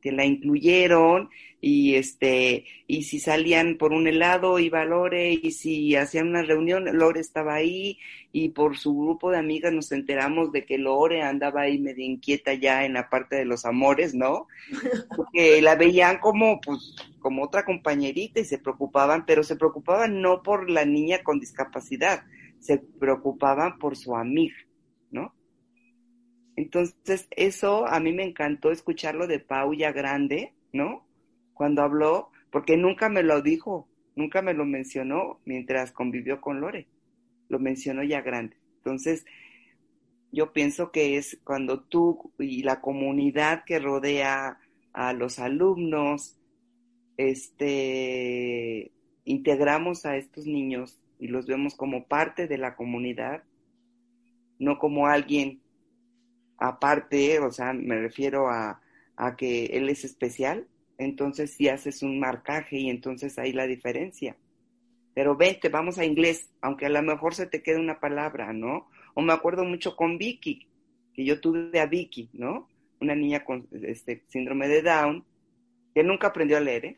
Que 0.00 0.12
la 0.12 0.24
incluyeron 0.24 1.30
y 1.60 1.96
este 1.96 2.64
y 2.86 3.02
si 3.02 3.18
salían 3.18 3.78
por 3.78 3.92
un 3.92 4.06
helado 4.06 4.58
iba 4.58 4.84
Lore 4.84 5.32
y 5.32 5.50
si 5.50 5.96
hacían 5.96 6.28
una 6.28 6.42
reunión 6.42 6.84
Lore 6.96 7.20
estaba 7.20 7.54
ahí 7.54 7.98
y 8.30 8.50
por 8.50 8.76
su 8.76 8.96
grupo 8.96 9.30
de 9.30 9.38
amigas 9.38 9.72
nos 9.72 9.90
enteramos 9.90 10.52
de 10.52 10.64
que 10.64 10.78
Lore 10.78 11.22
andaba 11.22 11.62
ahí 11.62 11.78
medio 11.78 12.04
inquieta 12.04 12.54
ya 12.54 12.84
en 12.84 12.92
la 12.92 13.08
parte 13.08 13.36
de 13.36 13.44
los 13.44 13.64
amores, 13.64 14.14
¿no? 14.14 14.46
Porque 15.16 15.60
la 15.60 15.74
veían 15.74 16.18
como 16.18 16.60
pues 16.60 16.94
como 17.18 17.44
otra 17.44 17.64
compañerita 17.64 18.40
y 18.40 18.44
se 18.44 18.58
preocupaban, 18.58 19.26
pero 19.26 19.42
se 19.42 19.56
preocupaban 19.56 20.20
no 20.20 20.42
por 20.42 20.70
la 20.70 20.84
niña 20.84 21.22
con 21.24 21.40
discapacidad, 21.40 22.22
se 22.60 22.78
preocupaban 22.78 23.78
por 23.78 23.96
su 23.96 24.14
amiga, 24.14 24.56
¿no? 25.10 25.34
Entonces, 26.58 27.28
eso 27.36 27.86
a 27.86 28.00
mí 28.00 28.12
me 28.12 28.24
encantó 28.24 28.72
escucharlo 28.72 29.28
de 29.28 29.38
Pau 29.38 29.74
ya 29.74 29.92
grande, 29.92 30.54
¿no? 30.72 31.06
Cuando 31.54 31.82
habló, 31.82 32.30
porque 32.50 32.76
nunca 32.76 33.08
me 33.08 33.22
lo 33.22 33.42
dijo, 33.42 33.88
nunca 34.16 34.42
me 34.42 34.54
lo 34.54 34.64
mencionó 34.64 35.38
mientras 35.44 35.92
convivió 35.92 36.40
con 36.40 36.60
Lore, 36.60 36.88
lo 37.48 37.60
mencionó 37.60 38.02
ya 38.02 38.22
grande. 38.22 38.56
Entonces, 38.78 39.24
yo 40.32 40.52
pienso 40.52 40.90
que 40.90 41.16
es 41.16 41.38
cuando 41.44 41.84
tú 41.84 42.32
y 42.40 42.64
la 42.64 42.80
comunidad 42.80 43.62
que 43.64 43.78
rodea 43.78 44.58
a 44.92 45.12
los 45.12 45.38
alumnos, 45.38 46.40
este, 47.18 48.90
integramos 49.24 50.04
a 50.06 50.16
estos 50.16 50.44
niños 50.48 50.98
y 51.20 51.28
los 51.28 51.46
vemos 51.46 51.76
como 51.76 52.08
parte 52.08 52.48
de 52.48 52.58
la 52.58 52.74
comunidad, 52.74 53.44
no 54.58 54.80
como 54.80 55.06
alguien 55.06 55.60
aparte, 56.58 57.38
o 57.40 57.50
sea, 57.50 57.72
me 57.72 58.00
refiero 58.00 58.48
a, 58.48 58.80
que 59.36 59.66
él 59.66 59.88
es 59.88 60.04
especial, 60.04 60.66
entonces 60.96 61.52
sí 61.52 61.68
haces 61.68 62.02
un 62.02 62.20
marcaje 62.20 62.78
y 62.78 62.90
entonces 62.90 63.38
ahí 63.38 63.52
la 63.52 63.66
diferencia. 63.66 64.36
Pero 65.14 65.36
vente, 65.36 65.68
vamos 65.68 65.98
a 65.98 66.04
inglés, 66.04 66.50
aunque 66.60 66.86
a 66.86 66.90
lo 66.90 67.02
mejor 67.02 67.34
se 67.34 67.46
te 67.46 67.62
quede 67.62 67.80
una 67.80 67.98
palabra, 67.98 68.52
¿no? 68.52 68.88
O 69.14 69.22
me 69.22 69.32
acuerdo 69.32 69.64
mucho 69.64 69.96
con 69.96 70.18
Vicky, 70.18 70.68
que 71.14 71.24
yo 71.24 71.40
tuve 71.40 71.80
a 71.80 71.86
Vicky, 71.86 72.30
¿no? 72.32 72.68
Una 73.00 73.16
niña 73.16 73.44
con 73.44 73.66
este 73.72 74.22
síndrome 74.28 74.68
de 74.68 74.82
Down, 74.82 75.24
que 75.94 76.04
nunca 76.04 76.28
aprendió 76.28 76.56
a 76.56 76.60
leer, 76.60 76.84
¿eh? 76.84 76.96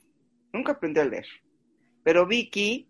Nunca 0.52 0.72
aprendió 0.72 1.02
a 1.02 1.06
leer. 1.06 1.26
Pero 2.02 2.26
Vicky 2.26 2.86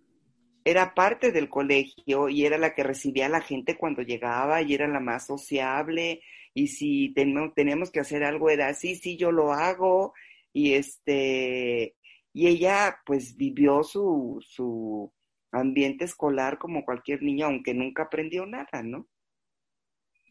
era 0.64 0.94
parte 0.94 1.30
del 1.32 1.48
colegio 1.48 2.28
y 2.28 2.44
era 2.44 2.58
la 2.58 2.74
que 2.74 2.82
recibía 2.82 3.26
a 3.26 3.30
la 3.30 3.40
gente 3.40 3.76
cuando 3.76 4.02
llegaba 4.02 4.62
y 4.62 4.74
era 4.74 4.88
la 4.88 5.00
más 5.00 5.26
sociable 5.26 6.20
y 6.54 6.68
si 6.68 7.14
teníamos 7.14 7.90
que 7.90 8.00
hacer 8.00 8.24
algo 8.24 8.50
era 8.50 8.68
así, 8.68 8.96
sí, 8.96 9.16
yo 9.16 9.32
lo 9.32 9.52
hago 9.52 10.14
y 10.52 10.74
este 10.74 11.96
y 12.32 12.46
ella 12.46 13.00
pues 13.04 13.36
vivió 13.36 13.82
su, 13.82 14.44
su 14.46 15.12
ambiente 15.52 16.04
escolar 16.04 16.58
como 16.58 16.84
cualquier 16.84 17.22
niño, 17.22 17.46
aunque 17.46 17.74
nunca 17.74 18.04
aprendió 18.04 18.46
nada, 18.46 18.82
¿no? 18.84 19.08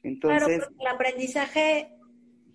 Entonces... 0.01 0.59
Claro, 0.59 0.73
el 0.79 0.87
aprendizaje 0.87 1.91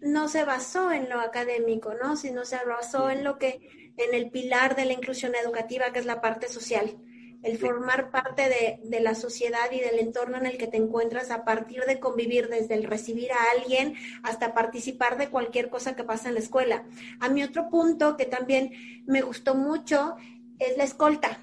no 0.01 0.29
se 0.29 0.45
basó 0.45 0.93
en 0.93 1.11
lo 1.11 1.21
académico, 1.21 1.93
¿no? 1.95 2.17
Sino 2.17 2.47
se 2.47 2.57
basó 2.65 3.11
en 3.11 3.23
lo 3.23 3.39
que, 3.39 3.93
en 3.99 4.15
el 4.15 4.31
pilar 4.31 4.77
de 4.77 4.87
la 4.87 4.95
inclusión 4.95 5.35
educativa, 5.35 5.93
que 5.93 5.99
es 5.99 6.07
la 6.07 6.23
parte 6.23 6.49
social 6.49 6.97
el 7.45 7.59
formar 7.59 8.11
parte 8.11 8.49
de, 8.83 9.01
la 9.01 9.15
sociedad 9.15 9.71
y 9.71 9.79
del 9.79 9.99
entorno 9.99 10.39
en 10.39 10.47
el 10.47 10.57
que 10.57 10.67
te 10.67 10.79
encuentras 10.79 11.31
a 11.31 11.45
partir 11.45 11.83
de 11.85 12.01
convivir 12.01 12.49
desde 12.49 12.75
el 12.75 12.85
recibir 12.85 13.31
a 13.33 13.51
alguien 13.55 13.95
hasta 14.23 14.55
participar 14.55 15.19
de 15.19 15.29
cualquier 15.29 15.69
cosa 15.69 15.95
que 15.95 16.05
pasa 16.05 16.29
en 16.29 16.35
la 16.35 16.41
escuela. 16.41 16.85
A 17.21 17.29
mi 17.29 17.43
otro 17.43 17.69
punto 17.69 18.17
que 18.17 18.25
también 18.25 18.73
me 19.07 19.21
gustó 19.21 19.55
mucho 19.55 20.17
es 20.59 20.79
la 20.79 20.85
escolta. 20.85 21.39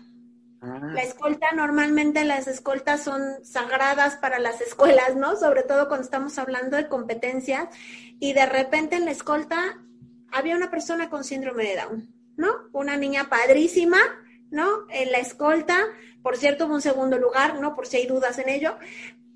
Ah. 0.61 0.79
La 0.81 1.03
escolta, 1.03 1.51
normalmente 1.51 2.25
las 2.25 2.47
escoltas 2.47 3.03
son 3.03 3.21
sagradas 3.43 4.15
para 4.15 4.39
las 4.39 4.59
escuelas, 4.59 5.15
¿no? 5.15 5.35
Sobre 5.35 5.61
todo 5.61 5.87
cuando 5.87 6.05
estamos 6.05 6.39
hablando 6.39 6.77
de 6.77 6.87
competencias 6.87 7.67
y 8.19 8.33
de 8.33 8.47
repente 8.47 8.95
en 8.95 9.05
la 9.05 9.11
escolta 9.11 9.79
había 10.31 10.55
una 10.55 10.71
persona 10.71 11.11
con 11.11 11.23
síndrome 11.23 11.63
de 11.63 11.75
Down, 11.75 12.15
¿no? 12.37 12.49
Una 12.71 12.97
niña 12.97 13.29
padrísima 13.29 13.99
¿no? 14.51 14.67
En 14.89 15.11
la 15.11 15.17
escolta, 15.17 15.79
por 16.21 16.37
cierto, 16.37 16.67
hubo 16.67 16.75
un 16.75 16.81
segundo 16.81 17.17
lugar, 17.17 17.59
¿no? 17.59 17.75
Por 17.75 17.87
si 17.87 17.97
hay 17.97 18.05
dudas 18.05 18.37
en 18.37 18.49
ello, 18.49 18.77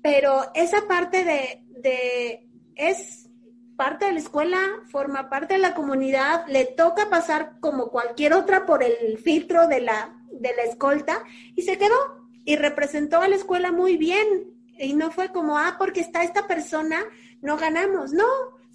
pero 0.02 0.52
esa 0.54 0.86
parte 0.86 1.24
de, 1.24 1.64
de, 1.80 2.48
es 2.76 3.28
parte 3.76 4.06
de 4.06 4.12
la 4.12 4.20
escuela, 4.20 4.58
forma 4.90 5.28
parte 5.28 5.54
de 5.54 5.60
la 5.60 5.74
comunidad, 5.74 6.46
le 6.46 6.64
toca 6.64 7.10
pasar 7.10 7.58
como 7.60 7.90
cualquier 7.90 8.34
otra 8.34 8.66
por 8.66 8.82
el 8.82 9.18
filtro 9.18 9.66
de 9.66 9.80
la, 9.80 10.16
de 10.30 10.54
la 10.54 10.62
escolta 10.62 11.22
y 11.54 11.62
se 11.62 11.76
quedó 11.76 12.26
y 12.44 12.56
representó 12.56 13.20
a 13.20 13.28
la 13.28 13.36
escuela 13.36 13.72
muy 13.72 13.96
bien. 13.96 14.54
Y 14.78 14.94
no 14.94 15.10
fue 15.10 15.32
como, 15.32 15.58
ah, 15.58 15.76
porque 15.78 16.00
está 16.00 16.22
esta 16.22 16.46
persona, 16.46 17.02
no 17.40 17.56
ganamos. 17.56 18.12
No, 18.12 18.26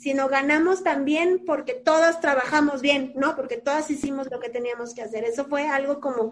sino 0.02 0.28
ganamos 0.30 0.84
también 0.84 1.44
porque 1.46 1.76
todas 1.76 2.22
trabajamos 2.22 2.82
bien, 2.82 3.14
¿no? 3.16 3.36
Porque 3.36 3.58
todas 3.58 3.92
hicimos 3.92 4.32
lo 4.32 4.40
que 4.40 4.50
teníamos 4.50 4.96
que 4.96 5.04
hacer. 5.04 5.26
Eso 5.26 5.46
fue 5.46 5.68
algo 5.68 6.00
como, 6.00 6.32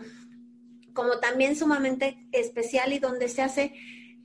como 0.94 1.20
también 1.20 1.56
sumamente 1.56 2.28
especial 2.32 2.94
y 2.94 2.98
donde 2.98 3.30
se 3.30 3.44
hace 3.44 3.76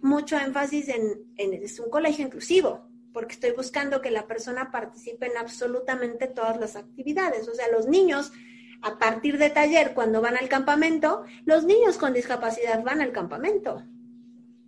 mucho 0.00 0.38
énfasis 0.38 0.88
en, 0.88 1.26
en 1.36 1.52
es 1.52 1.78
un 1.78 1.90
colegio 1.90 2.24
inclusivo, 2.24 2.88
porque 3.12 3.34
estoy 3.34 3.50
buscando 3.52 4.00
que 4.00 4.10
la 4.10 4.26
persona 4.26 4.70
participe 4.70 5.26
en 5.26 5.36
absolutamente 5.36 6.26
todas 6.26 6.58
las 6.58 6.74
actividades. 6.74 7.46
O 7.46 7.54
sea, 7.54 7.68
los 7.70 7.86
niños, 7.86 8.32
a 8.80 8.98
partir 8.98 9.36
de 9.36 9.50
taller, 9.50 9.92
cuando 9.92 10.22
van 10.22 10.38
al 10.38 10.48
campamento, 10.48 11.24
los 11.44 11.64
niños 11.64 11.98
con 11.98 12.14
discapacidad 12.14 12.82
van 12.82 13.02
al 13.02 13.12
campamento. 13.12 13.82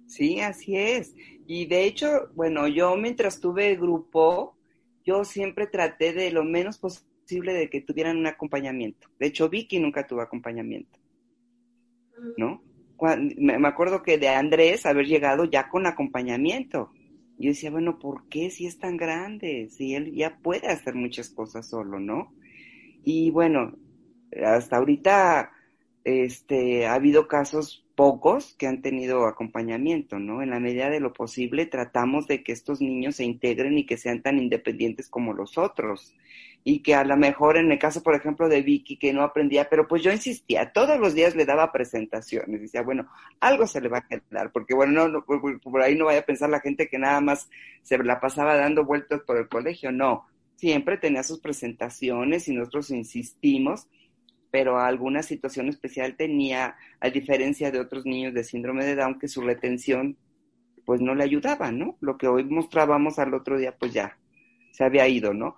Sí, 0.07 0.41
así 0.41 0.77
es. 0.77 1.15
Y 1.47 1.65
de 1.65 1.85
hecho, 1.85 2.29
bueno, 2.35 2.69
yo 2.69 2.95
mientras 2.97 3.41
tuve 3.41 3.75
grupo, 3.77 4.56
yo 5.07 5.25
siempre 5.25 5.67
traté 5.67 6.13
de 6.13 6.31
lo 6.31 6.45
menos 6.45 6.79
posible 6.79 7.55
de 7.55 7.71
que 7.71 7.81
tuvieran 7.81 8.19
un 8.19 8.27
acompañamiento. 8.27 9.09
De 9.19 9.29
hecho, 9.29 9.49
Vicky 9.49 9.79
nunca 9.79 10.07
tuvo 10.07 10.21
acompañamiento, 10.21 10.99
¿no? 12.37 12.63
me 13.37 13.69
acuerdo 13.69 14.03
que 14.03 14.17
de 14.17 14.29
Andrés 14.29 14.87
haber 14.87 15.07
llegado 15.07 15.45
ya 15.45 15.69
con 15.69 15.87
acompañamiento. 15.87 16.91
Yo 17.39 17.51
decía, 17.51 17.71
bueno, 17.71 17.99
¿por 17.99 18.27
qué 18.29 18.51
si 18.51 18.67
es 18.67 18.79
tan 18.79 18.97
grande? 18.97 19.69
Si 19.71 19.95
él 19.95 20.15
ya 20.15 20.39
puede 20.39 20.69
hacer 20.69 20.95
muchas 20.95 21.29
cosas 21.29 21.69
solo, 21.69 22.01
¿no? 22.01 22.33
Y 23.05 23.31
bueno, 23.31 23.77
hasta 24.43 24.79
ahorita 24.79 25.53
este, 26.05 26.87
ha 26.87 26.95
habido 26.95 27.29
casos 27.29 27.86
pocos 27.97 28.55
que 28.59 28.67
han 28.67 28.83
tenido 28.83 29.27
acompañamiento, 29.27 30.19
¿no? 30.19 30.43
En 30.43 30.51
la 30.51 30.61
medida 30.61 30.91
de 30.91 31.01
lo 31.01 31.13
posible 31.13 31.67
tratamos 31.67 32.29
de 32.29 32.45
que 32.45 32.53
estos 32.53 32.81
niños 32.81 33.17
se 33.17 33.25
integren 33.25 33.79
y 33.79 33.87
que 33.87 33.97
sean 33.97 34.23
tan 34.23 34.39
independientes 34.39 35.09
como 35.09 35.33
los 35.33 35.59
otros. 35.59 36.15
Y 36.63 36.81
que 36.81 36.95
a 36.95 37.05
lo 37.05 37.17
mejor 37.17 37.57
en 37.57 37.73
el 37.73 37.79
caso, 37.79 38.03
por 38.03 38.15
ejemplo, 38.15 38.49
de 38.49 38.61
Vicky, 38.61 38.99
que 38.99 39.13
no 39.13 39.23
aprendía, 39.23 39.69
pero 39.71 39.89
pues 39.89 40.03
yo 40.03 40.13
insistía, 40.13 40.73
todos 40.73 40.99
los 41.01 41.15
días 41.15 41.35
le 41.37 41.47
daba 41.47 41.73
presentaciones. 41.73 42.61
Decía, 42.61 42.83
bueno, 42.83 43.09
algo 43.41 43.67
se 43.67 43.81
le 43.81 43.89
va 43.89 43.99
a 43.99 44.07
quedar, 44.07 44.53
porque 44.53 44.75
bueno, 44.75 45.09
no, 45.09 45.25
por, 45.25 45.61
por 45.61 45.83
ahí 45.83 45.97
no 45.97 46.07
vaya 46.07 46.21
a 46.21 46.27
pensar 46.27 46.51
la 46.51 46.61
gente 46.61 46.89
que 46.89 46.99
nada 46.99 47.21
más 47.21 47.49
se 47.83 47.99
la 47.99 48.21
pasaba 48.21 48.57
dando 48.57 48.85
vueltas 48.85 49.21
por 49.27 49.39
el 49.39 49.49
colegio. 49.49 49.91
No, 49.91 50.27
siempre 50.57 50.99
tenía 50.99 51.23
sus 51.23 51.41
presentaciones 51.41 52.49
y 52.49 52.55
nosotros 52.55 52.91
insistimos 52.91 53.89
pero 54.51 54.79
alguna 54.79 55.23
situación 55.23 55.69
especial 55.69 56.17
tenía, 56.17 56.77
a 57.01 57.11
diferencia 57.11 57.71
de 57.71 57.81
otros 57.81 58.07
niños 58.07 58.35
de 58.35 58.45
síndrome 58.45 58.85
de 58.85 58.97
Down, 58.97 59.19
que 59.19 59.29
su 59.29 59.41
retención 59.43 60.17
pues 60.85 61.01
no 61.01 61.15
le 61.15 61.25
ayudaba, 61.25 61.73
¿no? 61.73 61.97
Lo 62.01 62.17
que 62.17 62.29
hoy 62.29 62.45
mostrábamos 62.45 63.19
al 63.19 63.35
otro 63.35 63.59
día 63.59 63.77
pues 63.77 63.93
ya 63.93 64.17
se 64.73 64.85
había 64.85 65.09
ido, 65.09 65.35
¿no? 65.35 65.57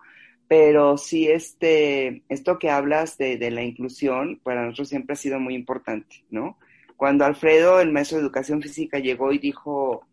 Pero 0.48 0.96
sí, 0.96 1.28
este, 1.28 2.22
esto 2.28 2.58
que 2.58 2.70
hablas 2.70 3.18
de, 3.18 3.36
de 3.36 3.50
la 3.50 3.62
inclusión, 3.62 4.40
para 4.42 4.64
nosotros 4.64 4.88
siempre 4.88 5.12
ha 5.12 5.16
sido 5.16 5.38
muy 5.38 5.54
importante, 5.54 6.24
¿no? 6.30 6.58
Cuando 6.96 7.24
Alfredo, 7.24 7.80
el 7.80 7.92
maestro 7.92 8.18
de 8.18 8.24
educación 8.24 8.60
física, 8.62 8.98
llegó 8.98 9.32
y 9.32 9.38
dijo, 9.38 10.04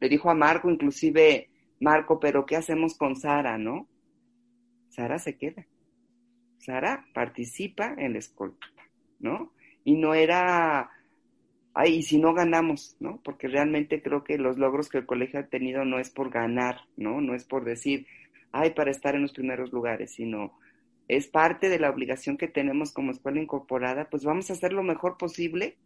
le 0.00 0.08
dijo 0.10 0.28
a 0.28 0.34
Marco, 0.34 0.68
inclusive, 0.68 1.48
Marco, 1.80 2.20
pero 2.20 2.44
¿qué 2.44 2.56
hacemos 2.56 2.96
con 2.98 3.16
Sara, 3.16 3.56
no? 3.56 3.88
Sara 4.90 5.18
se 5.18 5.38
queda. 5.38 5.66
Sara 6.64 7.06
participa 7.12 7.94
en 7.98 8.14
la 8.14 8.18
escolta, 8.18 8.66
¿no? 9.20 9.52
Y 9.84 9.94
no 9.94 10.14
era, 10.14 10.90
ay, 11.74 11.96
y 11.96 12.02
si 12.02 12.18
no 12.18 12.32
ganamos, 12.32 12.96
¿no? 13.00 13.20
Porque 13.22 13.48
realmente 13.48 14.02
creo 14.02 14.24
que 14.24 14.38
los 14.38 14.56
logros 14.56 14.88
que 14.88 14.98
el 14.98 15.06
colegio 15.06 15.40
ha 15.40 15.46
tenido 15.46 15.84
no 15.84 15.98
es 15.98 16.10
por 16.10 16.30
ganar, 16.30 16.80
¿no? 16.96 17.20
No 17.20 17.34
es 17.34 17.44
por 17.44 17.64
decir, 17.64 18.06
ay, 18.52 18.70
para 18.70 18.90
estar 18.90 19.14
en 19.14 19.22
los 19.22 19.32
primeros 19.32 19.72
lugares, 19.72 20.12
sino 20.12 20.58
es 21.06 21.26
parte 21.26 21.68
de 21.68 21.78
la 21.78 21.90
obligación 21.90 22.38
que 22.38 22.48
tenemos 22.48 22.92
como 22.92 23.10
escuela 23.10 23.40
incorporada, 23.40 24.08
pues 24.08 24.24
vamos 24.24 24.48
a 24.48 24.54
hacer 24.54 24.72
lo 24.72 24.82
mejor 24.82 25.18
posible 25.18 25.76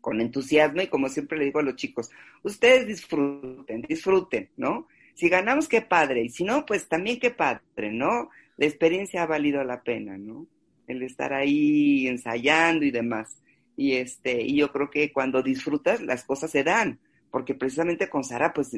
con 0.00 0.20
entusiasmo 0.20 0.80
y 0.80 0.86
como 0.86 1.08
siempre 1.08 1.38
le 1.38 1.46
digo 1.46 1.58
a 1.58 1.64
los 1.64 1.74
chicos, 1.74 2.10
ustedes 2.44 2.86
disfruten, 2.86 3.82
disfruten, 3.82 4.48
¿no? 4.56 4.86
Si 5.14 5.28
ganamos, 5.28 5.66
qué 5.66 5.82
padre, 5.82 6.22
y 6.22 6.28
si 6.28 6.44
no, 6.44 6.64
pues 6.64 6.88
también 6.88 7.18
qué 7.18 7.32
padre, 7.32 7.90
¿no? 7.90 8.30
La 8.58 8.66
experiencia 8.66 9.22
ha 9.22 9.26
valido 9.26 9.62
la 9.64 9.82
pena, 9.82 10.18
¿no? 10.18 10.46
El 10.88 11.02
estar 11.02 11.32
ahí 11.32 12.08
ensayando 12.08 12.84
y 12.84 12.90
demás. 12.90 13.40
Y 13.76 13.94
este, 13.94 14.42
y 14.42 14.56
yo 14.56 14.72
creo 14.72 14.90
que 14.90 15.12
cuando 15.12 15.42
disfrutas 15.42 16.02
las 16.02 16.24
cosas 16.24 16.50
se 16.50 16.64
dan, 16.64 16.98
porque 17.30 17.54
precisamente 17.54 18.08
con 18.10 18.24
Sara 18.24 18.52
pues 18.52 18.76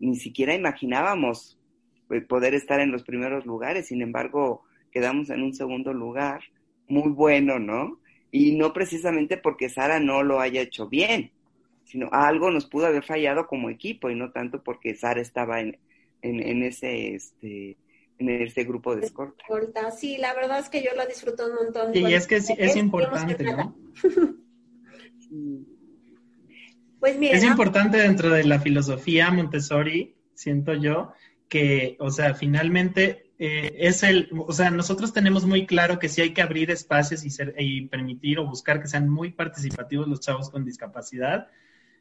ni 0.00 0.16
siquiera 0.16 0.54
imaginábamos 0.54 1.58
pues, 2.08 2.24
poder 2.24 2.54
estar 2.54 2.80
en 2.80 2.90
los 2.90 3.02
primeros 3.02 3.44
lugares, 3.44 3.88
sin 3.88 4.00
embargo, 4.00 4.64
quedamos 4.90 5.28
en 5.28 5.42
un 5.42 5.52
segundo 5.52 5.92
lugar, 5.92 6.44
muy 6.88 7.10
bueno, 7.10 7.58
¿no? 7.58 8.00
Y 8.30 8.52
no 8.52 8.72
precisamente 8.72 9.36
porque 9.36 9.68
Sara 9.68 10.00
no 10.00 10.22
lo 10.22 10.40
haya 10.40 10.62
hecho 10.62 10.88
bien, 10.88 11.32
sino 11.84 12.08
algo 12.12 12.50
nos 12.50 12.64
pudo 12.64 12.86
haber 12.86 13.04
fallado 13.04 13.46
como 13.46 13.68
equipo 13.68 14.08
y 14.08 14.14
no 14.14 14.30
tanto 14.30 14.62
porque 14.62 14.94
Sara 14.94 15.20
estaba 15.20 15.60
en, 15.60 15.78
en, 16.22 16.40
en 16.40 16.62
ese, 16.62 17.14
este, 17.14 17.76
en 18.18 18.42
este 18.42 18.64
grupo 18.64 18.96
de 18.96 19.06
escolta. 19.06 19.44
Sí, 19.96 20.16
la 20.18 20.34
verdad 20.34 20.58
es 20.58 20.68
que 20.68 20.82
yo 20.82 20.90
lo 20.96 21.06
disfruto 21.06 21.46
un 21.46 21.54
montón. 21.54 21.96
Y 21.96 22.12
es 22.14 22.26
que 22.26 22.36
es, 22.36 22.76
importante, 22.76 23.44
¿no? 23.44 23.76
pues 27.00 27.18
mira, 27.18 27.36
es 27.36 27.44
importante 27.44 27.98
dentro 27.98 28.30
de 28.30 28.44
la 28.44 28.60
filosofía 28.60 29.30
Montessori, 29.30 30.16
siento 30.34 30.74
yo, 30.74 31.12
que, 31.48 31.96
o 32.00 32.10
sea, 32.10 32.34
finalmente 32.34 33.32
eh, 33.38 33.72
es 33.78 34.02
el, 34.02 34.28
o 34.36 34.52
sea, 34.52 34.70
nosotros 34.70 35.12
tenemos 35.12 35.46
muy 35.46 35.64
claro 35.64 36.00
que 36.00 36.08
sí 36.08 36.20
hay 36.20 36.34
que 36.34 36.42
abrir 36.42 36.72
espacios 36.72 37.24
y, 37.24 37.30
ser, 37.30 37.54
y 37.56 37.86
permitir 37.86 38.40
o 38.40 38.46
buscar 38.46 38.82
que 38.82 38.88
sean 38.88 39.08
muy 39.08 39.30
participativos 39.30 40.08
los 40.08 40.20
chavos 40.20 40.50
con 40.50 40.64
discapacidad, 40.64 41.48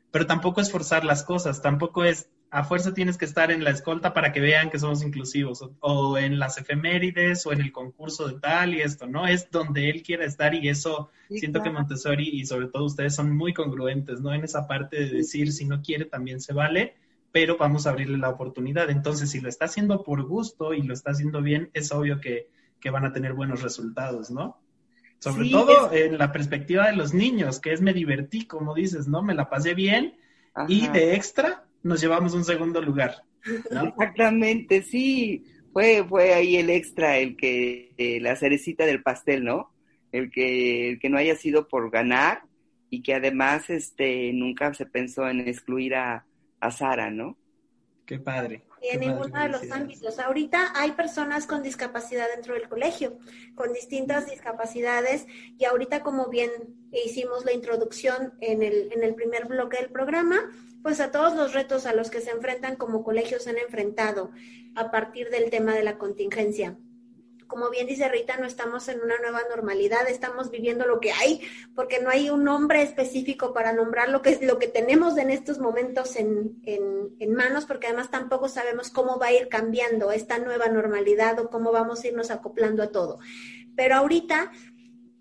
pero 0.10 0.26
tampoco 0.26 0.62
es 0.62 0.72
forzar 0.72 1.06
las 1.06 1.24
cosas, 1.24 1.62
tampoco 1.62 2.04
es 2.04 2.30
a 2.50 2.64
fuerza 2.64 2.94
tienes 2.94 3.18
que 3.18 3.26
estar 3.26 3.52
en 3.52 3.64
la 3.64 3.72
escolta 3.72 4.14
para 4.14 4.32
que 4.32 4.40
vean 4.40 4.70
que 4.70 4.80
somos 4.80 5.04
inclusivos, 5.04 5.70
o, 5.80 6.18
en 6.18 6.40
las 6.40 6.58
efemérides, 6.58 7.46
o 7.46 7.52
en 7.52 7.62
el 7.62 7.72
concurso 7.72 8.28
de 8.28 8.40
tal 8.40 8.74
y 8.74 8.82
esto, 8.82 9.06
¿no? 9.08 9.28
Es 9.28 9.52
donde 9.52 9.90
él 9.90 10.02
quiera 10.02 10.26
estar 10.26 10.56
y 10.56 10.70
eso 10.70 11.10
siento 11.30 11.62
que 11.62 11.70
Montessori 11.70 12.30
y 12.30 12.46
sobre 12.46 12.68
todo 12.68 12.86
ustedes 12.86 13.16
son 13.16 13.36
muy 13.36 13.54
congruentes, 13.54 14.22
¿no? 14.22 14.34
En 14.34 14.44
esa 14.44 14.68
parte 14.68 14.98
de 14.98 15.10
decir, 15.10 15.52
si 15.52 15.66
no 15.66 15.82
quiere, 15.82 16.06
también 16.06 16.40
se 16.40 16.54
vale, 16.54 16.96
pero 17.32 17.58
vamos 17.58 17.86
a 17.86 17.90
abrirle 17.90 18.18
la 18.18 18.30
oportunidad. 18.30 18.90
Entonces, 18.90 19.30
si 19.30 19.42
lo 19.42 19.50
está 19.50 19.66
haciendo 19.66 20.04
por 20.04 20.24
gusto 20.24 20.74
y 20.74 20.82
lo 20.82 20.94
está 20.94 21.12
haciendo 21.12 21.42
bien, 21.42 21.70
es 21.74 21.92
obvio 21.92 22.22
que, 22.22 22.48
que 22.80 22.90
van 22.90 23.06
a 23.06 23.12
tener 23.12 23.34
buenos 23.34 23.62
resultados, 23.62 24.32
¿no? 24.32 24.58
Sobre 25.20 25.50
todo 25.50 25.92
en 25.92 26.18
la 26.18 26.32
perspectiva 26.32 26.88
de 26.88 26.96
los 26.96 27.14
niños, 27.14 27.60
que 27.60 27.74
es 27.74 27.82
me 27.82 27.94
divertí, 27.94 28.46
como 28.46 28.74
dices, 28.76 29.08
¿no? 29.08 29.22
Me 29.22 29.34
la 29.34 29.50
pasé 29.50 29.74
bien 29.74 30.16
y 30.68 30.88
de 30.88 31.16
extra 31.16 31.67
nos 31.88 32.02
llevamos 32.02 32.34
un 32.34 32.44
segundo 32.44 32.82
lugar. 32.82 33.24
Exactamente, 33.44 34.82
sí. 34.82 35.46
Fue, 35.74 36.04
fue 36.08 36.34
ahí 36.34 36.58
el 36.58 36.70
extra, 36.70 37.18
el 37.18 37.38
que, 37.38 37.94
eh, 37.98 38.20
la 38.20 38.36
cerecita 38.36 38.86
del 38.86 39.04
pastel, 39.04 39.44
¿no? 39.44 39.72
El 40.12 40.32
que, 40.32 40.92
el 40.92 41.00
que 41.00 41.10
no 41.10 41.18
haya 41.18 41.36
sido 41.36 41.68
por 41.68 41.92
ganar 41.92 42.44
y 42.90 43.04
que 43.04 43.14
además 43.14 43.70
este, 43.70 44.32
nunca 44.34 44.74
se 44.74 44.86
pensó 44.86 45.28
en 45.28 45.42
excluir 45.42 45.96
a, 45.96 46.26
a 46.60 46.72
Sara, 46.72 47.12
¿no? 47.12 47.38
Qué 48.06 48.18
padre. 48.20 48.64
En 48.82 49.00
ninguno 49.00 49.42
de 49.42 49.50
los 49.50 49.72
ámbitos. 49.72 50.20
Ahorita 50.20 50.74
hay 50.76 50.92
personas 50.92 51.48
con 51.48 51.64
discapacidad 51.64 52.28
dentro 52.34 52.54
del 52.54 52.70
colegio, 52.70 53.18
con 53.56 53.74
distintas 53.74 54.28
discapacidades, 54.28 55.26
y 55.58 55.66
ahorita 55.66 56.04
como 56.04 56.28
bien 56.28 56.52
hicimos 56.92 57.46
la 57.46 57.54
introducción 57.54 58.34
en 58.42 58.64
el, 58.64 58.92
en 58.94 59.04
el 59.04 59.16
primer 59.16 59.46
bloque 59.46 59.78
del 59.78 59.90
programa, 59.90 60.52
pues 60.84 61.00
a 61.00 61.12
todos 61.12 61.36
los 61.36 61.54
retos 61.54 61.86
a 61.86 61.94
los 61.94 62.10
que 62.10 62.22
se 62.22 62.32
enfrentan 62.32 62.76
como 62.76 63.04
colegios 63.04 63.44
se 63.44 63.50
han 63.50 63.58
enfrentado 63.58 64.32
a 64.76 64.92
partir 64.92 65.30
del 65.30 65.50
tema 65.50 65.74
de 65.74 65.84
la 65.84 65.98
contingencia 65.98 66.78
como 67.48 67.70
bien 67.70 67.88
dice 67.88 68.10
Rita, 68.10 68.38
no 68.38 68.46
estamos 68.46 68.88
en 68.88 69.02
una 69.02 69.18
nueva 69.20 69.42
normalidad, 69.50 70.08
estamos 70.08 70.52
viviendo 70.52 70.86
lo 70.86 71.00
que 71.00 71.12
hay, 71.12 71.42
porque 71.76 72.00
no 72.00 72.10
hay 72.10 72.30
un 72.30 72.44
nombre 72.44 72.82
específico 72.82 73.54
para 73.54 73.74
nombrar 73.74 74.10
lo 74.10 74.22
que 74.22 74.32
es 74.32 74.42
lo 74.42 74.60
que 74.60 74.68
tenemos 74.68 75.18
en 75.18 75.30
estos 75.30 75.60
momentos 75.60 76.16
en, 76.16 76.62
en, 76.66 77.34
manos, 77.34 77.66
porque 77.66 77.88
además 77.88 78.10
tampoco 78.10 78.50
sabemos 78.50 78.90
cómo 78.90 79.20
va 79.20 79.28
a 79.28 79.34
ir 79.34 79.48
cambiando 79.48 80.12
esta 80.12 80.40
nueva 80.40 80.68
normalidad 80.68 81.40
o 81.40 81.50
cómo 81.50 81.72
vamos 81.72 82.04
a 82.04 82.08
irnos 82.08 82.32
acoplando 82.32 82.82
a 82.82 82.92
todo. 82.92 83.20
Pero 83.76 83.96
ahorita 83.96 84.52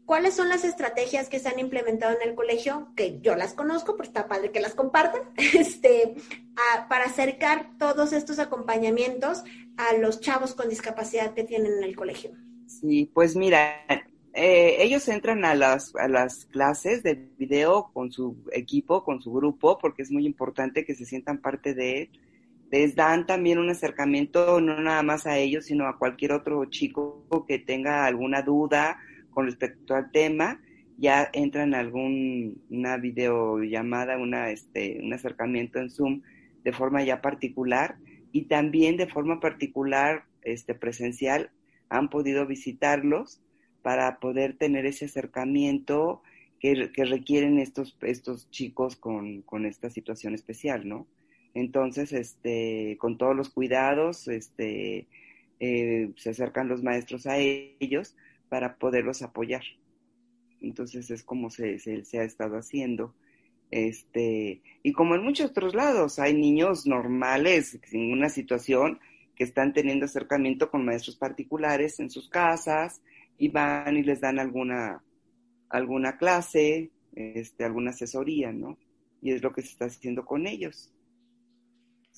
¿Cuáles 0.06 0.34
son 0.34 0.48
las 0.48 0.64
estrategias 0.64 1.28
que 1.28 1.40
se 1.40 1.48
han 1.48 1.58
implementado 1.58 2.16
en 2.16 2.28
el 2.28 2.36
colegio? 2.36 2.92
Que 2.94 3.18
yo 3.20 3.34
las 3.34 3.54
conozco, 3.54 3.96
pues 3.96 4.08
está 4.08 4.28
padre 4.28 4.52
que 4.52 4.60
las 4.60 4.76
compartan, 4.76 5.22
este, 5.36 6.14
para 6.88 7.06
acercar 7.06 7.70
todos 7.76 8.12
estos 8.12 8.38
acompañamientos 8.38 9.42
a 9.76 9.94
los 9.96 10.20
chavos 10.20 10.54
con 10.54 10.68
discapacidad 10.68 11.34
que 11.34 11.42
tienen 11.42 11.72
en 11.78 11.82
el 11.82 11.96
colegio. 11.96 12.30
Sí, 12.68 13.10
pues 13.12 13.34
mira, 13.34 13.84
eh, 14.32 14.76
ellos 14.78 15.08
entran 15.08 15.44
a 15.44 15.56
las, 15.56 15.92
a 15.96 16.06
las 16.06 16.44
clases 16.44 17.02
de 17.02 17.14
video 17.36 17.90
con 17.92 18.12
su 18.12 18.36
equipo, 18.52 19.02
con 19.02 19.20
su 19.20 19.32
grupo, 19.32 19.76
porque 19.76 20.02
es 20.02 20.12
muy 20.12 20.24
importante 20.24 20.84
que 20.84 20.94
se 20.94 21.04
sientan 21.04 21.40
parte 21.40 21.74
de 21.74 22.02
él. 22.02 22.10
Les 22.70 22.94
dan 22.94 23.26
también 23.26 23.58
un 23.58 23.70
acercamiento 23.70 24.60
no 24.60 24.80
nada 24.80 25.02
más 25.02 25.26
a 25.26 25.36
ellos, 25.36 25.64
sino 25.64 25.88
a 25.88 25.98
cualquier 25.98 26.32
otro 26.32 26.64
chico 26.66 27.44
que 27.48 27.58
tenga 27.58 28.06
alguna 28.06 28.42
duda 28.42 28.98
con 29.36 29.44
respecto 29.44 29.94
al 29.94 30.10
tema, 30.12 30.62
ya 30.96 31.28
entran 31.34 31.68
en 31.68 31.74
alguna 31.74 32.96
videollamada, 32.96 34.16
una, 34.16 34.50
este, 34.50 34.98
un 35.02 35.12
acercamiento 35.12 35.78
en 35.78 35.90
Zoom 35.90 36.22
de 36.64 36.72
forma 36.72 37.04
ya 37.04 37.20
particular 37.20 37.98
y 38.32 38.44
también 38.44 38.96
de 38.96 39.06
forma 39.06 39.38
particular 39.38 40.24
este, 40.40 40.74
presencial 40.74 41.50
han 41.90 42.08
podido 42.08 42.46
visitarlos 42.46 43.42
para 43.82 44.20
poder 44.20 44.56
tener 44.56 44.86
ese 44.86 45.04
acercamiento 45.04 46.22
que, 46.58 46.90
requieren 47.04 47.58
estos, 47.58 47.94
estos 48.00 48.50
chicos 48.50 48.96
con, 48.96 49.42
con, 49.42 49.66
esta 49.66 49.90
situación 49.90 50.34
especial, 50.34 50.88
¿no? 50.88 51.06
Entonces, 51.52 52.14
este, 52.14 52.96
con 52.98 53.18
todos 53.18 53.36
los 53.36 53.50
cuidados, 53.50 54.28
este, 54.28 55.08
eh, 55.60 56.10
se 56.16 56.30
acercan 56.30 56.68
los 56.68 56.82
maestros 56.82 57.26
a 57.26 57.36
ellos 57.36 58.16
para 58.48 58.76
poderlos 58.76 59.22
apoyar. 59.22 59.62
Entonces 60.60 61.10
es 61.10 61.22
como 61.22 61.50
se, 61.50 61.78
se, 61.78 62.18
ha 62.18 62.24
estado 62.24 62.56
haciendo. 62.56 63.14
Este, 63.70 64.62
y 64.82 64.92
como 64.92 65.14
en 65.14 65.22
muchos 65.22 65.50
otros 65.50 65.74
lados, 65.74 66.18
hay 66.18 66.34
niños 66.34 66.86
normales 66.86 67.78
sin 67.84 68.12
una 68.12 68.28
situación 68.28 69.00
que 69.34 69.44
están 69.44 69.72
teniendo 69.72 70.06
acercamiento 70.06 70.70
con 70.70 70.84
maestros 70.84 71.16
particulares 71.16 72.00
en 72.00 72.10
sus 72.10 72.28
casas 72.28 73.02
y 73.38 73.48
van 73.48 73.96
y 73.96 74.02
les 74.02 74.20
dan 74.20 74.38
alguna, 74.38 75.02
alguna 75.68 76.16
clase, 76.16 76.90
este, 77.14 77.64
alguna 77.64 77.90
asesoría, 77.90 78.52
¿no? 78.52 78.78
Y 79.20 79.32
es 79.32 79.42
lo 79.42 79.52
que 79.52 79.62
se 79.62 79.68
está 79.68 79.86
haciendo 79.86 80.24
con 80.24 80.46
ellos. 80.46 80.90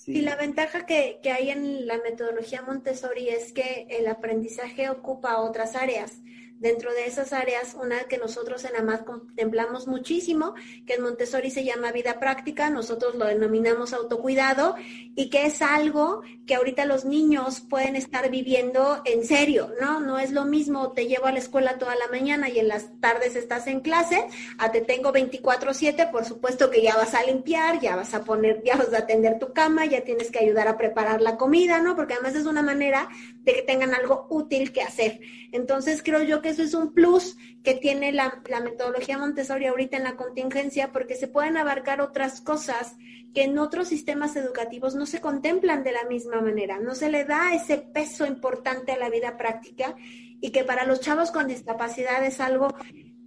Y 0.07 0.22
la 0.22 0.36
ventaja 0.36 0.86
que, 0.86 1.18
que, 1.22 1.32
hay 1.32 1.51
en 1.51 1.86
la 1.86 1.99
metodología 1.99 2.62
Montessori 2.62 3.28
es 3.28 3.53
que 3.53 3.86
el 3.90 4.07
aprendizaje 4.07 4.88
ocupa 4.88 5.40
otras 5.40 5.74
áreas. 5.74 6.12
Dentro 6.59 6.92
de 6.92 7.06
esas 7.06 7.32
áreas, 7.32 7.76
una 7.80 8.04
que 8.04 8.18
nosotros 8.18 8.64
en 8.64 8.74
AMAD 8.76 9.04
contemplamos 9.04 9.86
muchísimo, 9.86 10.54
que 10.86 10.94
en 10.94 11.02
Montessori 11.02 11.50
se 11.50 11.64
llama 11.64 11.92
vida 11.92 12.18
práctica, 12.18 12.68
nosotros 12.68 13.14
lo 13.14 13.26
denominamos 13.26 13.92
autocuidado, 13.92 14.74
y 15.14 15.30
que 15.30 15.46
es 15.46 15.62
algo 15.62 16.22
que 16.46 16.56
ahorita 16.56 16.84
los 16.84 17.04
niños 17.04 17.61
pueden 17.61 17.94
estar 17.94 18.28
viviendo 18.30 19.02
en 19.04 19.24
serio, 19.24 19.72
¿no? 19.80 20.00
No 20.00 20.18
es 20.18 20.32
lo 20.32 20.44
mismo, 20.44 20.92
te 20.92 21.06
llevo 21.06 21.26
a 21.26 21.32
la 21.32 21.38
escuela 21.38 21.78
toda 21.78 21.94
la 21.94 22.09
mañana 22.09 22.48
y 22.48 22.59
en 22.59 22.68
las 22.68 22.98
tardes 23.00 23.36
estás 23.36 23.66
en 23.66 23.80
clase, 23.80 24.26
a 24.59 24.72
te 24.72 24.80
tengo 24.80 25.12
24/7, 25.12 26.11
por 26.11 26.24
supuesto 26.24 26.70
que 26.70 26.82
ya 26.82 26.96
vas 26.96 27.14
a 27.14 27.22
limpiar, 27.22 27.80
ya 27.80 27.94
vas 27.96 28.14
a 28.14 28.24
poner, 28.24 28.62
ya 28.64 28.76
vas 28.76 28.92
a 28.92 28.98
atender 28.98 29.38
tu 29.38 29.52
cama, 29.52 29.86
ya 29.86 30.02
tienes 30.02 30.30
que 30.30 30.40
ayudar 30.40 30.66
a 30.66 30.76
preparar 30.76 31.20
la 31.20 31.36
comida, 31.36 31.80
¿no? 31.80 31.94
Porque 31.94 32.14
además 32.14 32.34
es 32.34 32.46
una 32.46 32.62
manera 32.62 33.09
de 33.42 33.54
que 33.54 33.62
tengan 33.62 33.94
algo 33.94 34.26
útil 34.30 34.72
que 34.72 34.82
hacer. 34.82 35.20
Entonces 35.52 36.02
creo 36.02 36.22
yo 36.22 36.42
que 36.42 36.47
eso 36.49 36.62
es 36.62 36.74
un 36.74 36.92
plus 36.92 37.36
que 37.62 37.74
tiene 37.74 38.12
la, 38.12 38.42
metodología 38.62 39.18
Montessori 39.18 39.66
ahorita 39.66 39.96
en 39.96 40.05
la 40.05 40.16
contingencia 40.16 40.92
porque 40.92 41.14
se 41.14 41.28
pueden 41.28 41.57
abarcar 41.57 42.01
otras 42.01 42.40
cosas 42.40 42.96
que 43.34 43.44
en 43.44 43.59
otros 43.59 43.88
sistemas 43.88 44.36
educativos 44.36 44.94
no 44.94 45.07
se 45.07 45.20
contemplan 45.20 45.84
de 45.84 45.92
la 45.92 46.05
misma 46.05 46.40
manera, 46.40 46.78
no 46.78 46.94
se 46.94 47.11
le 47.11 47.24
da 47.24 47.55
ese 47.55 47.78
peso 47.78 48.26
importante 48.26 48.92
a 48.92 48.99
la 48.99 49.11
vida 49.11 49.36
práctica 49.36 49.94
y 50.40 50.51
que 50.51 50.64
para 50.64 50.84
los 50.84 51.01
chavos 51.01 51.30
con 51.30 51.46
discapacidad 51.46 52.24
es 52.24 52.40
algo 52.40 52.74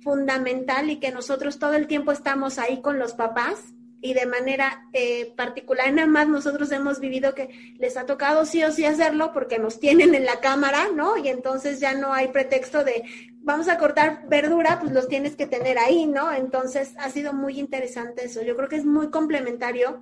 fundamental 0.01 0.89
y 0.89 0.99
que 0.99 1.11
nosotros 1.11 1.59
todo 1.59 1.73
el 1.73 1.87
tiempo 1.87 2.11
estamos 2.11 2.57
ahí 2.57 2.81
con 2.81 2.97
los 2.97 3.13
papás 3.13 3.59
y 4.01 4.13
de 4.13 4.25
manera 4.25 4.89
eh, 4.93 5.31
particular, 5.35 5.93
nada 5.93 6.07
más 6.07 6.27
nosotros 6.27 6.71
hemos 6.71 6.99
vivido 6.99 7.35
que 7.35 7.75
les 7.77 7.97
ha 7.97 8.05
tocado 8.05 8.45
sí 8.45 8.63
o 8.63 8.71
sí 8.71 8.83
hacerlo 8.83 9.31
porque 9.31 9.59
nos 9.59 9.79
tienen 9.79 10.15
en 10.15 10.25
la 10.25 10.39
cámara, 10.39 10.87
¿no? 10.95 11.17
Y 11.17 11.27
entonces 11.29 11.79
ya 11.79 11.93
no 11.93 12.11
hay 12.11 12.29
pretexto 12.29 12.83
de 12.83 13.03
vamos 13.43 13.67
a 13.67 13.77
cortar 13.77 14.27
verdura, 14.27 14.79
pues 14.79 14.91
los 14.91 15.07
tienes 15.07 15.35
que 15.35 15.45
tener 15.45 15.77
ahí, 15.77 16.07
¿no? 16.07 16.33
Entonces 16.33 16.93
ha 16.97 17.09
sido 17.09 17.33
muy 17.33 17.59
interesante 17.59 18.25
eso. 18.25 18.41
Yo 18.41 18.55
creo 18.55 18.69
que 18.69 18.77
es 18.77 18.85
muy 18.85 19.11
complementario 19.11 20.01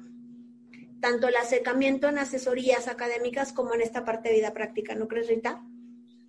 tanto 1.02 1.28
el 1.28 1.36
acercamiento 1.36 2.08
en 2.08 2.20
asesorías 2.20 2.88
académicas 2.88 3.54
como 3.54 3.74
en 3.74 3.82
esta 3.82 4.06
parte 4.06 4.30
de 4.30 4.36
vida 4.36 4.54
práctica, 4.54 4.96
¿no 4.96 5.08
crees, 5.08 5.28
Rita? 5.28 5.62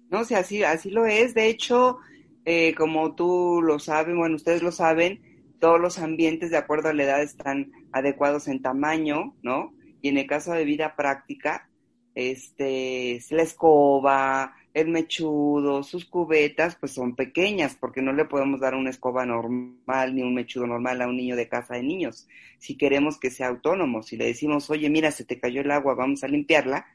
No, 0.08 0.24
sí, 0.24 0.34
así, 0.34 0.64
así 0.64 0.90
lo 0.90 1.06
es. 1.06 1.34
De 1.34 1.46
hecho, 1.46 1.98
eh, 2.44 2.74
como 2.74 3.14
tú 3.14 3.60
lo 3.62 3.78
sabes, 3.78 4.16
bueno, 4.16 4.36
ustedes 4.36 4.62
lo 4.62 4.72
saben, 4.72 5.20
todos 5.60 5.80
los 5.80 5.98
ambientes 5.98 6.50
de 6.50 6.56
acuerdo 6.56 6.88
a 6.88 6.92
la 6.92 7.04
edad 7.04 7.22
están 7.22 7.70
adecuados 7.92 8.48
en 8.48 8.62
tamaño, 8.62 9.36
¿no? 9.42 9.72
Y 10.02 10.08
en 10.08 10.18
el 10.18 10.26
caso 10.26 10.52
de 10.52 10.64
vida 10.64 10.96
práctica, 10.96 11.70
este, 12.14 13.20
la 13.30 13.42
escoba, 13.42 14.54
el 14.72 14.88
mechudo, 14.88 15.82
sus 15.82 16.04
cubetas, 16.04 16.76
pues 16.76 16.92
son 16.92 17.14
pequeñas, 17.14 17.76
porque 17.78 18.02
no 18.02 18.12
le 18.12 18.24
podemos 18.24 18.60
dar 18.60 18.74
una 18.74 18.90
escoba 18.90 19.26
normal 19.26 20.14
ni 20.14 20.22
un 20.22 20.34
mechudo 20.34 20.66
normal 20.66 21.02
a 21.02 21.08
un 21.08 21.16
niño 21.16 21.36
de 21.36 21.48
casa 21.48 21.74
de 21.74 21.82
niños. 21.82 22.28
Si 22.58 22.76
queremos 22.76 23.18
que 23.18 23.30
sea 23.30 23.48
autónomo, 23.48 24.02
si 24.02 24.16
le 24.16 24.26
decimos, 24.26 24.70
oye, 24.70 24.88
mira, 24.88 25.10
se 25.10 25.24
te 25.24 25.38
cayó 25.38 25.60
el 25.60 25.70
agua, 25.70 25.94
vamos 25.94 26.24
a 26.24 26.28
limpiarla, 26.28 26.86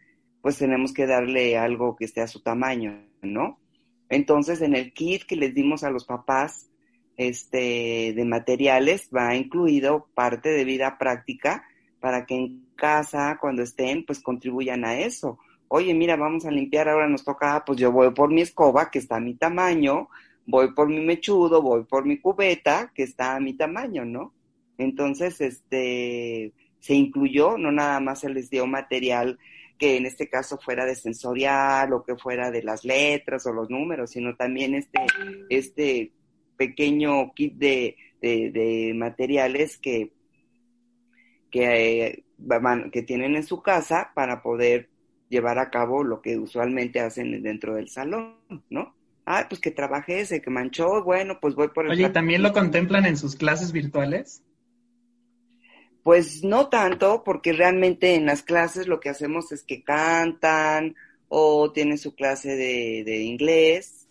pues 0.42 0.58
tenemos 0.58 0.94
que 0.94 1.08
darle 1.08 1.58
algo 1.58 1.96
que 1.96 2.06
esté 2.06 2.22
a 2.22 2.28
su 2.28 2.42
tamaño, 2.42 3.06
¿no? 3.22 3.60
Entonces, 4.10 4.62
en 4.62 4.76
el 4.76 4.94
kit 4.94 5.24
que 5.24 5.36
les 5.36 5.54
dimos 5.54 5.84
a 5.84 5.90
los 5.90 6.06
papás, 6.06 6.70
este, 7.18 8.14
de 8.14 8.26
materiales 8.26 9.10
va 9.16 9.36
incluido 9.36 10.08
parte 10.14 10.50
de 10.50 10.66
vida 10.66 10.98
práctica 10.98 11.66
para 12.00 12.26
que 12.26 12.36
en 12.36 12.66
casa, 12.76 13.38
cuando 13.40 13.64
estén, 13.64 14.06
pues 14.06 14.22
contribuyan 14.22 14.86
a 14.86 15.00
eso. 15.00 15.40
Oye, 15.68 15.94
mira, 15.94 16.16
vamos 16.16 16.46
a 16.46 16.52
limpiar, 16.52 16.88
ahora 16.88 17.08
nos 17.08 17.24
toca, 17.24 17.64
pues 17.66 17.80
yo 17.80 17.92
voy 17.92 18.12
por 18.12 18.32
mi 18.32 18.42
escoba, 18.42 18.92
que 18.92 19.00
está 19.00 19.16
a 19.16 19.22
mi 19.22 19.34
tamaño, 19.36 20.10
voy 20.46 20.74
por 20.74 20.88
mi 20.88 21.00
mechudo, 21.00 21.62
voy 21.62 21.84
por 21.84 22.06
mi 22.06 22.20
cubeta, 22.20 22.92
que 22.94 23.04
está 23.04 23.36
a 23.36 23.40
mi 23.40 23.54
tamaño, 23.54 24.06
¿no? 24.06 24.34
Entonces, 24.78 25.42
este, 25.42 26.54
se 26.80 26.94
incluyó, 26.94 27.58
no 27.58 27.72
nada 27.72 28.00
más 28.00 28.20
se 28.20 28.30
les 28.30 28.50
dio 28.50 28.68
material 28.68 29.40
que 29.78 29.98
en 29.98 30.06
este 30.06 30.30
caso 30.30 30.58
fuera 30.58 30.86
de 30.86 30.96
sensorial 30.96 31.92
o 31.94 32.04
que 32.04 32.16
fuera 32.16 32.52
de 32.52 32.64
las 32.64 32.86
letras 32.86 33.46
o 33.46 33.54
los 33.54 33.70
números, 33.70 34.12
sino 34.12 34.36
también 34.36 34.76
este, 34.76 35.00
este 35.50 36.12
pequeño 36.56 37.34
kit 37.34 37.56
de, 37.56 37.96
de, 38.22 38.94
materiales 38.96 39.78
que, 39.78 40.12
que, 41.52 42.08
eh, 42.08 42.24
que 42.92 43.02
tienen 43.04 43.36
en 43.36 43.44
su 43.44 43.62
casa 43.62 44.12
para 44.16 44.42
poder 44.42 44.90
llevar 45.30 45.60
a 45.60 45.70
cabo 45.70 46.04
lo 46.04 46.22
que 46.22 46.38
usualmente 46.38 47.00
hacen 47.00 47.42
dentro 47.44 47.76
del 47.76 47.90
salón, 47.90 48.38
¿no? 48.70 48.96
Ah, 49.26 49.48
pues 49.50 49.60
que 49.60 49.72
trabaje 49.72 50.20
ese, 50.20 50.42
que 50.42 50.52
manchó, 50.52 51.04
bueno, 51.04 51.40
pues 51.42 51.56
voy 51.56 51.70
por 51.70 51.86
el... 51.86 51.92
Oye, 51.92 52.10
¿también 52.10 52.44
lo 52.44 52.54
contemplan 52.54 53.06
en 53.06 53.18
sus 53.18 53.36
clases 53.36 53.72
virtuales? 53.72 54.44
Pues 56.04 56.44
no 56.44 56.70
tanto, 56.70 57.24
porque 57.24 57.52
realmente 57.52 58.14
en 58.14 58.28
las 58.28 58.44
clases 58.44 58.88
lo 58.88 59.00
que 59.00 59.10
hacemos 59.10 59.52
es 59.52 59.64
que 59.64 59.84
cantan 59.84 60.96
o 61.28 61.72
tienen 61.72 61.98
su 61.98 62.14
clase 62.14 62.56
de, 62.56 63.04
de 63.04 63.24
inglés 63.24 64.05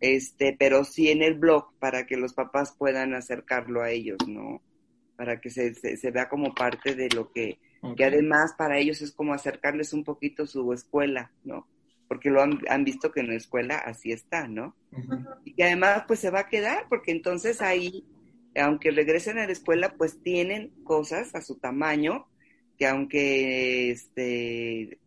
este, 0.00 0.56
pero 0.58 0.84
sí 0.84 1.10
en 1.10 1.22
el 1.22 1.34
blog 1.34 1.72
para 1.78 2.06
que 2.06 2.16
los 2.16 2.34
papás 2.34 2.74
puedan 2.76 3.14
acercarlo 3.14 3.82
a 3.82 3.90
ellos, 3.90 4.18
¿no? 4.26 4.62
Para 5.16 5.40
que 5.40 5.50
se, 5.50 5.74
se, 5.74 6.10
vea 6.10 6.28
como 6.28 6.54
parte 6.54 6.94
de 6.94 7.08
lo 7.10 7.32
que 7.32 7.58
que 7.96 8.04
además 8.04 8.54
para 8.56 8.78
ellos 8.78 9.00
es 9.02 9.12
como 9.12 9.34
acercarles 9.34 9.92
un 9.92 10.04
poquito 10.04 10.46
su 10.46 10.72
escuela, 10.72 11.30
¿no? 11.44 11.66
Porque 12.08 12.30
lo 12.30 12.42
han, 12.42 12.84
visto 12.84 13.12
que 13.12 13.20
en 13.20 13.28
la 13.28 13.34
escuela 13.34 13.76
así 13.76 14.12
está, 14.12 14.48
¿no? 14.48 14.74
Y 15.44 15.52
que 15.54 15.64
además 15.64 16.04
pues 16.06 16.20
se 16.20 16.30
va 16.30 16.40
a 16.40 16.48
quedar, 16.48 16.86
porque 16.88 17.12
entonces 17.12 17.60
ahí, 17.60 18.04
aunque 18.56 18.90
regresen 18.90 19.38
a 19.38 19.46
la 19.46 19.52
escuela, 19.52 19.94
pues 19.96 20.22
tienen 20.22 20.70
cosas 20.84 21.34
a 21.34 21.42
su 21.42 21.56
tamaño, 21.56 22.26
que 22.78 22.86
aunque 22.86 23.90
este 23.90 24.98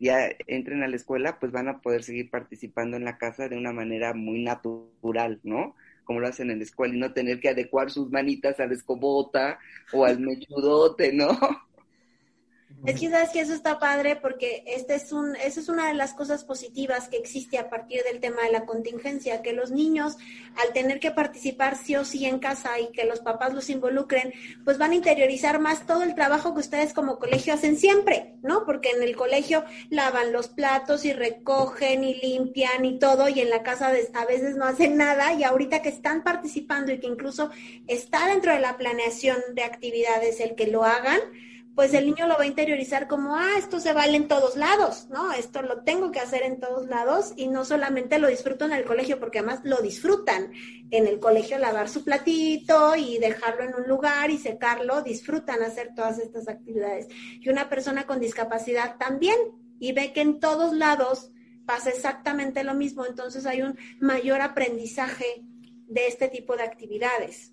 ya 0.00 0.30
entren 0.46 0.82
a 0.82 0.88
la 0.88 0.96
escuela, 0.96 1.38
pues 1.38 1.52
van 1.52 1.68
a 1.68 1.80
poder 1.80 2.02
seguir 2.04 2.30
participando 2.30 2.96
en 2.96 3.04
la 3.04 3.18
casa 3.18 3.48
de 3.48 3.56
una 3.56 3.72
manera 3.72 4.14
muy 4.14 4.42
natural, 4.42 5.40
¿no? 5.42 5.74
Como 6.04 6.20
lo 6.20 6.28
hacen 6.28 6.50
en 6.50 6.58
la 6.58 6.64
escuela 6.64 6.94
y 6.94 6.98
no 6.98 7.12
tener 7.12 7.40
que 7.40 7.50
adecuar 7.50 7.90
sus 7.90 8.10
manitas 8.10 8.60
a 8.60 8.66
la 8.66 8.74
escobota 8.74 9.58
o 9.92 10.04
al 10.04 10.20
mechudote, 10.20 11.12
¿no? 11.12 11.28
Es 12.86 13.00
que 13.00 13.10
sabes 13.10 13.30
que 13.30 13.40
eso 13.40 13.54
está 13.54 13.80
padre 13.80 14.14
porque 14.14 14.62
este 14.66 14.94
es 14.94 15.10
un, 15.12 15.34
esa 15.34 15.58
es 15.58 15.68
una 15.68 15.88
de 15.88 15.94
las 15.94 16.14
cosas 16.14 16.44
positivas 16.44 17.08
que 17.08 17.16
existe 17.16 17.58
a 17.58 17.68
partir 17.68 18.02
del 18.04 18.20
tema 18.20 18.42
de 18.42 18.52
la 18.52 18.66
contingencia, 18.66 19.42
que 19.42 19.52
los 19.52 19.72
niños 19.72 20.16
al 20.62 20.72
tener 20.72 21.00
que 21.00 21.10
participar 21.10 21.76
sí 21.76 21.96
o 21.96 22.04
sí 22.04 22.24
en 22.24 22.38
casa 22.38 22.78
y 22.78 22.92
que 22.92 23.04
los 23.04 23.18
papás 23.20 23.52
los 23.52 23.68
involucren, 23.68 24.32
pues 24.64 24.78
van 24.78 24.92
a 24.92 24.94
interiorizar 24.94 25.58
más 25.58 25.86
todo 25.86 26.04
el 26.04 26.14
trabajo 26.14 26.54
que 26.54 26.60
ustedes 26.60 26.92
como 26.92 27.18
colegio 27.18 27.52
hacen 27.52 27.76
siempre, 27.76 28.34
¿no? 28.42 28.64
Porque 28.64 28.90
en 28.90 29.02
el 29.02 29.16
colegio 29.16 29.64
lavan 29.90 30.32
los 30.32 30.46
platos 30.46 31.04
y 31.04 31.12
recogen 31.12 32.04
y 32.04 32.14
limpian 32.14 32.84
y 32.84 32.98
todo 33.00 33.28
y 33.28 33.40
en 33.40 33.50
la 33.50 33.64
casa 33.64 33.92
a 34.14 34.24
veces 34.24 34.56
no 34.56 34.64
hacen 34.64 34.96
nada 34.96 35.32
y 35.34 35.42
ahorita 35.42 35.82
que 35.82 35.88
están 35.88 36.22
participando 36.22 36.92
y 36.92 37.00
que 37.00 37.08
incluso 37.08 37.50
está 37.88 38.28
dentro 38.28 38.52
de 38.52 38.60
la 38.60 38.76
planeación 38.76 39.36
de 39.54 39.64
actividades 39.64 40.40
el 40.40 40.54
que 40.54 40.68
lo 40.68 40.84
hagan, 40.84 41.20
pues 41.78 41.94
el 41.94 42.06
niño 42.06 42.26
lo 42.26 42.34
va 42.34 42.42
a 42.42 42.46
interiorizar 42.46 43.06
como, 43.06 43.36
ah, 43.36 43.52
esto 43.56 43.78
se 43.78 43.92
vale 43.92 44.16
en 44.16 44.26
todos 44.26 44.56
lados, 44.56 45.06
¿no? 45.10 45.32
Esto 45.32 45.62
lo 45.62 45.84
tengo 45.84 46.10
que 46.10 46.18
hacer 46.18 46.42
en 46.42 46.58
todos 46.58 46.88
lados 46.88 47.34
y 47.36 47.46
no 47.46 47.64
solamente 47.64 48.18
lo 48.18 48.26
disfruto 48.26 48.64
en 48.64 48.72
el 48.72 48.84
colegio, 48.84 49.20
porque 49.20 49.38
además 49.38 49.60
lo 49.62 49.76
disfrutan 49.76 50.50
en 50.90 51.06
el 51.06 51.20
colegio 51.20 51.56
lavar 51.56 51.88
su 51.88 52.02
platito 52.02 52.96
y 52.96 53.18
dejarlo 53.18 53.62
en 53.62 53.76
un 53.76 53.86
lugar 53.86 54.32
y 54.32 54.38
secarlo, 54.38 55.02
disfrutan 55.02 55.62
hacer 55.62 55.94
todas 55.94 56.18
estas 56.18 56.48
actividades. 56.48 57.06
Y 57.40 57.48
una 57.48 57.68
persona 57.68 58.08
con 58.08 58.18
discapacidad 58.18 58.96
también 58.98 59.38
y 59.78 59.92
ve 59.92 60.12
que 60.12 60.22
en 60.22 60.40
todos 60.40 60.72
lados 60.72 61.30
pasa 61.64 61.90
exactamente 61.90 62.64
lo 62.64 62.74
mismo, 62.74 63.06
entonces 63.06 63.46
hay 63.46 63.62
un 63.62 63.78
mayor 64.00 64.40
aprendizaje 64.40 65.44
de 65.86 66.08
este 66.08 66.26
tipo 66.26 66.56
de 66.56 66.64
actividades. 66.64 67.52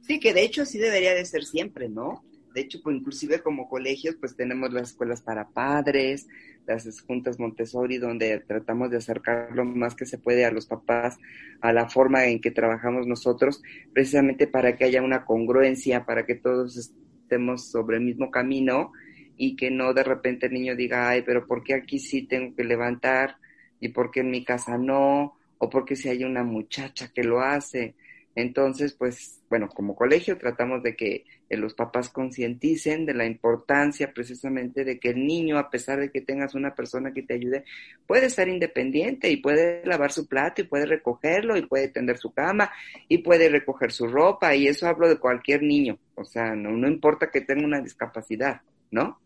Sí, 0.00 0.18
que 0.18 0.32
de 0.32 0.44
hecho 0.44 0.64
sí 0.64 0.78
debería 0.78 1.12
de 1.12 1.26
ser 1.26 1.44
siempre, 1.44 1.90
¿no? 1.90 2.24
De 2.54 2.60
hecho, 2.60 2.80
pues, 2.82 2.96
inclusive 2.96 3.42
como 3.42 3.68
colegios, 3.68 4.16
pues 4.20 4.36
tenemos 4.36 4.72
las 4.72 4.90
escuelas 4.90 5.20
para 5.20 5.48
padres, 5.48 6.28
las 6.66 7.00
juntas 7.00 7.38
Montessori, 7.38 7.98
donde 7.98 8.40
tratamos 8.40 8.90
de 8.90 8.98
acercar 8.98 9.50
lo 9.54 9.64
más 9.64 9.94
que 9.94 10.06
se 10.06 10.18
puede 10.18 10.44
a 10.44 10.52
los 10.52 10.66
papás 10.66 11.18
a 11.60 11.72
la 11.72 11.88
forma 11.88 12.26
en 12.26 12.40
que 12.40 12.52
trabajamos 12.52 13.06
nosotros, 13.06 13.62
precisamente 13.92 14.46
para 14.46 14.76
que 14.76 14.84
haya 14.84 15.02
una 15.02 15.24
congruencia, 15.24 16.06
para 16.06 16.24
que 16.26 16.36
todos 16.36 16.76
estemos 16.76 17.70
sobre 17.70 17.96
el 17.96 18.04
mismo 18.04 18.30
camino 18.30 18.92
y 19.36 19.56
que 19.56 19.70
no 19.70 19.92
de 19.92 20.04
repente 20.04 20.46
el 20.46 20.52
niño 20.52 20.76
diga, 20.76 21.08
ay, 21.08 21.22
pero 21.22 21.46
¿por 21.46 21.64
qué 21.64 21.74
aquí 21.74 21.98
sí 21.98 22.22
tengo 22.22 22.54
que 22.54 22.64
levantar 22.64 23.36
y 23.80 23.88
por 23.88 24.10
qué 24.10 24.20
en 24.20 24.30
mi 24.30 24.44
casa 24.44 24.78
no? 24.78 25.36
O 25.58 25.68
porque 25.68 25.96
si 25.96 26.08
hay 26.08 26.22
una 26.22 26.44
muchacha 26.44 27.10
que 27.12 27.24
lo 27.24 27.40
hace. 27.40 27.96
Entonces, 28.36 28.94
pues, 28.94 29.40
bueno, 29.48 29.68
como 29.68 29.94
colegio 29.94 30.36
tratamos 30.36 30.82
de 30.82 30.96
que 30.96 31.24
eh, 31.48 31.56
los 31.56 31.74
papás 31.74 32.08
concienticen 32.08 33.06
de 33.06 33.14
la 33.14 33.26
importancia 33.26 34.12
precisamente 34.12 34.84
de 34.84 34.98
que 34.98 35.10
el 35.10 35.24
niño, 35.24 35.56
a 35.56 35.70
pesar 35.70 36.00
de 36.00 36.10
que 36.10 36.20
tengas 36.20 36.54
una 36.54 36.74
persona 36.74 37.12
que 37.12 37.22
te 37.22 37.34
ayude, 37.34 37.64
puede 38.06 38.30
ser 38.30 38.48
independiente 38.48 39.30
y 39.30 39.36
puede 39.36 39.86
lavar 39.86 40.10
su 40.10 40.26
plato 40.26 40.62
y 40.62 40.64
puede 40.64 40.86
recogerlo 40.86 41.56
y 41.56 41.66
puede 41.66 41.88
tender 41.88 42.18
su 42.18 42.32
cama 42.32 42.72
y 43.08 43.18
puede 43.18 43.48
recoger 43.48 43.92
su 43.92 44.08
ropa 44.08 44.54
y 44.56 44.66
eso 44.66 44.88
hablo 44.88 45.08
de 45.08 45.18
cualquier 45.18 45.62
niño, 45.62 45.98
o 46.16 46.24
sea, 46.24 46.54
no, 46.54 46.70
no 46.70 46.88
importa 46.88 47.30
que 47.30 47.40
tenga 47.40 47.64
una 47.64 47.80
discapacidad, 47.80 48.62
¿no? 48.90 49.20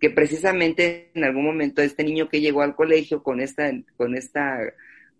Que 0.00 0.10
precisamente 0.10 1.10
en 1.14 1.24
algún 1.24 1.44
momento 1.44 1.82
este 1.82 2.02
niño 2.02 2.28
que 2.28 2.40
llegó 2.40 2.62
al 2.62 2.74
colegio 2.74 3.22
con 3.22 3.40
esta, 3.40 3.70
con 3.96 4.16
esta 4.16 4.58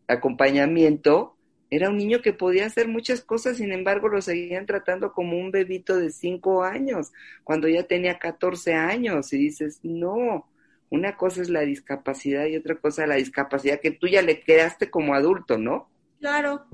acompañamiento, 0.08 1.36
era 1.70 1.88
un 1.88 1.96
niño 1.96 2.20
que 2.20 2.32
podía 2.32 2.66
hacer 2.66 2.88
muchas 2.88 3.22
cosas, 3.22 3.58
sin 3.58 3.70
embargo 3.72 4.08
lo 4.08 4.20
seguían 4.20 4.66
tratando 4.66 5.12
como 5.12 5.38
un 5.38 5.52
bebito 5.52 5.96
de 5.96 6.10
cinco 6.10 6.64
años, 6.64 7.12
cuando 7.44 7.68
ya 7.68 7.84
tenía 7.84 8.18
14 8.18 8.74
años, 8.74 9.32
y 9.32 9.38
dices, 9.38 9.78
no, 9.84 10.48
una 10.90 11.16
cosa 11.16 11.40
es 11.40 11.48
la 11.48 11.60
discapacidad 11.60 12.46
y 12.46 12.56
otra 12.56 12.74
cosa 12.74 13.06
la 13.06 13.14
discapacidad 13.14 13.80
que 13.80 13.92
tú 13.92 14.08
ya 14.08 14.20
le 14.20 14.40
quedaste 14.42 14.90
como 14.90 15.14
adulto, 15.14 15.58
¿no? 15.58 15.88
Claro. 16.18 16.66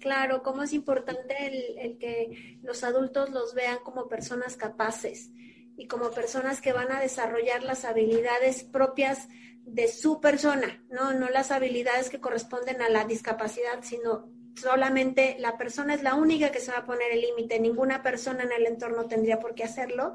Claro, 0.00 0.42
cómo 0.42 0.62
es 0.62 0.72
importante 0.72 1.34
el, 1.46 1.78
el 1.78 1.98
que 1.98 2.58
los 2.62 2.84
adultos 2.84 3.30
los 3.30 3.54
vean 3.54 3.78
como 3.82 4.08
personas 4.08 4.56
capaces 4.56 5.30
y 5.76 5.88
como 5.88 6.10
personas 6.10 6.60
que 6.60 6.72
van 6.72 6.90
a 6.90 7.00
desarrollar 7.00 7.62
las 7.62 7.84
habilidades 7.84 8.64
propias 8.64 9.28
de 9.66 9.88
su 9.88 10.20
persona, 10.20 10.82
¿no? 10.90 11.12
No 11.12 11.28
las 11.28 11.50
habilidades 11.50 12.08
que 12.08 12.20
corresponden 12.20 12.80
a 12.80 12.88
la 12.88 13.04
discapacidad, 13.04 13.82
sino 13.82 14.30
solamente 14.54 15.36
la 15.38 15.58
persona 15.58 15.94
es 15.94 16.02
la 16.02 16.14
única 16.14 16.50
que 16.50 16.60
se 16.60 16.72
va 16.72 16.78
a 16.78 16.86
poner 16.86 17.12
el 17.12 17.20
límite, 17.20 17.60
ninguna 17.60 18.02
persona 18.02 18.44
en 18.44 18.52
el 18.52 18.66
entorno 18.66 19.06
tendría 19.06 19.38
por 19.38 19.54
qué 19.54 19.64
hacerlo, 19.64 20.14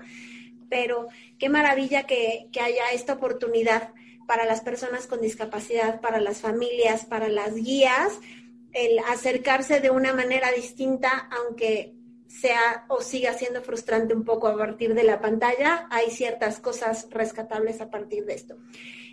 pero 0.69 1.09
qué 1.37 1.49
maravilla 1.49 2.03
que, 2.03 2.47
que 2.51 2.61
haya 2.61 2.91
esta 2.93 3.13
oportunidad 3.13 3.93
para 4.25 4.45
las 4.45 4.61
personas 4.61 5.05
con 5.05 5.21
discapacidad, 5.21 5.99
para 5.99 6.21
las 6.21 6.39
familias, 6.39 7.05
para 7.05 7.27
las 7.27 7.53
guías, 7.53 8.19
el 8.71 8.99
acercarse 8.99 9.81
de 9.81 9.89
una 9.89 10.13
manera 10.13 10.51
distinta, 10.53 11.29
aunque 11.29 11.93
sea 12.27 12.85
o 12.87 13.01
siga 13.01 13.33
siendo 13.33 13.61
frustrante 13.61 14.13
un 14.13 14.23
poco 14.23 14.47
a 14.47 14.57
partir 14.57 14.93
de 14.93 15.03
la 15.03 15.19
pantalla, 15.19 15.87
hay 15.91 16.09
ciertas 16.09 16.59
cosas 16.59 17.07
rescatables 17.11 17.81
a 17.81 17.89
partir 17.89 18.25
de 18.25 18.35
esto. 18.35 18.55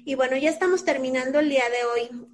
Y 0.09 0.15
bueno, 0.15 0.39
ya 0.39 0.49
estamos 0.49 0.87
terminando 0.87 1.39
el 1.39 1.51
día 1.51 1.65
de 1.69 1.85
hoy 1.85 2.27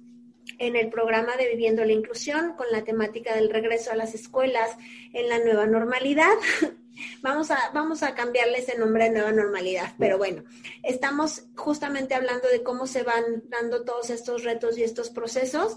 en 0.59 0.77
el 0.77 0.87
programa 0.87 1.35
de 1.35 1.49
Viviendo 1.49 1.83
la 1.83 1.91
Inclusión 1.91 2.53
con 2.55 2.67
la 2.71 2.85
temática 2.85 3.35
del 3.35 3.49
regreso 3.49 3.91
a 3.91 3.97
las 3.97 4.15
escuelas 4.15 4.77
en 5.11 5.27
la 5.27 5.39
nueva 5.39 5.65
normalidad. 5.65 6.35
Vamos 7.21 7.51
a, 7.51 7.57
vamos 7.73 8.03
a 8.03 8.15
cambiarle 8.15 8.59
ese 8.59 8.77
nombre 8.77 9.03
de 9.03 9.09
nueva 9.09 9.33
normalidad, 9.33 9.93
pero 9.99 10.17
bueno, 10.17 10.45
estamos 10.81 11.43
justamente 11.53 12.15
hablando 12.15 12.47
de 12.47 12.63
cómo 12.63 12.87
se 12.87 13.03
van 13.03 13.43
dando 13.49 13.83
todos 13.83 14.09
estos 14.09 14.45
retos 14.45 14.77
y 14.77 14.83
estos 14.83 15.09
procesos. 15.09 15.75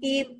Y 0.00 0.38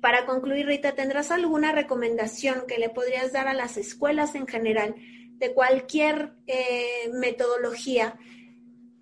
para 0.00 0.24
concluir, 0.24 0.64
Rita, 0.64 0.92
¿tendrás 0.92 1.30
alguna 1.30 1.72
recomendación 1.72 2.64
que 2.66 2.78
le 2.78 2.88
podrías 2.88 3.32
dar 3.32 3.48
a 3.48 3.52
las 3.52 3.76
escuelas 3.76 4.34
en 4.34 4.46
general 4.46 4.94
de 5.36 5.52
cualquier 5.52 6.32
eh, 6.46 7.10
metodología 7.12 8.18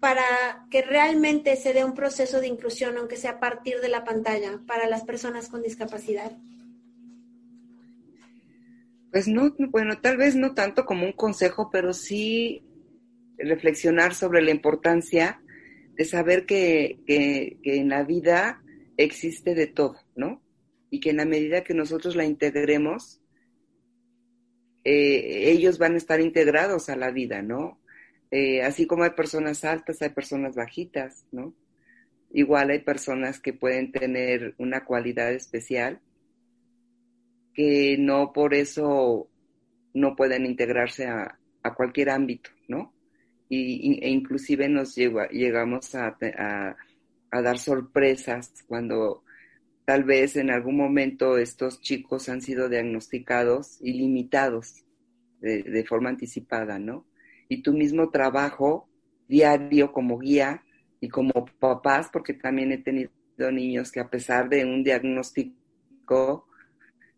para 0.00 0.66
que 0.70 0.82
realmente 0.82 1.56
se 1.56 1.72
dé 1.72 1.84
un 1.84 1.94
proceso 1.94 2.40
de 2.40 2.46
inclusión, 2.46 2.96
aunque 2.96 3.16
sea 3.16 3.32
a 3.32 3.40
partir 3.40 3.80
de 3.80 3.88
la 3.88 4.04
pantalla, 4.04 4.60
para 4.66 4.88
las 4.88 5.02
personas 5.02 5.48
con 5.48 5.62
discapacidad? 5.62 6.32
Pues 9.10 9.26
no, 9.26 9.54
bueno, 9.70 10.00
tal 10.00 10.16
vez 10.16 10.36
no 10.36 10.54
tanto 10.54 10.84
como 10.84 11.06
un 11.06 11.12
consejo, 11.12 11.70
pero 11.70 11.92
sí 11.92 12.62
reflexionar 13.38 14.14
sobre 14.14 14.42
la 14.42 14.50
importancia 14.50 15.40
de 15.94 16.04
saber 16.04 16.46
que, 16.46 17.00
en 17.06 17.88
la 17.88 18.04
vida 18.04 18.62
existe 18.96 19.54
de 19.54 19.66
todo, 19.66 19.96
¿no? 20.14 20.42
Y 20.90 21.00
que 21.00 21.10
en 21.10 21.16
la 21.16 21.24
medida 21.24 21.64
que 21.64 21.74
nosotros 21.74 22.16
la 22.16 22.24
integremos, 22.24 23.20
eh, 24.84 25.50
ellos 25.50 25.78
van 25.78 25.94
a 25.94 25.98
estar 25.98 26.20
integrados 26.20 26.88
a 26.88 26.96
la 26.96 27.10
vida, 27.10 27.42
¿no? 27.42 27.80
Eh, 28.30 28.62
así 28.62 28.86
como 28.86 29.04
hay 29.04 29.10
personas 29.10 29.64
altas, 29.64 30.02
hay 30.02 30.10
personas 30.10 30.54
bajitas, 30.54 31.24
¿no? 31.32 31.54
Igual 32.30 32.70
hay 32.70 32.80
personas 32.80 33.40
que 33.40 33.54
pueden 33.54 33.90
tener 33.90 34.54
una 34.58 34.84
cualidad 34.84 35.32
especial 35.32 36.00
que 37.54 37.96
no 37.98 38.32
por 38.32 38.54
eso 38.54 39.28
no 39.94 40.14
pueden 40.14 40.46
integrarse 40.46 41.06
a, 41.06 41.38
cualquier 41.76 42.08
ámbito, 42.08 42.48
¿no? 42.66 42.94
Y, 43.50 43.98
e 44.02 44.08
inclusive 44.08 44.70
nos 44.70 44.94
llegamos 44.96 45.94
a, 45.94 46.16
dar 47.30 47.58
sorpresas 47.58 48.64
cuando 48.66 49.22
tal 49.84 50.04
vez 50.04 50.36
en 50.36 50.50
algún 50.50 50.76
momento 50.76 51.36
estos 51.36 51.82
chicos 51.82 52.30
han 52.30 52.40
sido 52.40 52.70
diagnosticados 52.70 53.78
y 53.82 53.94
limitados 53.94 54.84
de 55.40 55.84
forma 55.86 56.08
anticipada, 56.10 56.78
¿no? 56.78 57.07
Y 57.48 57.62
tu 57.62 57.72
mismo 57.72 58.10
trabajo 58.10 58.88
diario 59.28 59.92
como 59.92 60.18
guía 60.18 60.64
y 61.00 61.08
como 61.08 61.46
papás, 61.58 62.08
porque 62.12 62.34
también 62.34 62.72
he 62.72 62.78
tenido 62.78 63.10
niños 63.52 63.92
que 63.92 64.00
a 64.00 64.10
pesar 64.10 64.48
de 64.48 64.64
un 64.64 64.82
diagnóstico 64.82 66.48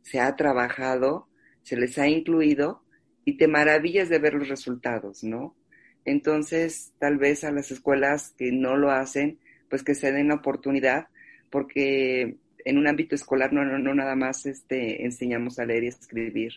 se 0.02 0.20
ha 0.20 0.34
trabajado, 0.36 1.28
se 1.62 1.76
les 1.76 1.98
ha 1.98 2.08
incluido 2.08 2.82
y 3.24 3.36
te 3.36 3.48
maravillas 3.48 4.08
de 4.08 4.18
ver 4.18 4.34
los 4.34 4.48
resultados, 4.48 5.22
¿no? 5.24 5.56
Entonces, 6.04 6.92
tal 6.98 7.18
vez 7.18 7.44
a 7.44 7.52
las 7.52 7.70
escuelas 7.70 8.34
que 8.36 8.52
no 8.52 8.76
lo 8.76 8.90
hacen, 8.90 9.38
pues 9.68 9.82
que 9.82 9.94
se 9.94 10.12
den 10.12 10.28
la 10.28 10.36
oportunidad, 10.36 11.08
porque 11.50 12.38
en 12.64 12.78
un 12.78 12.86
ámbito 12.86 13.14
escolar 13.14 13.52
no, 13.52 13.64
no, 13.64 13.94
nada 13.94 14.16
más 14.16 14.46
este, 14.46 15.04
enseñamos 15.04 15.58
a 15.58 15.66
leer 15.66 15.84
y 15.84 15.88
escribir, 15.88 16.52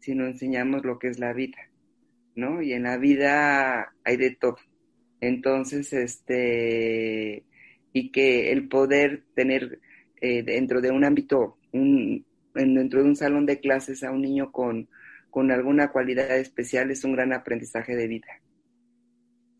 sino 0.00 0.26
enseñamos 0.26 0.84
lo 0.84 0.98
que 0.98 1.08
es 1.08 1.18
la 1.18 1.32
vida, 1.32 1.58
¿no? 2.34 2.62
Y 2.62 2.72
en 2.72 2.84
la 2.84 2.96
vida 2.96 3.94
hay 4.04 4.16
de 4.16 4.30
todo. 4.30 4.56
Entonces, 5.20 5.92
este, 5.92 7.44
y 7.92 8.10
que 8.10 8.52
el 8.52 8.68
poder 8.68 9.24
tener 9.34 9.80
eh, 10.20 10.42
dentro 10.42 10.80
de 10.80 10.90
un 10.90 11.04
ámbito, 11.04 11.58
un, 11.72 12.24
dentro 12.54 13.02
de 13.02 13.08
un 13.08 13.16
salón 13.16 13.46
de 13.46 13.60
clases 13.60 14.02
a 14.02 14.10
un 14.10 14.22
niño 14.22 14.52
con, 14.52 14.88
con 15.30 15.50
alguna 15.50 15.90
cualidad 15.90 16.36
especial 16.38 16.90
es 16.90 17.04
un 17.04 17.12
gran 17.12 17.32
aprendizaje 17.32 17.96
de 17.96 18.08
vida. 18.08 18.40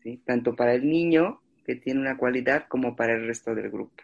¿sí? 0.03 0.21
Tanto 0.25 0.55
para 0.55 0.73
el 0.73 0.89
niño 0.89 1.41
que 1.65 1.75
tiene 1.75 1.99
una 1.99 2.17
cualidad 2.17 2.67
como 2.67 2.95
para 2.95 3.13
el 3.13 3.27
resto 3.27 3.55
del 3.55 3.71
grupo. 3.71 4.03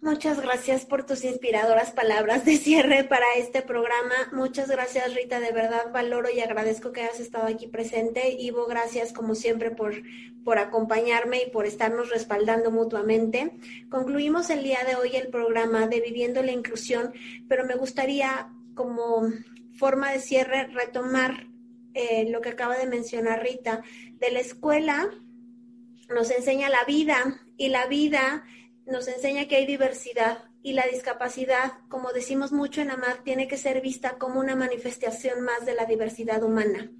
Muchas 0.00 0.40
gracias 0.40 0.86
por 0.86 1.04
tus 1.04 1.24
inspiradoras 1.24 1.90
palabras 1.90 2.44
de 2.44 2.56
cierre 2.56 3.02
para 3.02 3.26
este 3.36 3.62
programa. 3.62 4.14
Muchas 4.32 4.70
gracias, 4.70 5.12
Rita. 5.12 5.40
De 5.40 5.50
verdad 5.50 5.90
valoro 5.92 6.28
y 6.30 6.38
agradezco 6.38 6.92
que 6.92 7.00
hayas 7.02 7.18
estado 7.18 7.48
aquí 7.48 7.66
presente. 7.66 8.36
Ivo, 8.38 8.66
gracias 8.66 9.12
como 9.12 9.34
siempre 9.34 9.72
por, 9.72 9.94
por 10.44 10.58
acompañarme 10.58 11.42
y 11.42 11.50
por 11.50 11.66
estarnos 11.66 12.10
respaldando 12.10 12.70
mutuamente. 12.70 13.58
Concluimos 13.90 14.50
el 14.50 14.62
día 14.62 14.78
de 14.86 14.94
hoy 14.94 15.16
el 15.16 15.28
programa 15.28 15.88
de 15.88 16.00
Viviendo 16.00 16.44
la 16.44 16.52
Inclusión, 16.52 17.12
pero 17.48 17.66
me 17.66 17.74
gustaría 17.74 18.52
como 18.74 19.28
forma 19.76 20.12
de 20.12 20.20
cierre 20.20 20.68
retomar 20.68 21.48
eh, 21.94 22.28
lo 22.30 22.40
que 22.40 22.50
acaba 22.50 22.78
de 22.78 22.86
mencionar 22.86 23.42
Rita. 23.42 23.82
De 24.20 24.30
la 24.30 24.38
escuela 24.38 25.10
nos 26.08 26.30
enseña 26.30 26.68
la 26.68 26.84
vida 26.86 27.44
y 27.56 27.68
la 27.68 27.86
vida 27.86 28.44
nos 28.88 29.06
enseña 29.06 29.46
que 29.46 29.56
hay 29.56 29.66
diversidad 29.66 30.44
y 30.62 30.72
la 30.72 30.86
discapacidad, 30.86 31.72
como 31.88 32.12
decimos 32.12 32.52
mucho 32.52 32.80
en 32.80 32.90
AMAD, 32.90 33.20
tiene 33.22 33.46
que 33.46 33.56
ser 33.56 33.80
vista 33.80 34.18
como 34.18 34.40
una 34.40 34.56
manifestación 34.56 35.42
más 35.42 35.66
de 35.66 35.74
la 35.74 35.84
diversidad 35.84 36.42
humana. 36.42 36.90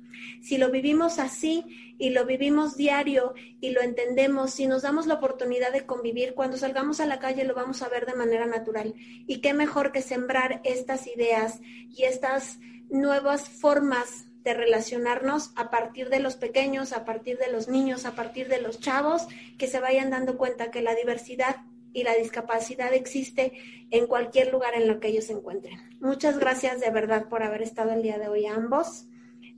Si 0.43 0.59
lo 0.59 0.71
vivimos 0.71 1.19
así 1.19 1.65
y 1.99 2.11
lo 2.11 2.27
vivimos 2.27 2.77
diario 2.77 3.35
y 3.61 3.71
lo 3.71 3.81
entendemos, 3.81 4.53
si 4.53 4.67
nos 4.67 4.83
damos 4.83 5.07
la 5.07 5.15
oportunidad 5.15 5.73
de 5.73 5.87
convivir, 5.87 6.35
cuando 6.35 6.57
salgamos 6.57 7.01
a 7.01 7.07
la 7.07 7.19
calle 7.19 7.45
lo 7.45 7.55
vamos 7.55 7.83
a 7.83 7.89
ver 7.89 8.07
de 8.07 8.15
manera 8.15 8.47
natural. 8.47 8.95
Y 9.27 9.41
qué 9.41 9.55
mejor 9.55 9.91
que 9.91 10.03
sembrar 10.03 10.61
estas 10.65 11.07
ideas 11.07 11.61
y 11.63 12.05
estas 12.05 12.59
nuevas 12.91 13.49
formas 13.49 14.27
de 14.45 14.55
relacionarnos 14.55 15.53
a 15.57 15.71
partir 15.71 16.09
de 16.11 16.21
los 16.21 16.37
pequeños, 16.37 16.93
a 16.93 17.05
partir 17.05 17.39
de 17.39 17.51
los 17.51 17.69
niños, 17.69 18.05
a 18.05 18.15
partir 18.15 18.49
de 18.49 18.61
los 18.61 18.79
chavos, 18.79 19.27
que 19.59 19.67
se 19.67 19.81
vayan 19.81 20.11
dando 20.11 20.39
cuenta 20.39 20.71
que 20.71 20.83
la 20.83 20.95
diversidad 20.95 21.57
y 21.99 22.05
la 22.05 22.15
discapacidad 22.15 22.95
existe 22.95 23.53
en 23.91 24.07
cualquier 24.07 24.53
lugar 24.53 24.75
en 24.75 24.87
lo 24.87 25.01
que 25.01 25.09
ellos 25.09 25.25
se 25.25 25.33
encuentren. 25.33 25.79
Muchas 26.01 26.39
gracias 26.39 26.81
de 26.81 26.91
verdad 26.91 27.29
por 27.29 27.43
haber 27.43 27.63
estado 27.63 27.93
el 27.93 28.03
día 28.03 28.19
de 28.19 28.29
hoy 28.29 28.47
ambos. 28.47 29.07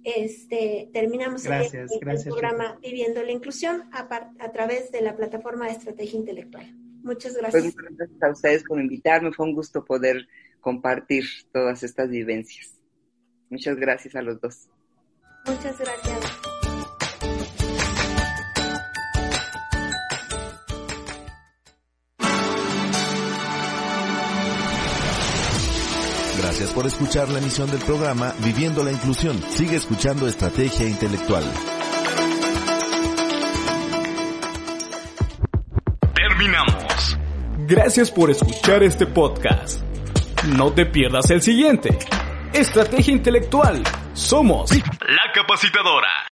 Este, 0.02 0.88
terminamos 0.94 1.44
el, 1.44 1.88
programa 2.24 2.78
Viviendo 2.80 3.22
la 3.22 3.32
Inclusión 3.32 3.82
a, 3.92 4.08
a, 4.38 4.52
través 4.52 4.90
de 4.92 5.02
la 5.02 5.14
plataforma 5.14 5.66
de 5.66 5.72
Estrategia 5.72 6.18
Intelectual. 6.18 6.74
Muchas 7.02 7.32
pues, 7.32 7.42
gracias. 7.42 7.74
Pues, 7.74 7.96
gracias 7.96 8.22
a 8.22 8.30
ustedes 8.30 8.64
por 8.64 8.80
invitarme. 8.80 9.32
Fue 9.32 9.46
un 9.46 9.54
gusto 9.54 9.84
poder 9.84 10.26
compartir 10.60 11.24
todas 11.52 11.82
estas 11.82 12.08
vivencias. 12.08 12.74
Muchas 13.50 13.76
gracias 13.76 14.14
a 14.14 14.22
los 14.22 14.40
dos. 14.40 14.68
Muchas 15.46 15.78
gracias. 15.78 16.49
Gracias 26.60 26.76
por 26.76 26.86
escuchar 26.86 27.28
la 27.30 27.38
emisión 27.38 27.70
del 27.70 27.80
programa 27.80 28.34
Viviendo 28.40 28.84
la 28.84 28.92
Inclusión. 28.92 29.42
Sigue 29.48 29.76
escuchando 29.76 30.28
Estrategia 30.28 30.86
Intelectual. 30.86 31.42
Terminamos. 36.14 37.16
Gracias 37.60 38.10
por 38.10 38.30
escuchar 38.30 38.82
este 38.82 39.06
podcast. 39.06 39.80
No 40.54 40.70
te 40.74 40.84
pierdas 40.84 41.30
el 41.30 41.40
siguiente. 41.40 41.98
Estrategia 42.52 43.14
Intelectual. 43.14 43.82
Somos 44.12 44.70
la 44.70 45.32
capacitadora. 45.32 46.26